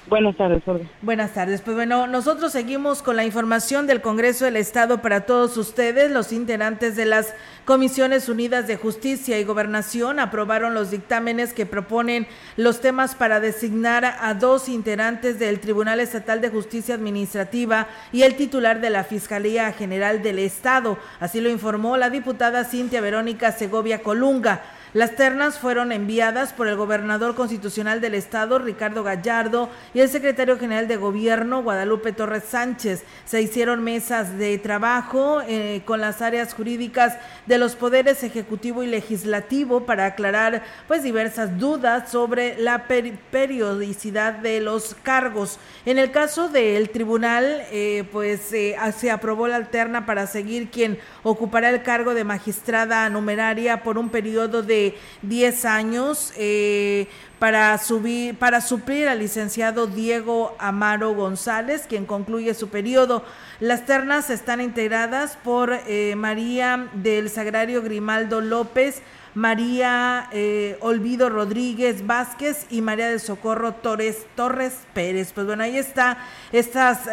Buenas 0.07 0.37
tardes, 0.37 0.63
Olga. 0.67 0.85
Buenas 1.01 1.33
tardes. 1.33 1.63
Pues 1.63 1.75
bueno, 1.75 2.07
nosotros 2.07 2.53
seguimos 2.53 3.03
con 3.03 3.17
la 3.17 3.25
información 3.25 3.87
del 3.87 4.03
Congreso 4.03 4.45
del 4.45 4.57
Estado 4.57 5.01
para 5.01 5.23
todos 5.23 5.57
ustedes. 5.57 6.11
Los 6.11 6.31
integrantes 6.31 6.95
de 6.95 7.07
las 7.07 7.33
Comisiones 7.65 8.29
Unidas 8.29 8.67
de 8.67 8.77
Justicia 8.77 9.41
y 9.41 9.45
Gobernación 9.45 10.21
aprobaron 10.21 10.75
los 10.75 10.91
dictámenes 10.91 11.55
que 11.55 11.65
proponen 11.65 12.27
los 12.59 12.83
temas 12.83 13.15
para 13.15 13.41
designar 13.41 14.05
a 14.05 14.35
dos 14.35 14.69
integrantes 14.69 15.39
del 15.39 15.59
Tribunal 15.61 16.01
Estatal 16.01 16.43
de 16.43 16.51
Justicia 16.51 16.95
Administrativa 16.95 17.89
y 18.13 18.23
el 18.23 18.37
titular 18.37 18.83
de 18.83 18.91
la 18.91 19.05
Fiscalía 19.05 19.73
General 19.73 20.23
del 20.23 20.39
Estado. 20.39 20.99
Así 21.19 21.41
lo 21.41 21.49
informó 21.49 21.97
la 21.97 22.11
diputada 22.11 22.65
Cintia 22.65 23.01
Verónica 23.01 23.53
Segovia 23.53 24.03
Colunga. 24.03 24.63
Las 24.95 25.17
ternas 25.17 25.59
fueron 25.59 25.91
enviadas 25.91 26.53
por 26.53 26.69
el 26.69 26.77
gobernador 26.77 27.35
constitucional 27.35 28.01
del 28.01 28.15
estado, 28.15 28.61
Ricardo 28.61 29.03
Gallardo, 29.03 29.69
y 29.93 29.99
el 29.99 30.09
secretario 30.09 30.57
general 30.57 30.87
de 30.87 30.97
gobierno, 30.97 31.65
Guadalupe 31.65 32.13
Torres 32.13 32.45
Sánchez. 32.49 33.03
Se 33.25 33.43
hicieron 33.43 33.83
mesas 33.83 34.39
de 34.39 34.57
trabajo 34.57 35.43
eh, 35.49 35.83
con 35.85 36.01
las 36.01 36.23
áreas 36.23 36.55
jurídicas 36.55 37.19
de 37.47 37.59
los 37.59 37.75
poderes 37.75 38.23
ejecutivo 38.23 38.85
y 38.85 38.87
legislativo 38.87 39.85
para 39.85 40.07
aclarar 40.07 40.63
pues 40.87 41.03
diversas 41.03 41.59
dudas 41.59 42.13
sobre 42.13 42.57
la 42.61 42.87
periodicidad 42.87 44.35
de 44.35 44.61
los 44.61 44.95
cargos. 45.03 45.59
En 45.87 45.99
el 45.99 46.13
caso 46.13 46.49
del 46.49 46.91
tribunal, 46.91 47.65
eh, 47.73 48.05
pues 48.13 48.53
eh, 48.53 48.77
se 48.97 49.11
aprobó 49.11 49.49
la 49.49 49.57
alterna 49.57 50.07
para 50.07 50.29
seguir 50.29 50.71
quien 50.71 51.01
ocupará 51.25 51.71
el 51.71 51.83
cargo 51.83 52.15
de 52.15 52.23
magistrada 52.23 53.11
numeraria 53.11 53.83
por 53.83 53.99
un 53.99 54.09
periodo 54.09 54.63
de 54.63 54.84
10 55.23 55.65
años 55.65 56.33
eh, 56.37 57.07
para, 57.39 57.77
subir, 57.79 58.37
para 58.37 58.61
suplir 58.61 59.09
al 59.09 59.19
licenciado 59.19 59.87
Diego 59.87 60.55
Amaro 60.59 61.15
González, 61.15 61.87
quien 61.89 62.07
concluye 62.07 62.55
su 62.55 62.69
periodo. 62.69 63.25
Las 63.61 63.87
ternas 63.87 64.31
están 64.31 64.61
integradas 64.61 65.37
por 65.43 65.73
eh, 65.73 66.15
María 66.17 66.89
del 66.95 67.31
Sagrario 67.31 67.83
Grimaldo 67.83 68.41
López, 68.41 69.03
María 69.35 70.29
eh, 70.33 70.79
Olvido 70.81 71.29
Rodríguez 71.29 72.07
Vázquez 72.07 72.67
y 72.71 72.83
María 72.83 73.09
del 73.09 73.21
Socorro 73.21 73.75
Torres, 73.75 74.27
Torres 74.37 74.75
Pérez. 74.93 75.33
Pues 75.33 75.47
bueno, 75.47 75.65
ahí 75.65 75.77
está 75.77 76.19
estas 76.53 77.09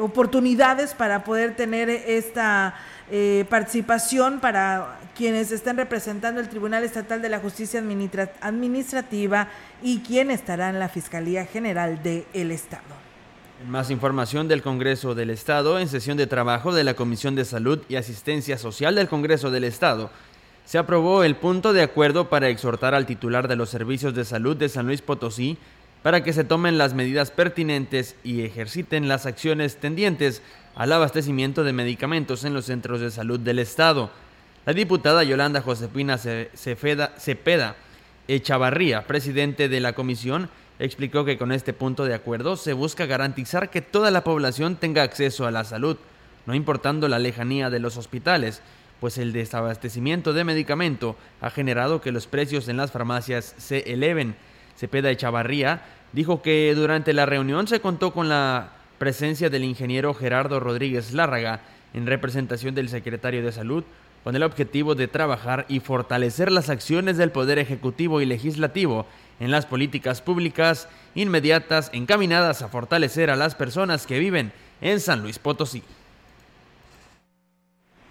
oportunidades 0.00 0.94
para 0.94 1.22
poder 1.22 1.54
tener 1.54 1.90
esta 1.90 2.74
participación 3.50 4.40
para 4.40 5.01
quienes 5.16 5.52
estén 5.52 5.76
representando 5.76 6.40
el 6.40 6.48
Tribunal 6.48 6.84
Estatal 6.84 7.20
de 7.22 7.28
la 7.28 7.38
Justicia 7.38 7.80
Administrativa 8.40 9.48
y 9.82 10.00
quien 10.00 10.30
estará 10.30 10.70
en 10.70 10.78
la 10.78 10.88
Fiscalía 10.88 11.44
General 11.46 12.02
del 12.02 12.50
Estado. 12.50 12.82
Más 13.68 13.90
información 13.90 14.48
del 14.48 14.62
Congreso 14.62 15.14
del 15.14 15.30
Estado 15.30 15.78
en 15.78 15.88
sesión 15.88 16.16
de 16.16 16.26
trabajo 16.26 16.74
de 16.74 16.84
la 16.84 16.94
Comisión 16.94 17.34
de 17.36 17.44
Salud 17.44 17.80
y 17.88 17.96
Asistencia 17.96 18.58
Social 18.58 18.94
del 18.94 19.08
Congreso 19.08 19.50
del 19.50 19.64
Estado. 19.64 20.10
Se 20.64 20.78
aprobó 20.78 21.22
el 21.24 21.36
punto 21.36 21.72
de 21.72 21.82
acuerdo 21.82 22.28
para 22.28 22.48
exhortar 22.48 22.94
al 22.94 23.06
titular 23.06 23.48
de 23.48 23.56
los 23.56 23.68
servicios 23.68 24.14
de 24.14 24.24
salud 24.24 24.56
de 24.56 24.68
San 24.68 24.86
Luis 24.86 25.02
Potosí 25.02 25.58
para 26.02 26.24
que 26.24 26.32
se 26.32 26.44
tomen 26.44 26.78
las 26.78 26.94
medidas 26.94 27.30
pertinentes 27.30 28.16
y 28.24 28.42
ejerciten 28.42 29.08
las 29.08 29.26
acciones 29.26 29.76
tendientes 29.76 30.42
al 30.74 30.92
abastecimiento 30.92 31.62
de 31.64 31.72
medicamentos 31.72 32.44
en 32.44 32.54
los 32.54 32.66
centros 32.66 33.00
de 33.00 33.10
salud 33.10 33.38
del 33.38 33.60
Estado. 33.60 34.10
La 34.64 34.72
diputada 34.72 35.24
Yolanda 35.24 35.60
Josefina 35.60 36.18
Cepeda 36.18 37.76
Echavarría, 38.28 39.04
presidente 39.08 39.68
de 39.68 39.80
la 39.80 39.94
comisión, 39.94 40.48
explicó 40.78 41.24
que 41.24 41.36
con 41.36 41.50
este 41.50 41.72
punto 41.72 42.04
de 42.04 42.14
acuerdo 42.14 42.54
se 42.56 42.72
busca 42.72 43.06
garantizar 43.06 43.70
que 43.70 43.82
toda 43.82 44.12
la 44.12 44.22
población 44.22 44.76
tenga 44.76 45.02
acceso 45.02 45.46
a 45.46 45.50
la 45.50 45.64
salud, 45.64 45.96
no 46.46 46.54
importando 46.54 47.08
la 47.08 47.18
lejanía 47.18 47.70
de 47.70 47.80
los 47.80 47.96
hospitales, 47.96 48.62
pues 49.00 49.18
el 49.18 49.32
desabastecimiento 49.32 50.32
de 50.32 50.44
medicamento 50.44 51.16
ha 51.40 51.50
generado 51.50 52.00
que 52.00 52.12
los 52.12 52.28
precios 52.28 52.68
en 52.68 52.76
las 52.76 52.92
farmacias 52.92 53.56
se 53.58 53.92
eleven. 53.92 54.36
Cepeda 54.76 55.10
Echavarría 55.10 55.82
dijo 56.12 56.40
que 56.40 56.72
durante 56.76 57.12
la 57.12 57.26
reunión 57.26 57.66
se 57.66 57.80
contó 57.80 58.12
con 58.12 58.28
la 58.28 58.70
presencia 58.98 59.50
del 59.50 59.64
ingeniero 59.64 60.14
Gerardo 60.14 60.60
Rodríguez 60.60 61.12
Lárraga 61.12 61.62
en 61.94 62.06
representación 62.06 62.76
del 62.76 62.88
secretario 62.88 63.44
de 63.44 63.50
Salud, 63.50 63.82
con 64.24 64.36
el 64.36 64.42
objetivo 64.42 64.94
de 64.94 65.08
trabajar 65.08 65.66
y 65.68 65.80
fortalecer 65.80 66.52
las 66.52 66.70
acciones 66.70 67.16
del 67.16 67.32
Poder 67.32 67.58
Ejecutivo 67.58 68.20
y 68.20 68.26
Legislativo 68.26 69.06
en 69.40 69.50
las 69.50 69.66
políticas 69.66 70.20
públicas 70.20 70.88
inmediatas 71.14 71.90
encaminadas 71.92 72.62
a 72.62 72.68
fortalecer 72.68 73.30
a 73.30 73.36
las 73.36 73.54
personas 73.54 74.06
que 74.06 74.18
viven 74.18 74.52
en 74.80 75.00
San 75.00 75.22
Luis 75.22 75.38
Potosí. 75.38 75.82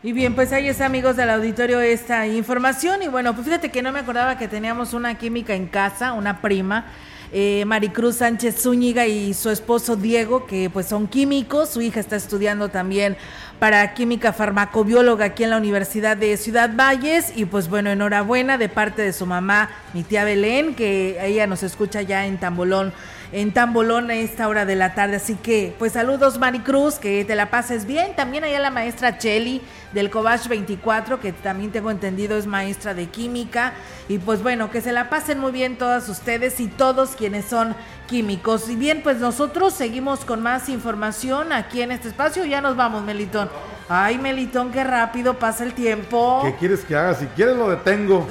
Y 0.04 0.14
bien, 0.14 0.34
pues 0.34 0.52
ahí 0.52 0.68
está, 0.68 0.88
amigos 0.88 1.16
del 1.16 1.30
auditorio, 1.30 1.80
esta 1.80 2.26
información. 2.26 3.04
Y 3.04 3.08
bueno, 3.08 3.36
pues 3.36 3.46
fíjate 3.46 3.70
que 3.70 3.84
no 3.84 3.92
me 3.92 4.00
acordaba 4.00 4.36
que 4.38 4.48
teníamos 4.48 4.94
una 4.94 5.16
química 5.20 5.54
en 5.54 5.68
casa, 5.68 6.14
una 6.14 6.42
prima, 6.42 6.88
eh, 7.34 7.64
Maricruz 7.66 8.18
Sánchez 8.18 8.62
Zúñiga 8.62 9.08
y 9.08 9.34
su 9.34 9.50
esposo 9.50 9.96
Diego, 9.96 10.46
que 10.46 10.70
pues 10.70 10.88
son 10.88 11.08
químicos. 11.08 11.70
Su 11.70 11.82
hija 11.82 12.00
está 12.00 12.16
estudiando 12.16 12.70
también 12.70 13.16
para 13.60 13.94
química 13.94 14.34
farmacobióloga 14.34 15.26
aquí 15.26 15.44
en 15.44 15.52
la 15.52 15.58
Universidad 15.58 16.18
de 16.18 16.36
Ciudad 16.36 16.72
Valles. 16.76 17.32
Y 17.36 17.46
pues 17.46 17.70
bueno, 17.70 17.90
enhorabuena 17.90 18.58
de 18.58 18.68
parte 18.68 19.02
de 19.02 19.14
su 19.14 19.26
mamá, 19.26 19.70
mi 19.94 20.04
tía 20.04 20.26
Belén, 20.26 20.76
que 20.76 21.18
ella 21.26 21.48
nos 21.48 21.64
escucha 21.64 22.02
ya 22.02 22.26
en 22.26 22.38
Tambolón 22.38 22.92
en 23.32 23.54
Tambolón 23.54 24.10
a 24.10 24.16
esta 24.16 24.48
hora 24.48 24.66
de 24.66 24.76
la 24.76 24.94
tarde. 24.94 25.18
Así 25.18 25.36
que, 25.36 25.74
pues 25.80 25.94
saludos 25.94 26.38
Maricruz, 26.38 26.96
que 26.96 27.24
te 27.26 27.36
la 27.36 27.50
pases 27.50 27.86
bien. 27.86 28.16
También 28.16 28.44
allá 28.44 28.60
la 28.60 28.72
maestra 28.72 29.18
Cheli 29.18 29.62
del 29.94 30.10
Cobach 30.10 30.48
24, 30.48 31.20
que 31.20 31.34
también 31.34 31.72
tengo 31.72 31.92
entendido 31.92 32.38
es 32.38 32.48
maestra 32.48 32.94
de 32.94 33.08
química. 33.08 33.74
Y 34.10 34.18
pues 34.18 34.44
bueno, 34.44 34.70
que 34.70 34.82
se 34.82 34.92
la 34.92 35.10
pasen 35.10 35.40
muy 35.40 35.52
bien 35.52 35.78
todas 35.78 36.10
ustedes 36.10 36.60
y 36.60 36.68
todos 36.68 37.12
quienes 37.12 37.46
son 37.46 37.76
químicos. 38.08 38.70
Y 38.70 38.76
bien, 38.76 39.02
pues 39.04 39.18
nosotros 39.18 39.74
seguimos 39.74 40.26
con 40.26 40.42
más 40.42 40.70
información 40.70 41.54
aquí 41.54 41.82
en 41.82 41.92
este 41.92 42.10
espacio. 42.10 42.46
Ya 42.46 42.62
nos 42.62 42.76
vamos, 42.76 43.04
Melitón. 43.04 43.50
Ay, 43.88 44.18
Melitón, 44.18 44.72
qué 44.72 44.84
rápido 44.84 45.38
pasa 45.38 45.64
el 45.64 45.74
tiempo. 45.74 46.42
¿Qué 46.44 46.56
quieres 46.56 46.84
que 46.86 46.96
haga? 46.96 47.14
Si 47.14 47.26
quieres 47.28 47.56
lo 47.56 47.70
detengo. 47.70 48.28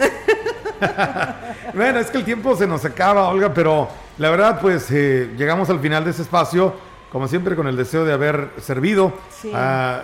bueno, 1.75 1.99
es 1.99 2.11
que 2.11 2.19
el 2.19 2.25
tiempo 2.25 2.57
se 2.57 2.67
nos 2.67 2.85
acaba, 2.85 3.29
Olga, 3.29 3.53
pero 3.53 3.89
la 4.21 4.29
verdad, 4.29 4.61
pues 4.61 4.91
eh, 4.91 5.31
llegamos 5.39 5.71
al 5.71 5.81
final 5.81 6.05
de 6.05 6.11
ese 6.11 6.21
espacio, 6.21 6.75
como 7.11 7.27
siempre, 7.27 7.57
con 7.57 7.67
el 7.67 7.75
deseo 7.75 8.05
de 8.05 8.13
haber 8.13 8.51
servido 8.61 9.15
ah, 9.55 10.03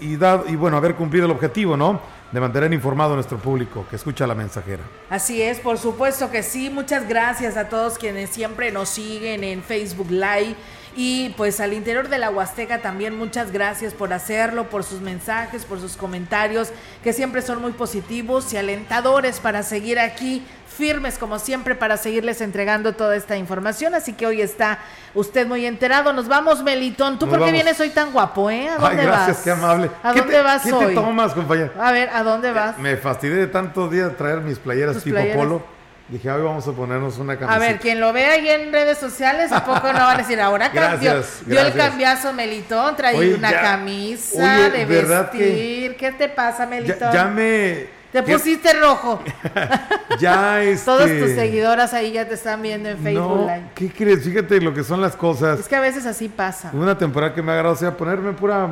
y, 0.00 0.14
y 0.14 0.56
bueno, 0.56 0.78
haber 0.78 0.94
cumplido 0.94 1.26
el 1.26 1.32
objetivo, 1.32 1.76
¿no? 1.76 2.00
De 2.32 2.40
mantener 2.40 2.72
informado 2.72 3.12
a 3.12 3.16
nuestro 3.16 3.36
público 3.36 3.84
que 3.90 3.96
escucha 3.96 4.26
la 4.26 4.34
mensajera. 4.34 4.84
Así 5.10 5.42
es, 5.42 5.60
por 5.60 5.76
supuesto 5.76 6.30
que 6.30 6.42
sí. 6.42 6.70
Muchas 6.70 7.06
gracias 7.06 7.58
a 7.58 7.68
todos 7.68 7.98
quienes 7.98 8.30
siempre 8.30 8.72
nos 8.72 8.88
siguen 8.88 9.44
en 9.44 9.62
Facebook 9.62 10.10
Live 10.10 10.56
y 10.96 11.28
pues 11.36 11.60
al 11.60 11.74
interior 11.74 12.08
de 12.08 12.18
la 12.18 12.28
Huasteca 12.30 12.80
también 12.80 13.16
muchas 13.16 13.52
gracias 13.52 13.94
por 13.94 14.12
hacerlo, 14.12 14.68
por 14.68 14.82
sus 14.82 15.00
mensajes, 15.00 15.64
por 15.64 15.78
sus 15.78 15.96
comentarios, 15.96 16.70
que 17.04 17.12
siempre 17.12 17.40
son 17.40 17.60
muy 17.60 17.70
positivos 17.70 18.52
y 18.52 18.56
alentadores 18.56 19.38
para 19.38 19.62
seguir 19.62 20.00
aquí 20.00 20.42
firmes 20.78 21.18
como 21.18 21.38
siempre 21.40 21.74
para 21.74 21.96
seguirles 21.96 22.40
entregando 22.40 22.94
toda 22.94 23.16
esta 23.16 23.36
información. 23.36 23.94
Así 23.94 24.12
que 24.12 24.26
hoy 24.26 24.40
está 24.40 24.78
usted 25.12 25.46
muy 25.46 25.66
enterado. 25.66 26.12
Nos 26.12 26.28
vamos, 26.28 26.62
Melitón. 26.62 27.18
¿Tú 27.18 27.28
por 27.28 27.44
qué 27.44 27.50
vienes 27.52 27.78
hoy 27.80 27.90
tan 27.90 28.12
guapo, 28.12 28.48
eh? 28.48 28.68
¿A 28.68 28.78
dónde 28.78 29.00
Ay, 29.02 29.06
gracias, 29.06 29.38
qué 29.38 29.50
amable. 29.50 29.90
¿A 30.02 30.12
dónde 30.14 30.40
vas 30.40 30.62
¿qué 30.62 30.72
hoy? 30.72 30.86
te 30.86 30.94
tomas, 30.94 31.34
compañero? 31.34 31.72
A 31.78 31.90
ver, 31.92 32.08
¿a 32.10 32.22
dónde 32.22 32.52
vas? 32.52 32.78
Me 32.78 32.96
fastidié 32.96 33.36
de 33.36 33.46
tantos 33.48 33.90
días 33.90 34.16
traer 34.16 34.40
mis 34.40 34.58
playeras 34.58 35.02
tipo 35.02 35.16
playeras. 35.16 35.36
polo. 35.36 35.62
Dije, 36.08 36.30
hoy 36.30 36.42
vamos 36.42 36.66
a 36.66 36.72
ponernos 36.72 37.18
una 37.18 37.36
camiseta. 37.36 37.54
A 37.54 37.58
ver, 37.58 37.80
quien 37.80 38.00
lo 38.00 38.14
vea 38.14 38.30
ahí 38.32 38.48
en 38.48 38.72
redes 38.72 38.96
sociales, 38.96 39.52
¿a 39.52 39.62
poco 39.62 39.88
no 39.92 39.98
van 39.98 40.14
a 40.14 40.16
decir 40.16 40.40
ahora 40.40 40.70
cambió? 40.72 41.12
Gracias, 41.12 41.42
Dio 41.44 41.60
el 41.60 41.74
cambiazo, 41.74 42.32
Melitón, 42.32 42.96
traí 42.96 43.16
Oye, 43.18 43.34
una 43.34 43.50
ya- 43.50 43.60
camisa 43.60 44.38
oye, 44.42 44.70
de 44.70 44.84
¿verdad 44.86 45.30
que- 45.30 45.38
vestir. 45.38 45.96
¿Qué 45.98 46.12
te 46.12 46.28
pasa, 46.30 46.64
Melitón? 46.64 47.12
Ya, 47.12 47.12
ya 47.12 47.24
me. 47.26 47.97
Te 48.12 48.22
pusiste 48.22 48.72
rojo. 48.74 49.20
Ya 50.18 50.62
este. 50.64 50.84
Todas 50.90 51.08
tus 51.08 51.30
seguidoras 51.32 51.94
ahí 51.94 52.12
ya 52.12 52.26
te 52.26 52.34
están 52.34 52.60
viendo 52.62 52.88
en 52.88 52.98
Facebook 52.98 53.40
No, 53.40 53.42
Live. 53.42 53.70
¿qué 53.74 53.92
crees? 53.92 54.24
Fíjate 54.24 54.60
lo 54.60 54.74
que 54.74 54.82
son 54.82 55.00
las 55.00 55.14
cosas. 55.14 55.60
Es 55.60 55.68
que 55.68 55.76
a 55.76 55.80
veces 55.80 56.06
así 56.06 56.28
pasa. 56.28 56.70
Una 56.72 56.96
temporada 56.98 57.32
que 57.34 57.42
me 57.42 57.52
ha 57.52 57.54
agradado 57.54 57.76
sea 57.76 57.96
ponerme 57.96 58.32
pura 58.32 58.68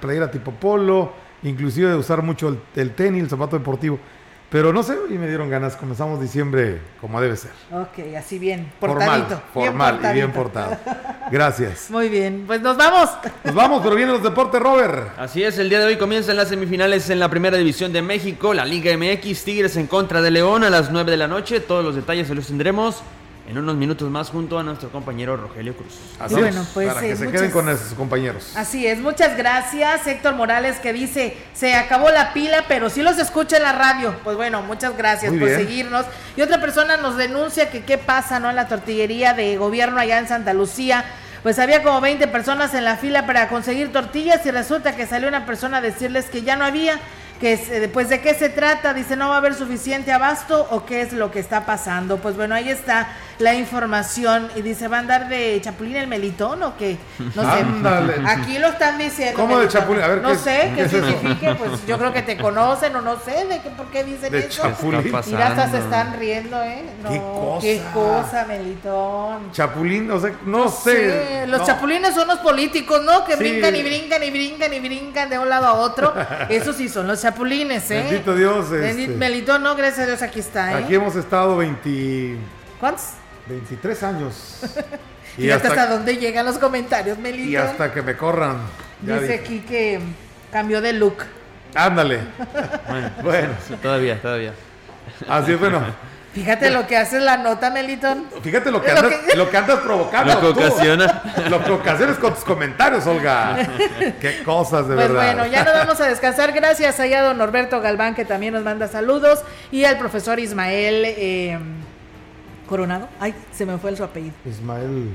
playera 0.00 0.30
tipo 0.30 0.50
polo, 0.52 1.12
inclusive 1.42 1.90
de 1.90 1.96
usar 1.96 2.22
mucho 2.22 2.48
el, 2.48 2.58
el 2.76 2.94
tenis, 2.94 3.24
el 3.24 3.28
zapato 3.28 3.58
deportivo. 3.58 3.98
Pero 4.52 4.70
no 4.70 4.82
sé, 4.82 4.94
y 5.08 5.14
me 5.14 5.26
dieron 5.26 5.48
ganas. 5.48 5.76
Comenzamos 5.76 6.20
diciembre 6.20 6.78
como 7.00 7.18
debe 7.22 7.38
ser. 7.38 7.52
Ok, 7.72 8.14
así 8.18 8.38
bien, 8.38 8.70
Formal, 8.78 9.22
portadito. 9.22 9.28
bien 9.54 9.66
formal 9.66 10.00
y 10.04 10.12
bien 10.12 10.30
portado. 10.30 10.76
Gracias. 11.30 11.86
Muy 11.90 12.10
bien, 12.10 12.44
pues 12.46 12.60
nos 12.60 12.76
vamos. 12.76 13.08
Nos 13.44 13.54
vamos, 13.54 13.80
pero 13.82 13.96
vienen 13.96 14.12
los 14.12 14.22
deportes, 14.22 14.60
Robert. 14.60 15.18
Así 15.18 15.42
es, 15.42 15.56
el 15.56 15.70
día 15.70 15.80
de 15.80 15.86
hoy 15.86 15.96
comienzan 15.96 16.36
las 16.36 16.50
semifinales 16.50 17.08
en 17.08 17.18
la 17.18 17.30
Primera 17.30 17.56
División 17.56 17.94
de 17.94 18.02
México, 18.02 18.52
la 18.52 18.66
Liga 18.66 18.94
MX, 18.94 19.42
Tigres 19.42 19.76
en 19.78 19.86
contra 19.86 20.20
de 20.20 20.30
León 20.30 20.64
a 20.64 20.68
las 20.68 20.90
9 20.90 21.10
de 21.10 21.16
la 21.16 21.28
noche. 21.28 21.60
Todos 21.60 21.82
los 21.82 21.94
detalles 21.94 22.28
se 22.28 22.34
los 22.34 22.46
tendremos 22.46 23.02
en 23.48 23.58
unos 23.58 23.74
minutos 23.76 24.08
más 24.08 24.30
junto 24.30 24.58
a 24.58 24.62
nuestro 24.62 24.90
compañero 24.90 25.36
Rogelio 25.36 25.74
Cruz. 25.76 25.94
Así 26.20 26.34
bueno, 26.34 26.62
es, 26.62 26.68
pues, 26.68 26.88
para 26.88 27.00
que 27.00 27.10
eh, 27.12 27.16
se 27.16 27.24
muchas- 27.24 27.40
queden 27.40 27.52
con 27.52 27.78
sus 27.78 27.94
compañeros. 27.94 28.52
Así 28.56 28.86
es, 28.86 28.98
muchas 29.00 29.36
gracias. 29.36 30.06
Héctor 30.06 30.34
Morales 30.36 30.78
que 30.78 30.92
dice, 30.92 31.36
se 31.52 31.74
acabó 31.74 32.10
la 32.10 32.32
pila, 32.32 32.64
pero 32.68 32.88
sí 32.88 33.02
los 33.02 33.18
escucha 33.18 33.56
en 33.56 33.64
la 33.64 33.72
radio. 33.72 34.14
Pues 34.22 34.36
bueno, 34.36 34.62
muchas 34.62 34.96
gracias 34.96 35.32
Muy 35.32 35.40
por 35.40 35.48
bien. 35.48 35.60
seguirnos. 35.60 36.06
Y 36.36 36.42
otra 36.42 36.60
persona 36.60 36.96
nos 36.96 37.16
denuncia 37.16 37.70
que 37.70 37.84
qué 37.84 37.98
pasa, 37.98 38.38
¿no? 38.38 38.48
En 38.50 38.56
la 38.56 38.68
tortillería 38.68 39.34
de 39.34 39.56
gobierno 39.56 39.98
allá 39.98 40.18
en 40.18 40.28
Santa 40.28 40.52
Lucía. 40.54 41.04
Pues 41.42 41.58
había 41.58 41.82
como 41.82 42.00
20 42.00 42.28
personas 42.28 42.72
en 42.74 42.84
la 42.84 42.96
fila 42.96 43.26
para 43.26 43.48
conseguir 43.48 43.90
tortillas 43.92 44.46
y 44.46 44.52
resulta 44.52 44.94
que 44.94 45.06
salió 45.06 45.26
una 45.26 45.44
persona 45.44 45.78
a 45.78 45.80
decirles 45.80 46.26
que 46.26 46.42
ya 46.42 46.54
no 46.54 46.64
había, 46.64 47.00
que 47.42 47.54
eh, 47.54 47.90
pues 47.92 48.08
de 48.08 48.20
qué 48.20 48.34
se 48.34 48.48
trata, 48.50 48.94
dice 48.94 49.16
no 49.16 49.28
va 49.28 49.34
a 49.34 49.38
haber 49.38 49.54
suficiente 49.54 50.12
abasto 50.12 50.64
o 50.70 50.86
qué 50.86 51.00
es 51.00 51.12
lo 51.12 51.32
que 51.32 51.40
está 51.40 51.66
pasando. 51.66 52.18
Pues 52.18 52.36
bueno, 52.36 52.54
ahí 52.54 52.68
está 52.68 53.08
la 53.40 53.52
información 53.54 54.48
y 54.54 54.62
dice, 54.62 54.86
¿va 54.86 54.98
a 54.98 55.00
andar 55.00 55.28
de 55.28 55.60
chapulín 55.60 55.96
el 55.96 56.06
melitón 56.06 56.62
o 56.62 56.76
qué? 56.76 56.98
No 57.34 57.42
sé. 57.42 57.60
Ándale. 57.62 58.14
Aquí 58.28 58.58
lo 58.58 58.68
están 58.68 58.96
diciendo. 58.96 59.40
¿Cómo 59.40 59.58
de 59.58 59.66
chapulín? 59.66 60.04
A 60.04 60.06
ver, 60.06 60.22
no 60.22 60.28
¿qué- 60.30 60.36
sé, 60.36 60.72
qué 60.76 60.82
es 60.82 60.92
eso? 60.92 61.04
signifique, 61.04 61.54
pues 61.56 61.84
yo 61.84 61.98
creo 61.98 62.12
que 62.12 62.22
te 62.22 62.36
conocen 62.38 62.94
o 62.94 63.00
no 63.00 63.18
sé 63.18 63.44
de 63.46 63.60
qué, 63.60 63.70
por 63.70 63.86
qué 63.86 64.04
dicen 64.04 64.30
De 64.30 64.38
eso. 64.38 64.62
chapulín. 64.62 65.02
Mira, 65.26 65.48
hasta 65.48 65.68
se 65.68 65.78
están 65.78 66.16
riendo, 66.20 66.62
¿eh? 66.62 66.84
No, 67.02 67.10
¿Qué 67.10 67.18
cosa? 67.18 67.60
Qué 67.60 67.82
cosa, 67.92 68.44
Melitón. 68.46 69.50
Chapulín, 69.50 70.08
o 70.12 70.20
sea, 70.20 70.32
no, 70.46 70.68
sé. 70.68 71.42
Sí, 71.44 71.50
los 71.50 71.60
No. 71.60 71.66
chapulines 71.66 72.14
son 72.14 72.28
los 72.28 72.38
políticos, 72.38 73.02
¿no? 73.04 73.24
Que 73.24 73.32
Sí. 73.32 73.38
brincan 73.38 73.74
y 73.74 73.82
brincan 73.82 74.22
y 74.22 74.30
brincan 74.30 74.72
y 74.74 74.78
brincan 74.80 75.28
de 75.28 75.38
un 75.40 75.48
lado 75.48 75.66
a 75.66 75.72
otro. 75.74 76.14
Esos 76.48 76.76
sí 76.76 76.88
son 76.88 77.08
los 77.08 77.20
chapulines, 77.20 77.31
¿eh? 77.40 78.02
Bendito 78.08 78.34
Dios. 78.34 78.70
Bendito 78.70 79.12
este, 79.12 79.16
Melitón, 79.16 79.62
no, 79.62 79.74
gracias 79.74 80.00
a 80.00 80.06
Dios, 80.06 80.22
aquí 80.22 80.40
está, 80.40 80.72
¿eh? 80.72 80.84
Aquí 80.84 80.94
hemos 80.94 81.16
estado 81.16 81.56
20, 81.56 82.36
¿Cuántos? 82.80 83.10
23 83.48 84.02
años. 84.02 84.60
Y, 85.38 85.48
hasta, 85.48 85.68
hasta 85.68 85.86
dónde 85.86 86.18
llegan 86.18 86.44
los 86.44 86.58
comentarios, 86.58 87.16
Melitón. 87.16 87.48
y 87.48 87.56
hasta 87.56 87.90
que 87.90 88.02
me 88.02 88.14
corran. 88.18 88.58
Ya 89.00 89.14
Dice 89.14 89.32
dije. 89.32 89.40
aquí 89.42 89.60
que 89.60 89.98
cambió 90.52 90.82
de 90.82 90.92
look. 90.92 91.24
Ándale. 91.74 92.20
Bueno, 92.86 93.10
Bueno, 93.22 93.54
sí, 93.66 93.74
todavía, 93.80 94.20
todavía. 94.20 94.52
así 95.26 95.52
es, 95.52 95.58
bueno. 95.58 95.80
Fíjate 96.34 96.70
lo 96.70 96.86
que 96.86 96.96
hace 96.96 97.20
la 97.20 97.36
nota, 97.36 97.68
Melitón. 97.70 98.24
Fíjate 98.42 98.70
lo 98.70 98.80
que 98.82 98.90
Lo 98.90 98.98
andas, 99.00 99.12
que- 99.30 99.36
lo 99.36 99.50
que 99.50 99.56
andas 99.58 99.78
provocando. 99.80 100.32
Lo 100.34 100.40
que 100.40 100.46
ocasiona. 100.64 101.22
Lo 101.50 101.62
que 101.62 101.70
ocasionas 101.72 102.16
con 102.16 102.32
tus 102.34 102.42
comentarios, 102.44 103.06
Olga. 103.06 103.56
Qué 104.20 104.42
cosas, 104.42 104.88
de 104.88 104.94
Pues 104.94 105.08
verdad. 105.08 105.34
bueno, 105.34 105.46
ya 105.46 105.62
nos 105.64 105.74
vamos 105.74 106.00
a 106.00 106.06
descansar. 106.08 106.52
Gracias 106.52 106.98
allá 107.00 107.20
a 107.20 107.22
don 107.24 107.36
Norberto 107.38 107.80
Galván, 107.82 108.14
que 108.14 108.24
también 108.24 108.54
nos 108.54 108.62
manda 108.64 108.88
saludos. 108.88 109.42
Y 109.70 109.84
al 109.84 109.98
profesor 109.98 110.38
Ismael 110.40 111.02
eh, 111.06 111.58
Coronado. 112.66 113.08
Ay, 113.20 113.34
se 113.52 113.66
me 113.66 113.76
fue 113.76 113.94
su 113.94 114.02
apellido. 114.04 114.32
Ismael. 114.46 115.10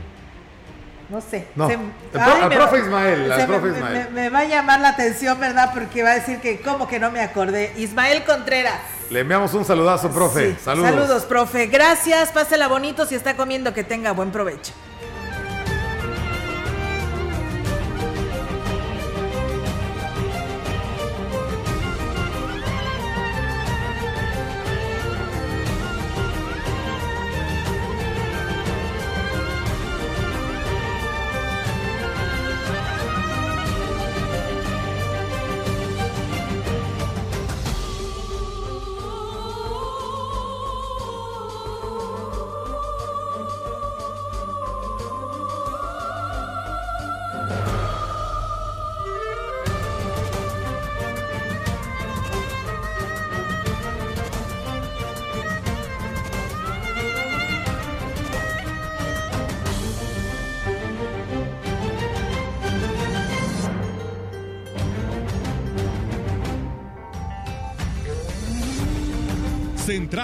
No 1.10 1.22
sé. 1.22 1.48
No, 1.56 1.68
Se- 1.68 1.74
el 1.74 1.80
pro- 2.12 2.50
me 2.50 2.56
profe 2.56 2.80
Ismael, 2.80 3.34
profe 3.48 3.68
me- 3.68 3.78
Ismael. 3.78 4.08
Me, 4.12 4.22
me 4.24 4.30
va 4.30 4.40
a 4.40 4.46
llamar 4.46 4.82
la 4.82 4.90
atención, 4.90 5.40
¿verdad? 5.40 5.72
Porque 5.74 6.04
va 6.04 6.12
a 6.12 6.16
decir 6.16 6.38
que, 6.40 6.60
¿cómo 6.62 6.88
que 6.88 7.00
no 7.00 7.10
me 7.12 7.22
acordé? 7.22 7.72
Ismael 7.78 8.24
Contreras. 8.24 8.76
Le 9.10 9.22
enviamos 9.22 9.54
un 9.54 9.64
saludazo, 9.64 10.10
profe. 10.10 10.52
Sí, 10.56 10.58
Saludos. 10.64 10.90
Saludos, 10.90 11.24
profe. 11.24 11.68
Gracias. 11.68 12.32
Pásela 12.32 12.68
bonito. 12.68 13.06
Si 13.06 13.16
está 13.16 13.36
comiendo, 13.38 13.74
que 13.74 13.84
tenga 13.84 14.12
buen 14.12 14.32
provecho. 14.32 14.74